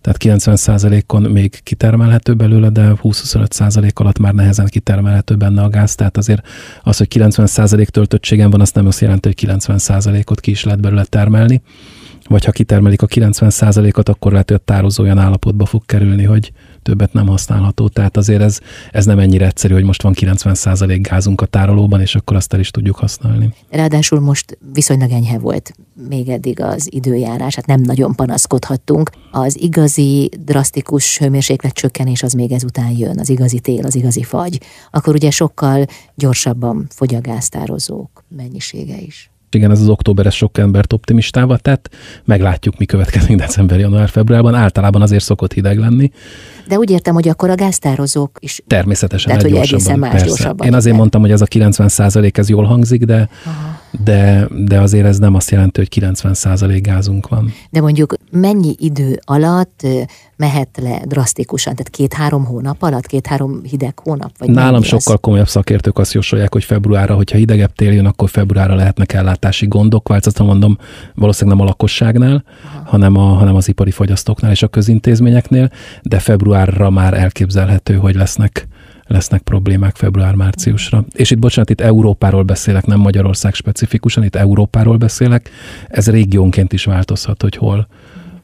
Tehát 0.00 0.42
90%-on 0.42 1.22
még 1.22 1.60
kitermelhető 1.62 2.34
belőle, 2.34 2.68
de 2.68 2.92
20-25% 3.02 3.94
alatt 3.94 4.18
már 4.18 4.34
nehezen 4.34 4.66
kitermelhető 4.66 5.36
benne 5.36 5.62
a 5.62 5.68
gáz. 5.68 5.94
Tehát 5.94 6.16
azért 6.16 6.46
az, 6.82 6.96
hogy 6.96 7.08
90% 7.10 7.86
töltöttségen 7.86 8.50
van, 8.50 8.60
azt 8.60 8.74
nem 8.74 8.86
azt 8.86 9.00
jelenti, 9.00 9.28
hogy 9.28 9.48
90%-ot 9.50 10.40
ki 10.40 10.50
is 10.50 10.64
lehet 10.64 10.80
belőle 10.80 11.04
termelni. 11.04 11.62
Vagy 12.28 12.44
ha 12.44 12.50
kitermelik 12.50 13.02
a 13.02 13.06
90%-ot, 13.06 14.08
akkor 14.08 14.32
lehet, 14.32 14.48
hogy 14.50 14.60
a 14.60 14.64
tározó 14.64 15.02
olyan 15.02 15.18
állapotba 15.18 15.64
fog 15.64 15.86
kerülni, 15.86 16.24
hogy, 16.24 16.52
többet 16.82 17.12
nem 17.12 17.26
használható. 17.26 17.88
Tehát 17.88 18.16
azért 18.16 18.42
ez, 18.42 18.60
ez 18.90 19.04
nem 19.04 19.18
ennyire 19.18 19.46
egyszerű, 19.46 19.74
hogy 19.74 19.84
most 19.84 20.02
van 20.02 20.14
90% 20.16 20.98
gázunk 21.10 21.40
a 21.40 21.46
tárolóban, 21.46 22.00
és 22.00 22.14
akkor 22.14 22.36
azt 22.36 22.52
el 22.52 22.60
is 22.60 22.70
tudjuk 22.70 22.96
használni. 22.96 23.54
Ráadásul 23.70 24.20
most 24.20 24.58
viszonylag 24.72 25.10
enyhe 25.10 25.38
volt 25.38 25.72
még 26.08 26.28
eddig 26.28 26.60
az 26.60 26.88
időjárás, 26.92 27.54
hát 27.54 27.66
nem 27.66 27.80
nagyon 27.80 28.14
panaszkodhattunk. 28.14 29.10
Az 29.30 29.60
igazi, 29.60 30.30
drasztikus 30.44 31.18
hőmérséklet 31.18 31.72
csökkenés 31.72 32.22
az 32.22 32.32
még 32.32 32.52
ezután 32.52 32.90
jön, 32.90 33.18
az 33.18 33.28
igazi 33.28 33.60
tél, 33.60 33.84
az 33.84 33.94
igazi 33.94 34.22
fagy. 34.22 34.60
Akkor 34.90 35.14
ugye 35.14 35.30
sokkal 35.30 35.86
gyorsabban 36.14 36.86
fogy 36.90 37.14
a 37.14 37.20
gáztározók 37.20 38.24
mennyisége 38.28 39.00
is. 39.00 39.30
Igen, 39.50 39.70
ez 39.70 39.80
az 39.80 39.88
október 39.88 40.26
ez 40.26 40.34
sok 40.34 40.58
embert 40.58 40.92
optimistává 40.92 41.56
tett. 41.56 41.90
Meglátjuk, 42.24 42.78
mi 42.78 42.84
következik 42.84 43.36
december, 43.36 43.78
január, 43.78 44.08
februárban. 44.08 44.54
Általában 44.54 45.02
azért 45.02 45.24
szokott 45.24 45.52
hideg 45.52 45.78
lenni. 45.78 46.10
De 46.70 46.78
úgy 46.78 46.90
értem, 46.90 47.14
hogy 47.14 47.28
akkor 47.28 47.50
a 47.50 47.54
gáztározók 47.54 48.30
is. 48.38 48.62
Természetesen. 48.66 49.26
Tehát, 49.26 49.42
hogy 49.42 49.56
egészen 49.56 49.98
más 49.98 50.10
persze. 50.10 50.26
gyorsabban. 50.26 50.66
Én 50.66 50.74
azért 50.74 50.96
mondtam, 50.96 51.20
hogy 51.20 51.30
ez 51.30 51.40
a 51.40 51.44
90 51.44 51.88
százalék, 51.88 52.38
ez 52.38 52.48
jól 52.48 52.64
hangzik, 52.64 53.04
de, 53.04 53.28
de, 54.04 54.48
de 54.66 54.80
azért 54.80 55.06
ez 55.06 55.18
nem 55.18 55.34
azt 55.34 55.50
jelenti, 55.50 55.78
hogy 55.78 55.88
90 55.88 56.34
százalék 56.34 56.86
gázunk 56.86 57.28
van. 57.28 57.52
De 57.70 57.80
mondjuk 57.80 58.14
mennyi 58.30 58.74
idő 58.78 59.20
alatt 59.24 59.86
mehet 60.36 60.68
le 60.82 61.00
drasztikusan, 61.04 61.74
tehát 61.74 61.88
két-három 61.88 62.44
hónap 62.44 62.82
alatt, 62.82 63.06
két-három 63.06 63.60
hideg 63.62 63.98
hónap? 63.98 64.30
Vagy 64.38 64.50
Nálam 64.50 64.82
sokkal 64.82 65.14
az? 65.14 65.20
komolyabb 65.20 65.48
szakértők 65.48 65.98
azt 65.98 66.12
jósolják, 66.12 66.52
hogy 66.52 66.64
februárra, 66.64 67.14
hogyha 67.14 67.36
hidegebb 67.36 67.72
tél 67.72 67.92
jön, 67.92 68.06
akkor 68.06 68.28
februárra 68.28 68.74
lehetnek 68.74 69.12
ellátási 69.12 69.66
gondok. 69.66 70.08
Változatlan 70.08 70.46
mondom, 70.46 70.78
valószínűleg 71.14 71.58
nem 71.58 71.66
a 71.66 71.68
lakosságnál, 71.68 72.44
hanem, 72.90 73.16
a, 73.16 73.22
hanem 73.22 73.54
az 73.54 73.68
ipari 73.68 73.90
fogyasztóknál 73.90 74.50
és 74.50 74.62
a 74.62 74.68
közintézményeknél, 74.68 75.70
de 76.02 76.18
februárra 76.18 76.90
már 76.90 77.14
elképzelhető, 77.14 77.94
hogy 77.94 78.14
lesznek 78.14 78.68
lesznek 79.06 79.42
problémák 79.42 79.96
február-márciusra. 79.96 81.04
És 81.12 81.30
itt, 81.30 81.38
bocsánat, 81.38 81.70
itt 81.70 81.80
Európáról 81.80 82.42
beszélek, 82.42 82.86
nem 82.86 82.98
Magyarország 82.98 83.54
specifikusan, 83.54 84.24
itt 84.24 84.36
Európáról 84.36 84.96
beszélek. 84.96 85.50
Ez 85.88 86.10
régiónként 86.10 86.72
is 86.72 86.84
változhat, 86.84 87.42
hogy 87.42 87.56
hol, 87.56 87.88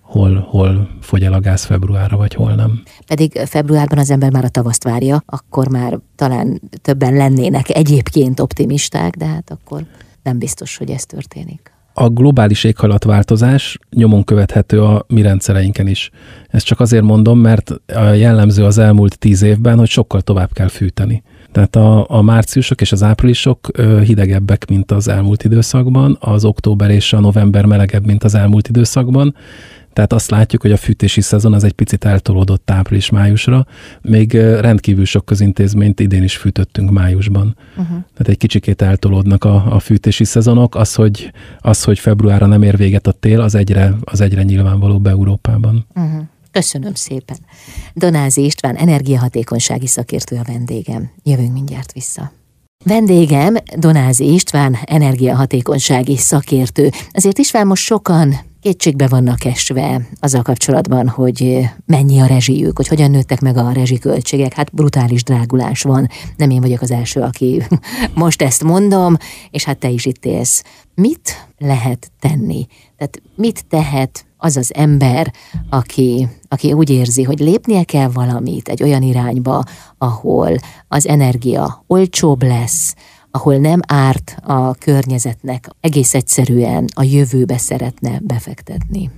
hol, 0.00 0.46
hol 0.50 0.88
fogy 1.00 1.22
el 1.22 1.32
a 1.32 1.40
gáz 1.40 1.64
februárra, 1.64 2.16
vagy 2.16 2.34
hol 2.34 2.54
nem. 2.54 2.82
Pedig 3.06 3.38
februárban 3.44 3.98
az 3.98 4.10
ember 4.10 4.32
már 4.32 4.44
a 4.44 4.48
tavaszt 4.48 4.84
várja, 4.84 5.22
akkor 5.26 5.68
már 5.68 5.98
talán 6.16 6.60
többen 6.82 7.14
lennének 7.14 7.70
egyébként 7.70 8.40
optimisták, 8.40 9.16
de 9.16 9.26
hát 9.26 9.50
akkor 9.50 9.84
nem 10.22 10.38
biztos, 10.38 10.76
hogy 10.76 10.90
ez 10.90 11.04
történik. 11.04 11.75
A 11.98 12.08
globális 12.08 12.64
éghajlatváltozás 12.64 13.78
nyomon 13.90 14.24
követhető 14.24 14.82
a 14.82 15.04
mi 15.08 15.22
rendszereinken 15.22 15.86
is. 15.86 16.10
Ezt 16.48 16.66
csak 16.66 16.80
azért 16.80 17.02
mondom, 17.02 17.38
mert 17.38 17.80
a 17.94 18.00
jellemző 18.00 18.64
az 18.64 18.78
elmúlt 18.78 19.18
tíz 19.18 19.42
évben, 19.42 19.78
hogy 19.78 19.88
sokkal 19.88 20.20
tovább 20.20 20.52
kell 20.52 20.68
fűteni. 20.68 21.22
Tehát 21.52 21.76
a, 21.76 22.10
a 22.10 22.22
márciusok 22.22 22.80
és 22.80 22.92
az 22.92 23.02
áprilisok 23.02 23.70
hidegebbek, 24.04 24.68
mint 24.68 24.92
az 24.92 25.08
elmúlt 25.08 25.44
időszakban, 25.44 26.16
az 26.20 26.44
október 26.44 26.90
és 26.90 27.12
a 27.12 27.20
november 27.20 27.64
melegebb, 27.64 28.06
mint 28.06 28.24
az 28.24 28.34
elmúlt 28.34 28.68
időszakban, 28.68 29.34
tehát 29.96 30.12
azt 30.12 30.30
látjuk, 30.30 30.62
hogy 30.62 30.72
a 30.72 30.76
fűtési 30.76 31.20
szezon 31.20 31.52
az 31.52 31.64
egy 31.64 31.72
picit 31.72 32.04
eltolódott 32.04 32.70
április-májusra, 32.70 33.66
még 34.02 34.32
rendkívül 34.34 35.04
sok 35.04 35.24
közintézményt 35.24 36.00
idén 36.00 36.22
is 36.22 36.36
fűtöttünk 36.36 36.90
májusban. 36.90 37.56
Uh-huh. 37.70 37.86
Tehát 37.86 38.28
egy 38.28 38.36
kicsikét 38.36 38.82
eltolódnak 38.82 39.44
a, 39.44 39.74
a 39.74 39.78
fűtési 39.78 40.24
szezonok. 40.24 40.74
Az 40.74 40.94
hogy, 40.94 41.32
az, 41.58 41.84
hogy 41.84 41.98
februárra 41.98 42.46
nem 42.46 42.62
ér 42.62 42.76
véget 42.76 43.06
a 43.06 43.12
tél, 43.12 43.40
az 43.40 43.54
egyre, 43.54 43.94
az 44.00 44.20
egyre 44.20 44.42
nyilvánvalóbb 44.42 45.06
Európában. 45.06 45.86
Uh-huh. 45.94 46.22
Köszönöm 46.50 46.94
szépen. 46.94 47.36
Donázi 47.94 48.44
István, 48.44 48.76
energiahatékonysági 48.76 49.86
szakértő 49.86 50.36
a 50.36 50.44
vendégem. 50.46 51.10
Jövünk 51.22 51.52
mindjárt 51.52 51.92
vissza. 51.92 52.32
Vendégem 52.84 53.56
Donázi 53.76 54.32
István, 54.32 54.76
energiahatékonysági 54.84 56.16
szakértő. 56.16 56.90
Azért 57.10 57.38
István 57.38 57.66
most 57.66 57.82
sokan 57.82 58.34
kétségbe 58.60 59.08
vannak 59.08 59.44
esve 59.44 60.08
azzal 60.20 60.42
kapcsolatban, 60.42 61.08
hogy 61.08 61.68
mennyi 61.86 62.20
a 62.20 62.26
rezsijük, 62.26 62.76
hogy 62.76 62.88
hogyan 62.88 63.10
nőttek 63.10 63.40
meg 63.40 63.56
a 63.56 63.72
rezsiköltségek. 63.72 64.52
Hát 64.52 64.74
brutális 64.74 65.22
drágulás 65.22 65.82
van. 65.82 66.08
Nem 66.36 66.50
én 66.50 66.60
vagyok 66.60 66.80
az 66.80 66.90
első, 66.90 67.20
aki 67.20 67.62
most 68.14 68.42
ezt 68.42 68.62
mondom, 68.62 69.16
és 69.50 69.64
hát 69.64 69.78
te 69.78 69.88
is 69.88 70.04
itt 70.04 70.24
élsz. 70.24 70.64
Mit 70.94 71.48
lehet 71.58 72.10
tenni? 72.20 72.66
Tehát 72.96 73.22
mit 73.36 73.64
tehet 73.68 74.26
az 74.46 74.56
az 74.56 74.74
ember, 74.74 75.32
aki, 75.70 76.28
aki 76.48 76.72
úgy 76.72 76.90
érzi, 76.90 77.22
hogy 77.22 77.38
lépnie 77.38 77.84
kell 77.84 78.08
valamit 78.08 78.68
egy 78.68 78.82
olyan 78.82 79.02
irányba, 79.02 79.62
ahol 79.98 80.56
az 80.88 81.06
energia 81.06 81.84
olcsóbb 81.86 82.42
lesz, 82.42 82.94
ahol 83.30 83.56
nem 83.56 83.80
árt 83.86 84.36
a 84.42 84.74
környezetnek, 84.74 85.68
egész 85.80 86.14
egyszerűen 86.14 86.84
a 86.94 87.02
jövőbe 87.02 87.58
szeretne 87.58 88.20
befektetni. 88.22 89.10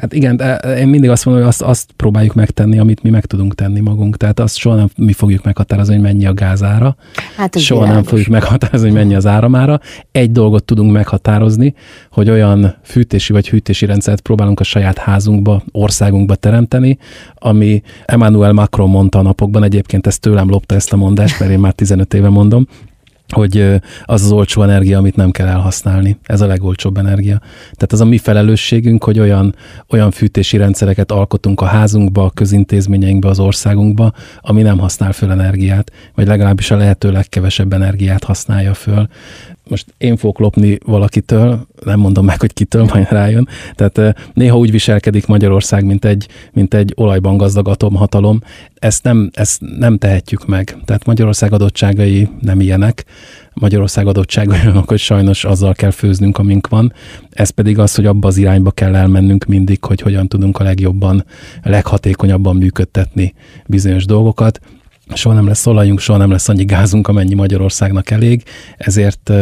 Hát 0.00 0.12
igen, 0.12 0.36
de 0.36 0.54
én 0.56 0.88
mindig 0.88 1.10
azt 1.10 1.24
mondom, 1.24 1.44
hogy 1.44 1.52
azt, 1.52 1.62
azt 1.62 1.92
próbáljuk 1.96 2.34
megtenni, 2.34 2.78
amit 2.78 3.02
mi 3.02 3.10
meg 3.10 3.26
tudunk 3.26 3.54
tenni 3.54 3.80
magunk. 3.80 4.16
Tehát 4.16 4.40
azt 4.40 4.56
soha 4.56 4.76
nem 4.76 4.88
mi 4.96 5.12
fogjuk 5.12 5.44
meghatározni, 5.44 5.94
hogy 5.94 6.02
mennyi 6.02 6.26
a 6.26 6.34
gázára. 6.34 6.96
Hát 7.36 7.58
soha 7.58 7.80
világos. 7.80 8.02
nem 8.02 8.10
fogjuk 8.10 8.28
meghatározni, 8.28 8.86
hogy 8.86 8.96
mennyi 8.96 9.14
az 9.14 9.26
áramára. 9.26 9.80
Egy 10.12 10.32
dolgot 10.32 10.64
tudunk 10.64 10.92
meghatározni, 10.92 11.74
hogy 12.10 12.30
olyan 12.30 12.76
fűtési 12.82 13.32
vagy 13.32 13.48
hűtési 13.48 13.86
rendszert 13.86 14.20
próbálunk 14.20 14.60
a 14.60 14.64
saját 14.64 14.98
házunkba, 14.98 15.62
országunkba 15.72 16.34
teremteni, 16.34 16.98
ami 17.34 17.82
Emmanuel 18.04 18.52
Macron 18.52 18.90
mondta 18.90 19.18
a 19.18 19.22
napokban, 19.22 19.62
egyébként 19.62 20.06
ezt 20.06 20.20
tőlem 20.20 20.48
lopta 20.48 20.74
ezt 20.74 20.92
a 20.92 20.96
mondást, 20.96 21.40
mert 21.40 21.52
én 21.52 21.58
már 21.58 21.72
15 21.72 22.14
éve 22.14 22.28
mondom, 22.28 22.66
hogy 23.32 23.80
az 24.04 24.22
az 24.22 24.30
olcsó 24.32 24.62
energia, 24.62 24.98
amit 24.98 25.16
nem 25.16 25.30
kell 25.30 25.46
elhasználni. 25.46 26.18
Ez 26.22 26.40
a 26.40 26.46
legolcsóbb 26.46 26.96
energia. 26.96 27.38
Tehát 27.60 27.92
az 27.92 28.00
a 28.00 28.04
mi 28.04 28.18
felelősségünk, 28.18 29.04
hogy 29.04 29.18
olyan, 29.18 29.54
olyan 29.90 30.10
fűtési 30.10 30.56
rendszereket 30.56 31.12
alkotunk 31.12 31.60
a 31.60 31.64
házunkba, 31.64 32.24
a 32.24 32.30
közintézményeinkbe, 32.30 33.28
az 33.28 33.38
országunkba, 33.38 34.12
ami 34.40 34.62
nem 34.62 34.78
használ 34.78 35.12
föl 35.12 35.30
energiát, 35.30 35.92
vagy 36.14 36.26
legalábbis 36.26 36.70
a 36.70 36.76
lehető 36.76 37.10
legkevesebb 37.10 37.72
energiát 37.72 38.24
használja 38.24 38.74
föl 38.74 39.08
most 39.70 39.94
én 39.98 40.16
fogok 40.16 40.38
lopni 40.38 40.78
valakitől, 40.84 41.66
nem 41.84 41.98
mondom 41.98 42.24
meg, 42.24 42.40
hogy 42.40 42.52
kitől, 42.52 42.84
majd 42.92 43.08
rájön. 43.10 43.48
Tehát 43.74 44.20
néha 44.34 44.58
úgy 44.58 44.70
viselkedik 44.70 45.26
Magyarország, 45.26 45.84
mint 45.84 46.04
egy, 46.04 46.28
mint 46.52 46.74
egy 46.74 46.92
olajban 46.96 47.36
gazdag 47.36 47.68
atomhatalom. 47.68 48.40
Ezt 48.74 49.02
nem, 49.02 49.30
ezt 49.32 49.60
nem 49.78 49.98
tehetjük 49.98 50.46
meg. 50.46 50.76
Tehát 50.84 51.06
Magyarország 51.06 51.52
adottságai 51.52 52.28
nem 52.40 52.60
ilyenek. 52.60 53.04
Magyarország 53.52 54.06
adottságai 54.06 54.58
olyanok, 54.64 54.88
hogy 54.88 54.98
sajnos 54.98 55.44
azzal 55.44 55.74
kell 55.74 55.90
főznünk, 55.90 56.38
amink 56.38 56.68
van. 56.68 56.92
Ez 57.30 57.50
pedig 57.50 57.78
az, 57.78 57.94
hogy 57.94 58.06
abba 58.06 58.28
az 58.28 58.36
irányba 58.36 58.70
kell 58.70 58.94
elmennünk 58.94 59.44
mindig, 59.44 59.84
hogy 59.84 60.00
hogyan 60.00 60.28
tudunk 60.28 60.58
a 60.58 60.62
legjobban, 60.62 61.24
a 61.62 61.68
leghatékonyabban 61.68 62.56
működtetni 62.56 63.34
bizonyos 63.66 64.04
dolgokat 64.04 64.60
soha 65.14 65.34
nem 65.34 65.46
lesz 65.46 65.66
olajunk, 65.66 66.00
soha 66.00 66.18
nem 66.18 66.30
lesz 66.30 66.48
annyi 66.48 66.64
gázunk, 66.64 67.08
amennyi 67.08 67.34
Magyarországnak 67.34 68.10
elég, 68.10 68.42
ezért 68.76 69.32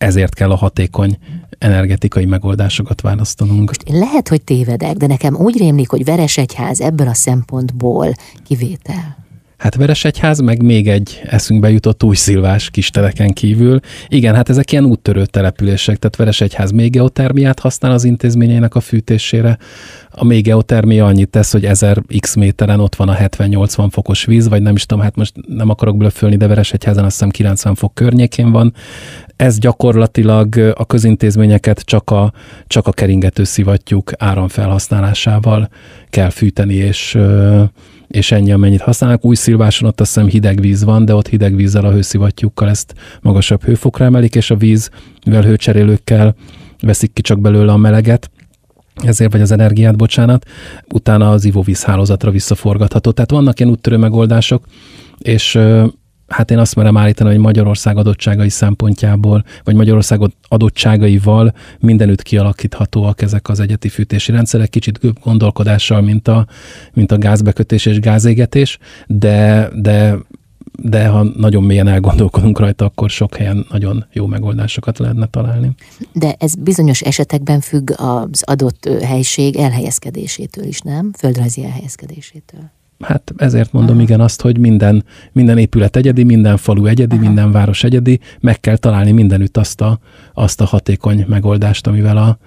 ezért 0.00 0.34
kell 0.34 0.50
a 0.50 0.56
hatékony 0.56 1.18
energetikai 1.58 2.24
megoldásokat 2.24 3.00
választanunk. 3.00 3.66
Most 3.66 3.88
lehet, 3.88 4.28
hogy 4.28 4.42
tévedek, 4.42 4.96
de 4.96 5.06
nekem 5.06 5.36
úgy 5.36 5.58
rémlik, 5.58 5.88
hogy 5.88 6.04
Veresegyház 6.04 6.80
ebből 6.80 7.08
a 7.08 7.14
szempontból 7.14 8.12
kivétel. 8.44 9.19
Hát 9.60 9.74
Veresegyház, 9.74 10.40
meg 10.40 10.62
még 10.62 10.88
egy 10.88 11.20
eszünkbe 11.24 11.70
jutott 11.70 12.02
új 12.02 12.14
szilvás 12.14 12.70
kis 12.70 12.90
teleken 12.90 13.32
kívül. 13.32 13.80
Igen, 14.08 14.34
hát 14.34 14.48
ezek 14.48 14.72
ilyen 14.72 14.84
úttörő 14.84 15.24
települések, 15.24 15.96
tehát 15.96 16.16
Veresegyház 16.16 16.70
még 16.70 16.90
geotermiát 16.90 17.60
használ 17.60 17.92
az 17.92 18.04
intézményeinek 18.04 18.74
a 18.74 18.80
fűtésére. 18.80 19.58
A 20.10 20.24
még 20.24 20.44
geotermia 20.44 21.06
annyit 21.06 21.30
tesz, 21.30 21.52
hogy 21.52 21.64
1000 21.64 22.02
x 22.20 22.34
méteren 22.34 22.80
ott 22.80 22.94
van 22.94 23.08
a 23.08 23.14
70-80 23.14 23.88
fokos 23.90 24.24
víz, 24.24 24.48
vagy 24.48 24.62
nem 24.62 24.74
is 24.74 24.86
tudom, 24.86 25.02
hát 25.04 25.16
most 25.16 25.34
nem 25.46 25.68
akarok 25.68 25.96
blöffölni, 25.96 26.36
de 26.36 26.46
Veresegyházan 26.46 27.04
azt 27.04 27.12
hiszem 27.12 27.30
90 27.30 27.74
fok 27.74 27.94
környékén 27.94 28.50
van. 28.50 28.74
Ez 29.36 29.58
gyakorlatilag 29.58 30.56
a 30.74 30.86
közintézményeket 30.86 31.80
csak 31.80 32.10
a, 32.10 32.32
csak 32.66 32.86
a 32.86 32.92
keringető 32.92 33.44
szivattyúk 33.44 34.12
áramfelhasználásával 34.18 35.68
kell 36.10 36.30
fűteni, 36.30 36.74
és 36.74 37.18
és 38.10 38.32
ennyi, 38.32 38.52
amennyit 38.52 38.80
használnak. 38.80 39.24
Új 39.24 39.34
szilváson 39.34 39.88
ott 39.88 40.00
azt 40.00 40.14
hiszem 40.14 40.28
hideg 40.28 40.60
víz 40.60 40.84
van, 40.84 41.04
de 41.04 41.14
ott 41.14 41.28
hideg 41.28 41.54
vízzel, 41.54 41.84
a 41.84 41.92
hőszivattyúkkal 41.92 42.68
ezt 42.68 42.94
magasabb 43.20 43.64
hőfokra 43.64 44.04
emelik, 44.04 44.34
és 44.34 44.50
a 44.50 44.56
víz, 44.56 44.90
mivel 45.24 45.42
hőcserélőkkel 45.42 46.34
veszik 46.80 47.12
ki 47.12 47.22
csak 47.22 47.40
belőle 47.40 47.72
a 47.72 47.76
meleget, 47.76 48.30
ezért 48.94 49.32
vagy 49.32 49.40
az 49.40 49.50
energiát, 49.50 49.96
bocsánat, 49.96 50.46
utána 50.92 51.30
az 51.30 51.44
ivóvíz 51.44 51.84
hálózatra 51.84 52.30
visszaforgatható. 52.30 53.10
Tehát 53.10 53.30
vannak 53.30 53.60
ilyen 53.60 53.72
úttörő 53.72 53.96
megoldások, 53.96 54.64
és 55.18 55.58
hát 56.30 56.50
én 56.50 56.58
azt 56.58 56.76
merem 56.76 56.96
állítani, 56.96 57.30
hogy 57.30 57.38
Magyarország 57.38 57.96
adottságai 57.96 58.48
szempontjából, 58.48 59.44
vagy 59.64 59.74
Magyarország 59.74 60.20
adottságaival 60.48 61.54
mindenütt 61.78 62.22
kialakíthatóak 62.22 63.22
ezek 63.22 63.48
az 63.48 63.60
egyeti 63.60 63.88
fűtési 63.88 64.32
rendszerek, 64.32 64.70
kicsit 64.70 65.20
gondolkodással, 65.22 66.00
mint 66.00 66.28
a, 66.28 66.46
mint 66.92 67.12
a 67.12 67.18
gázbekötés 67.18 67.86
és 67.86 68.00
gázégetés, 68.00 68.78
de, 69.06 69.68
de 69.74 70.16
de 70.82 71.06
ha 71.06 71.22
nagyon 71.22 71.62
mélyen 71.62 71.88
elgondolkodunk 71.88 72.58
rajta, 72.58 72.84
akkor 72.84 73.10
sok 73.10 73.36
helyen 73.36 73.66
nagyon 73.70 74.06
jó 74.12 74.26
megoldásokat 74.26 74.98
lehetne 74.98 75.26
találni. 75.26 75.70
De 76.12 76.34
ez 76.38 76.54
bizonyos 76.54 77.00
esetekben 77.00 77.60
függ 77.60 77.90
az 77.96 78.42
adott 78.44 78.88
helység 79.02 79.56
elhelyezkedésétől 79.56 80.64
is, 80.64 80.80
nem? 80.80 81.12
Földrajzi 81.18 81.64
elhelyezkedésétől. 81.64 82.70
Hát 83.00 83.32
ezért 83.36 83.72
mondom 83.72 83.94
Aha. 83.94 84.04
igen 84.04 84.20
azt, 84.20 84.40
hogy 84.40 84.58
minden, 84.58 85.04
minden 85.32 85.58
épület 85.58 85.96
egyedi, 85.96 86.22
minden 86.22 86.56
falu 86.56 86.86
egyedi, 86.86 87.14
Aha. 87.14 87.24
minden 87.24 87.52
város 87.52 87.84
egyedi, 87.84 88.20
meg 88.40 88.60
kell 88.60 88.76
találni 88.76 89.10
mindenütt 89.10 89.56
azt 89.56 89.80
a, 89.80 89.98
azt 90.34 90.60
a 90.60 90.64
hatékony 90.64 91.24
megoldást, 91.28 91.86
amivel 91.86 92.16
a, 92.16 92.38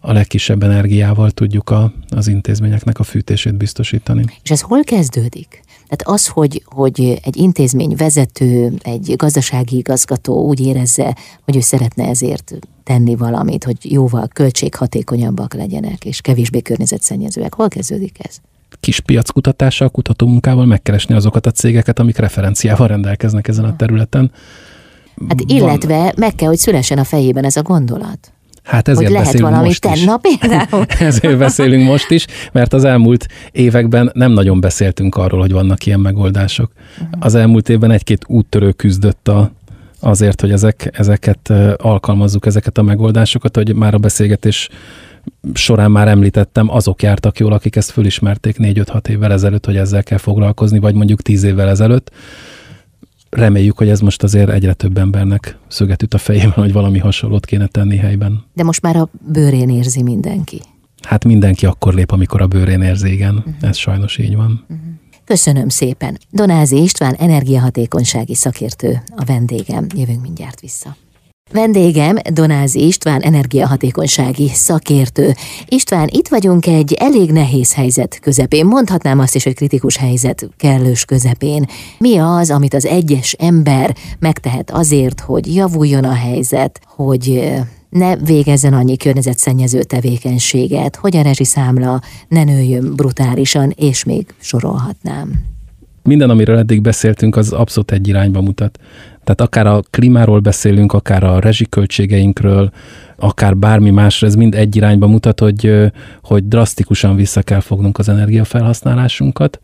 a 0.00 0.12
legkisebb 0.12 0.62
energiával 0.62 1.30
tudjuk 1.30 1.70
a, 1.70 1.92
az 2.08 2.28
intézményeknek 2.28 2.98
a 2.98 3.02
fűtését 3.02 3.54
biztosítani. 3.54 4.24
És 4.42 4.50
ez 4.50 4.60
hol 4.60 4.84
kezdődik? 4.84 5.60
Tehát 5.88 6.18
az, 6.18 6.26
hogy, 6.26 6.62
hogy 6.64 7.20
egy 7.24 7.36
intézmény 7.36 7.94
vezető, 7.96 8.72
egy 8.82 9.14
gazdasági 9.16 9.76
igazgató 9.76 10.46
úgy 10.46 10.60
érezze, 10.60 11.16
hogy 11.44 11.56
ő 11.56 11.60
szeretne 11.60 12.08
ezért 12.08 12.58
tenni 12.84 13.16
valamit, 13.16 13.64
hogy 13.64 13.92
jóval 13.92 14.28
költséghatékonyabbak 14.32 15.54
legyenek, 15.54 16.04
és 16.04 16.20
kevésbé 16.20 16.60
környezetszennyezőek. 16.60 17.54
Hol 17.54 17.68
kezdődik 17.68 18.16
ez? 18.26 18.40
Kis 18.80 19.00
piackutatással, 19.00 19.88
kutatómunkával 19.88 20.66
megkeresni 20.66 21.14
azokat 21.14 21.46
a 21.46 21.50
cégeket, 21.50 21.98
amik 21.98 22.16
referenciával 22.16 22.86
rendelkeznek 22.86 23.48
ezen 23.48 23.64
a 23.64 23.76
területen. 23.76 24.32
Hát 25.28 25.40
illetve 25.46 25.96
Van... 25.96 26.12
meg 26.16 26.34
kell, 26.34 26.48
hogy 26.48 26.58
szülessen 26.58 26.98
a 26.98 27.04
fejében 27.04 27.44
ez 27.44 27.56
a 27.56 27.62
gondolat. 27.62 28.32
Hát 28.62 28.88
ezért 28.88 29.06
hogy 29.06 29.12
lehet 29.12 29.26
beszélünk 29.26 29.50
valami 29.50 29.68
most 29.68 29.86
is. 29.94 30.04
például. 30.38 30.86
ezért 31.08 31.38
beszélünk 31.38 31.84
most 31.84 32.10
is, 32.10 32.26
mert 32.52 32.72
az 32.72 32.84
elmúlt 32.84 33.26
években 33.52 34.10
nem 34.14 34.32
nagyon 34.32 34.60
beszéltünk 34.60 35.16
arról, 35.16 35.40
hogy 35.40 35.52
vannak 35.52 35.86
ilyen 35.86 36.00
megoldások. 36.00 36.72
Uh-huh. 36.92 37.08
Az 37.18 37.34
elmúlt 37.34 37.68
évben 37.68 37.90
egy-két 37.90 38.24
úttörő 38.26 38.72
küzdött 38.72 39.28
a, 39.28 39.50
azért, 40.00 40.40
hogy 40.40 40.50
ezek, 40.50 40.90
ezeket 40.92 41.52
alkalmazzuk, 41.76 42.46
ezeket 42.46 42.78
a 42.78 42.82
megoldásokat, 42.82 43.56
hogy 43.56 43.74
már 43.74 43.94
a 43.94 43.98
beszélgetés 43.98 44.68
során 45.52 45.90
már 45.90 46.08
említettem, 46.08 46.70
azok 46.70 47.02
jártak 47.02 47.38
jól, 47.38 47.52
akik 47.52 47.76
ezt 47.76 47.90
fölismerték 47.90 48.56
4-5-6 48.58 49.08
évvel 49.08 49.32
ezelőtt, 49.32 49.66
hogy 49.66 49.76
ezzel 49.76 50.02
kell 50.02 50.18
foglalkozni, 50.18 50.78
vagy 50.78 50.94
mondjuk 50.94 51.22
10 51.22 51.42
évvel 51.42 51.68
ezelőtt. 51.68 52.10
Reméljük, 53.30 53.78
hogy 53.78 53.88
ez 53.88 54.00
most 54.00 54.22
azért 54.22 54.50
egyre 54.50 54.72
több 54.72 54.98
embernek 54.98 55.56
szöget 55.68 56.02
üt 56.02 56.14
a 56.14 56.18
fejében, 56.18 56.50
hogy 56.50 56.72
valami 56.72 56.98
hasonlót 56.98 57.46
kéne 57.46 57.66
tenni 57.66 57.96
helyben. 57.96 58.44
De 58.54 58.62
most 58.62 58.82
már 58.82 58.96
a 58.96 59.08
bőrén 59.32 59.68
érzi 59.68 60.02
mindenki. 60.02 60.60
Hát 61.02 61.24
mindenki 61.24 61.66
akkor 61.66 61.94
lép, 61.94 62.10
amikor 62.10 62.40
a 62.40 62.46
bőrén 62.46 62.82
érzi, 62.82 63.12
igen. 63.12 63.36
Uh-huh. 63.36 63.54
Ez 63.60 63.76
sajnos 63.76 64.18
így 64.18 64.36
van. 64.36 64.64
Uh-huh. 64.68 64.86
Köszönöm 65.24 65.68
szépen. 65.68 66.18
Donázi 66.30 66.82
István 66.82 67.14
energiahatékonysági 67.14 68.34
szakértő 68.34 69.02
a 69.16 69.24
vendégem. 69.24 69.86
Jövünk 69.96 70.22
mindjárt 70.22 70.60
vissza. 70.60 70.96
Vendégem 71.52 72.16
Donázi 72.32 72.86
István 72.86 73.20
energiahatékonysági 73.20 74.48
szakértő. 74.48 75.32
István, 75.68 76.08
itt 76.10 76.28
vagyunk 76.28 76.66
egy 76.66 76.92
elég 76.92 77.30
nehéz 77.30 77.74
helyzet 77.74 78.18
közepén, 78.20 78.66
mondhatnám 78.66 79.18
azt 79.18 79.34
is, 79.34 79.44
hogy 79.44 79.54
kritikus 79.54 79.96
helyzet 79.96 80.48
kellős 80.56 81.04
közepén. 81.04 81.66
Mi 81.98 82.16
az, 82.16 82.50
amit 82.50 82.74
az 82.74 82.86
egyes 82.86 83.32
ember 83.32 83.96
megtehet 84.18 84.70
azért, 84.70 85.20
hogy 85.20 85.54
javuljon 85.54 86.04
a 86.04 86.14
helyzet, 86.14 86.80
hogy 86.86 87.52
ne 87.88 88.16
végezzen 88.16 88.72
annyi 88.72 88.96
környezetszennyező 88.96 89.82
tevékenységet, 89.82 90.96
hogy 90.96 91.16
a 91.16 91.22
rezsiszámla 91.22 92.00
ne 92.28 92.44
nőjön 92.44 92.94
brutálisan, 92.94 93.72
és 93.76 94.04
még 94.04 94.26
sorolhatnám 94.40 95.50
minden, 96.02 96.30
amiről 96.30 96.58
eddig 96.58 96.80
beszéltünk, 96.80 97.36
az 97.36 97.52
abszolút 97.52 97.90
egy 97.90 98.08
irányba 98.08 98.40
mutat. 98.40 98.78
Tehát 99.24 99.40
akár 99.40 99.66
a 99.66 99.82
klímáról 99.90 100.38
beszélünk, 100.38 100.92
akár 100.92 101.24
a 101.24 101.38
rezsiköltségeinkről, 101.38 102.70
akár 103.16 103.56
bármi 103.56 103.90
másra, 103.90 104.26
ez 104.26 104.34
mind 104.34 104.54
egy 104.54 104.76
irányba 104.76 105.06
mutat, 105.06 105.40
hogy, 105.40 105.90
hogy 106.22 106.48
drasztikusan 106.48 107.16
vissza 107.16 107.42
kell 107.42 107.60
fognunk 107.60 107.98
az 107.98 108.08
energiafelhasználásunkat, 108.08 109.60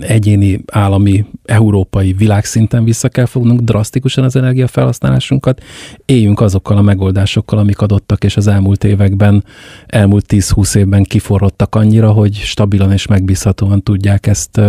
egyéni, 0.00 0.60
állami, 0.72 1.24
európai, 1.44 2.12
világszinten 2.12 2.84
vissza 2.84 3.08
kell 3.08 3.24
fognunk 3.24 3.60
drasztikusan 3.60 4.24
az 4.24 4.36
energiafelhasználásunkat, 4.36 5.62
éljünk 6.04 6.40
azokkal 6.40 6.76
a 6.76 6.82
megoldásokkal, 6.82 7.58
amik 7.58 7.80
adottak, 7.80 8.24
és 8.24 8.36
az 8.36 8.46
elmúlt 8.46 8.84
években, 8.84 9.44
elmúlt 9.86 10.24
10-20 10.28 10.76
évben 10.76 11.02
kiforrottak 11.02 11.74
annyira, 11.74 12.10
hogy 12.10 12.34
stabilan 12.34 12.92
és 12.92 13.06
megbízhatóan 13.06 13.82
tudják 13.82 14.26
ezt 14.26 14.60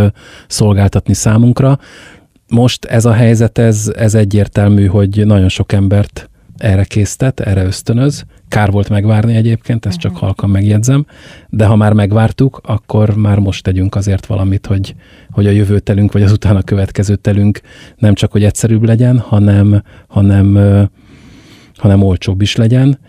szolgáltatni 0.48 1.14
számunkra. 1.14 1.80
Most 2.50 2.86
ez 2.86 3.06
a 3.06 3.14
helyzet, 3.14 3.58
ez, 3.58 3.92
ez 3.96 4.16
egyértelmű, 4.16 4.86
hogy 4.86 5.26
nagyon 5.26 5.50
sok 5.50 5.72
embert 5.72 6.30
erre 6.58 6.84
késztet, 6.84 7.40
erre 7.40 7.64
ösztönöz. 7.64 8.26
Kár 8.48 8.72
volt 8.72 8.90
megvárni 8.90 9.36
egyébként, 9.36 9.86
ezt 9.86 10.00
csak 10.00 10.12
mhm. 10.12 10.20
halkan 10.20 10.50
megjegyzem, 10.50 11.06
de 11.50 11.66
ha 11.66 11.76
már 11.76 11.94
megvártuk, 11.94 12.62
akkor 12.64 13.16
már 13.16 13.40
most 13.40 13.64
tegyünk 13.64 13.96
azért 13.96 14.26
valamit, 14.26 14.66
hogy, 14.66 14.96
hogy 15.32 15.48
a 15.48 15.52
jövő 15.52 15.80
telünk, 15.80 16.12
vagy 16.12 16.24
az 16.24 16.32
utána 16.32 16.62
következő 16.62 17.16
telünk 17.16 17.62
nem 17.98 18.14
csak, 18.14 18.32
hogy 18.32 18.44
egyszerűbb 18.44 18.84
legyen, 18.84 19.20
hanem, 19.20 19.84
hanem, 20.08 20.60
hanem 21.76 22.02
olcsóbb 22.02 22.42
is 22.42 22.56
legyen. 22.56 23.00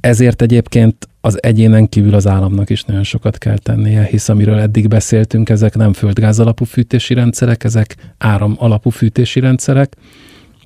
Ezért 0.00 0.42
egyébként 0.42 1.08
az 1.20 1.42
egyénen 1.42 1.88
kívül 1.88 2.14
az 2.14 2.26
államnak 2.26 2.70
is 2.70 2.84
nagyon 2.84 3.02
sokat 3.02 3.38
kell 3.38 3.58
tennie, 3.58 4.02
hisz 4.02 4.28
amiről 4.28 4.58
eddig 4.58 4.88
beszéltünk, 4.88 5.48
ezek 5.48 5.76
nem 5.76 5.92
földgáz 5.92 6.40
alapú 6.40 6.64
fűtési 6.64 7.14
rendszerek, 7.14 7.64
ezek 7.64 7.96
áram 8.18 8.54
alapú 8.58 8.90
fűtési 8.90 9.40
rendszerek, 9.40 9.96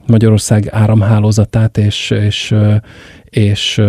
Magyarország 0.06 0.68
áramhálózatát 0.70 1.78
és, 1.78 2.10
és, 2.10 2.54
és 3.24 3.82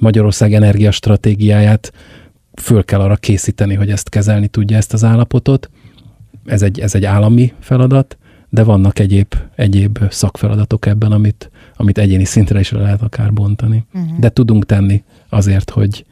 Magyarország 0.00 0.52
energiastratégiáját 0.52 1.92
föl 2.54 2.84
kell 2.84 3.00
arra 3.00 3.16
készíteni, 3.16 3.74
hogy 3.74 3.90
ezt 3.90 4.08
kezelni 4.08 4.48
tudja 4.48 4.76
ezt 4.76 4.92
az 4.92 5.04
állapotot. 5.04 5.70
Ez 6.44 6.62
egy, 6.62 6.80
ez 6.80 6.94
egy 6.94 7.04
állami 7.04 7.52
feladat, 7.60 8.18
de 8.48 8.62
vannak 8.62 8.98
egyéb, 8.98 9.34
egyéb 9.56 9.98
szakfeladatok 10.10 10.86
ebben, 10.86 11.12
amit, 11.12 11.50
amit 11.76 11.98
egyéni 11.98 12.24
szintre 12.24 12.60
is 12.60 12.70
le 12.70 12.80
lehet 12.80 13.02
akár 13.02 13.32
bontani. 13.32 13.84
Uh-huh. 13.94 14.18
De 14.18 14.28
tudunk 14.28 14.66
tenni 14.66 15.02
azért, 15.34 15.70
hogy, 15.70 16.04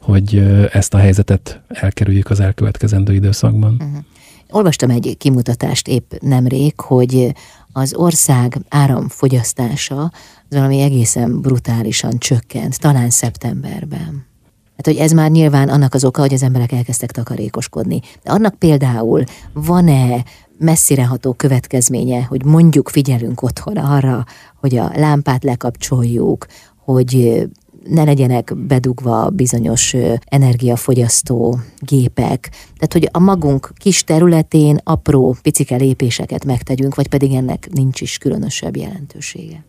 hogy 0.00 0.36
ezt 0.72 0.94
a 0.94 0.98
helyzetet 0.98 1.60
elkerüljük 1.68 2.30
az 2.30 2.40
elkövetkezendő 2.40 3.14
időszakban. 3.14 3.72
Uh-huh. 3.72 4.04
Olvastam 4.50 4.90
egy 4.90 5.14
kimutatást 5.18 5.88
épp 5.88 6.12
nemrég, 6.20 6.80
hogy 6.80 7.34
az 7.72 7.94
ország 7.94 8.56
áramfogyasztása 8.68 10.02
az 10.48 10.56
valami 10.56 10.80
egészen 10.80 11.40
brutálisan 11.40 12.18
csökkent, 12.18 12.80
talán 12.80 13.10
szeptemberben. 13.10 14.28
Hát, 14.76 14.86
hogy 14.86 14.96
ez 14.96 15.12
már 15.12 15.30
nyilván 15.30 15.68
annak 15.68 15.94
az 15.94 16.04
oka, 16.04 16.20
hogy 16.20 16.32
az 16.32 16.42
emberek 16.42 16.72
elkezdtek 16.72 17.10
takarékoskodni. 17.10 18.00
De 18.22 18.30
annak 18.30 18.54
például 18.54 19.24
van-e 19.52 20.24
messzireható 20.58 21.32
következménye, 21.32 22.22
hogy 22.22 22.44
mondjuk 22.44 22.88
figyelünk 22.88 23.42
otthon 23.42 23.76
arra, 23.76 24.24
hogy 24.56 24.76
a 24.76 24.90
lámpát 24.94 25.44
lekapcsoljuk, 25.44 26.46
hogy 26.76 27.42
ne 27.88 28.04
legyenek 28.04 28.56
bedugva 28.56 29.30
bizonyos 29.30 29.94
energiafogyasztó 30.24 31.58
gépek. 31.78 32.50
Tehát, 32.50 32.92
hogy 32.92 33.08
a 33.12 33.18
magunk 33.18 33.72
kis 33.76 34.04
területén 34.04 34.78
apró, 34.84 35.36
picike 35.42 35.76
lépéseket 35.76 36.44
megtegyünk, 36.44 36.94
vagy 36.94 37.08
pedig 37.08 37.32
ennek 37.32 37.68
nincs 37.72 38.00
is 38.00 38.18
különösebb 38.18 38.76
jelentősége. 38.76 39.64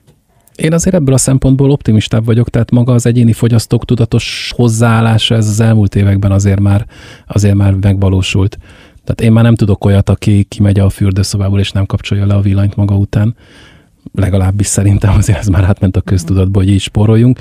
Én 0.56 0.74
azért 0.74 0.96
ebből 0.96 1.14
a 1.14 1.18
szempontból 1.18 1.72
optimistább 1.72 2.26
vagyok, 2.26 2.50
tehát 2.50 2.72
maga 2.72 2.94
az 2.94 3.06
egyéni 3.06 3.34
fogyasztók 3.34 3.86
tudatos 3.86 4.54
hozzáállása 4.56 5.36
ez 5.36 5.48
az 5.48 5.60
elmúlt 5.60 5.96
években 5.96 6.32
azért 6.32 6.60
már, 6.60 6.86
azért 7.28 7.56
már 7.56 7.74
megvalósult. 7.74 8.58
Tehát 9.04 9.22
én 9.22 9.32
már 9.32 9.44
nem 9.44 9.56
tudok 9.56 9.86
olyat, 9.86 10.10
aki 10.10 10.44
kimegy 10.44 10.80
a 10.80 10.90
fürdőszobából 10.90 11.60
és 11.60 11.72
nem 11.72 11.86
kapcsolja 11.86 12.26
le 12.26 12.34
a 12.34 12.42
villanyt 12.42 12.76
maga 12.76 12.96
után. 12.96 13.36
Legalábbis 14.14 14.68
szerintem 14.68 15.16
azért 15.18 15.38
ez 15.38 15.48
már 15.48 15.64
átment 15.64 15.98
a 15.98 16.02
köztudatba, 16.02 16.60
hogy 16.60 16.70
így 16.70 16.82
spóroljunk 16.82 17.40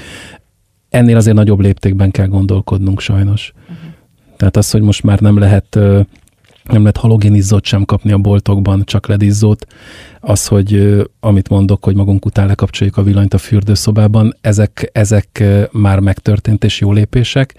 ennél 0.91 1.16
azért 1.16 1.36
nagyobb 1.36 1.61
léptékben 1.61 2.11
kell 2.11 2.26
gondolkodnunk 2.26 3.01
sajnos. 3.01 3.53
Uh-huh. 3.62 3.76
Tehát 4.36 4.57
az, 4.57 4.70
hogy 4.70 4.82
most 4.82 5.03
már 5.03 5.20
nem 5.20 5.38
lehet 5.38 5.78
nem 6.70 6.80
lehet 6.80 6.97
halogénizzót 6.97 7.64
sem 7.64 7.84
kapni 7.84 8.12
a 8.12 8.18
boltokban, 8.18 8.84
csak 8.84 9.07
ledizzót. 9.07 9.66
Az, 10.20 10.47
hogy 10.47 11.03
amit 11.20 11.49
mondok, 11.49 11.84
hogy 11.84 11.95
magunk 11.95 12.24
után 12.24 12.47
lekapcsoljuk 12.47 12.97
a 12.97 13.03
villanyt 13.03 13.34
a 13.34 13.38
fürdőszobában, 13.38 14.36
ezek, 14.41 14.91
ezek 14.93 15.45
már 15.72 15.99
megtörtént 15.99 16.64
és 16.64 16.80
jó 16.80 16.93
lépések 16.93 17.55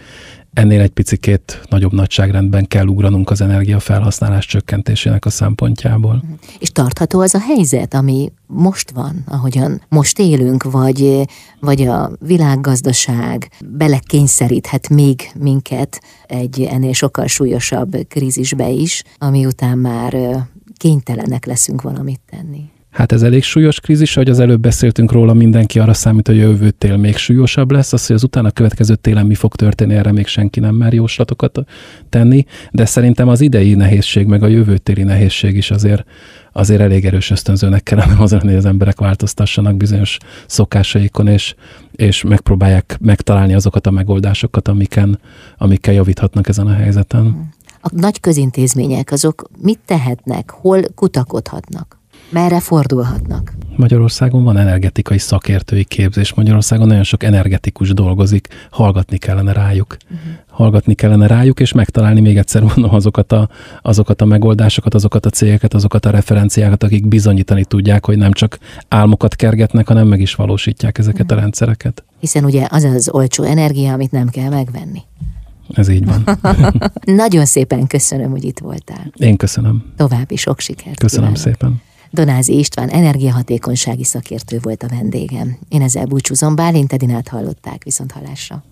ennél 0.54 0.82
egy 0.82 0.90
picikét 0.90 1.62
nagyobb 1.70 1.94
nagyságrendben 1.94 2.68
kell 2.68 2.86
ugranunk 2.86 3.30
az 3.30 3.42
energiafelhasználás 3.42 4.46
csökkentésének 4.46 5.26
a 5.26 5.30
szempontjából. 5.30 6.24
És 6.60 6.72
tartható 6.72 7.20
az 7.20 7.36
a 7.36 7.40
helyzet, 7.40 7.94
ami 7.94 8.32
most 8.48 8.92
van, 8.92 9.24
ahogyan 9.28 9.82
most 9.90 10.20
élünk, 10.20 10.64
vagy, 10.64 11.22
vagy 11.60 11.82
a 11.82 12.12
világgazdaság 12.20 13.52
belekényszeríthet 13.66 14.90
még 14.90 15.32
minket 15.40 16.02
egy 16.26 16.62
ennél 16.62 16.94
sokkal 16.94 17.28
súlyosabb 17.28 17.98
krízisbe 18.08 18.70
is, 18.70 19.04
ami 19.18 19.46
után 19.46 19.78
már 19.78 20.16
kénytelenek 20.78 21.46
leszünk 21.46 21.82
valamit 21.82 22.22
tenni. 22.30 22.70
Hát 22.92 23.12
ez 23.12 23.22
elég 23.22 23.44
súlyos 23.44 23.80
krízis, 23.80 24.14
hogy 24.14 24.30
az 24.30 24.40
előbb 24.40 24.60
beszéltünk 24.62 25.12
róla, 25.12 25.34
mindenki 25.34 25.80
arra 25.80 25.94
számít, 25.94 26.28
hogy 26.28 26.40
a 26.40 26.42
jövő 26.42 26.72
tél 26.72 26.98
még 26.98 27.16
súlyosabb 27.16 27.72
lesz, 27.72 27.94
az, 27.94 28.08
hogy 28.08 28.16
az 28.16 28.24
utána 28.24 28.52
következő 28.52 28.96
télen 28.96 29.26
mi 29.26 29.36
fog 29.36 29.56
történni, 29.56 29.94
erre 29.94 30.12
még 30.12 30.28
senki 30.28 30.60
nem 30.60 30.76
mer 30.76 30.94
jóslatokat 30.94 31.60
tenni, 32.10 32.46
de 32.72 32.86
szerintem 32.86 33.28
az 33.28 33.42
idei 33.42 33.74
nehézség, 33.74 34.26
meg 34.26 34.44
a 34.44 34.48
jövő 34.48 34.78
téli 34.78 35.04
nehézség 35.04 35.56
is 35.56 35.72
azért, 35.72 36.06
azért 36.52 36.82
elég 36.82 37.06
erős 37.06 37.32
ösztönzőnek 37.32 37.84
kellene 37.84 38.16
az 38.18 38.32
hogy 38.32 38.56
az 38.56 38.66
emberek 38.66 39.00
változtassanak 39.00 39.78
bizonyos 39.78 40.18
szokásaikon, 40.46 41.28
és, 41.28 41.56
és 41.92 42.24
megpróbálják 42.24 42.98
megtalálni 43.02 43.54
azokat 43.54 43.88
a 43.88 43.92
megoldásokat, 43.92 44.68
amiken, 44.68 45.20
amikkel 45.58 45.94
javíthatnak 45.94 46.48
ezen 46.48 46.68
a 46.68 46.74
helyzeten. 46.74 47.50
A 47.82 47.90
nagy 47.92 48.20
közintézmények 48.20 49.12
azok 49.12 49.50
mit 49.62 49.80
tehetnek, 49.86 50.50
hol 50.50 50.82
kutakodhatnak? 50.96 52.01
Merre 52.32 52.60
fordulhatnak? 52.60 53.54
Magyarországon 53.76 54.44
van 54.44 54.58
energetikai 54.58 55.18
szakértői 55.18 55.84
képzés, 55.84 56.34
Magyarországon 56.34 56.88
nagyon 56.88 57.04
sok 57.04 57.24
energetikus 57.24 57.94
dolgozik, 57.94 58.48
hallgatni 58.70 59.18
kellene 59.18 59.52
rájuk. 59.52 59.98
Uh-huh. 60.04 60.20
Hallgatni 60.50 60.94
kellene 60.94 61.28
rájuk, 61.28 61.60
és 61.60 61.74
megtalálni 61.74 62.20
még 62.20 62.38
egyszer 62.38 62.62
mondom 62.62 62.94
azokat 62.94 63.32
a, 63.32 63.50
azokat 63.82 64.22
a 64.22 64.26
megoldásokat, 64.26 64.94
azokat 64.94 65.26
a 65.26 65.30
cégeket, 65.30 65.74
azokat 65.74 66.06
a 66.06 66.10
referenciákat, 66.10 66.84
akik 66.84 67.08
bizonyítani 67.08 67.66
tudják, 67.66 68.06
hogy 68.06 68.18
nem 68.18 68.32
csak 68.32 68.58
álmokat 68.88 69.36
kergetnek, 69.36 69.88
hanem 69.88 70.08
meg 70.08 70.22
is 70.22 70.36
valósítják 70.36 70.98
ezeket 70.98 71.22
uh-huh. 71.22 71.38
a 71.38 71.42
rendszereket. 71.42 72.04
Hiszen 72.20 72.46
ugye 72.46 72.68
az 72.70 72.84
az 72.84 73.10
olcsó 73.12 73.44
energia, 73.44 73.94
amit 73.94 74.12
nem 74.12 74.30
kell 74.30 74.50
megvenni. 74.50 75.02
Ez 75.74 75.88
így 75.88 76.06
van. 76.06 76.40
Nagyon 77.24 77.46
szépen 77.46 77.88
köszönöm, 77.88 78.32
hogy 78.32 78.44
itt 78.44 78.60
voltál. 78.60 79.12
Én 79.16 79.38
köszönöm. 79.38 79.84
További 79.98 80.36
sok 80.36 80.60
sikert. 80.60 81.00
Köszönöm 81.00 81.34
kívánok. 81.34 81.58
szépen. 81.60 81.82
Donázi 82.14 82.58
István 82.58 82.90
energiahatékonysági 82.90 84.04
szakértő 84.04 84.60
volt 84.62 84.84
a 84.84 84.88
vendégem. 84.88 85.58
Én 85.70 85.82
ezzel 85.82 86.06
búcsúzom, 86.06 86.56
Bálint 86.56 86.94
Edinát 86.94 87.28
hallották, 87.28 87.84
viszont 87.84 88.12
hallásra. 88.12 88.64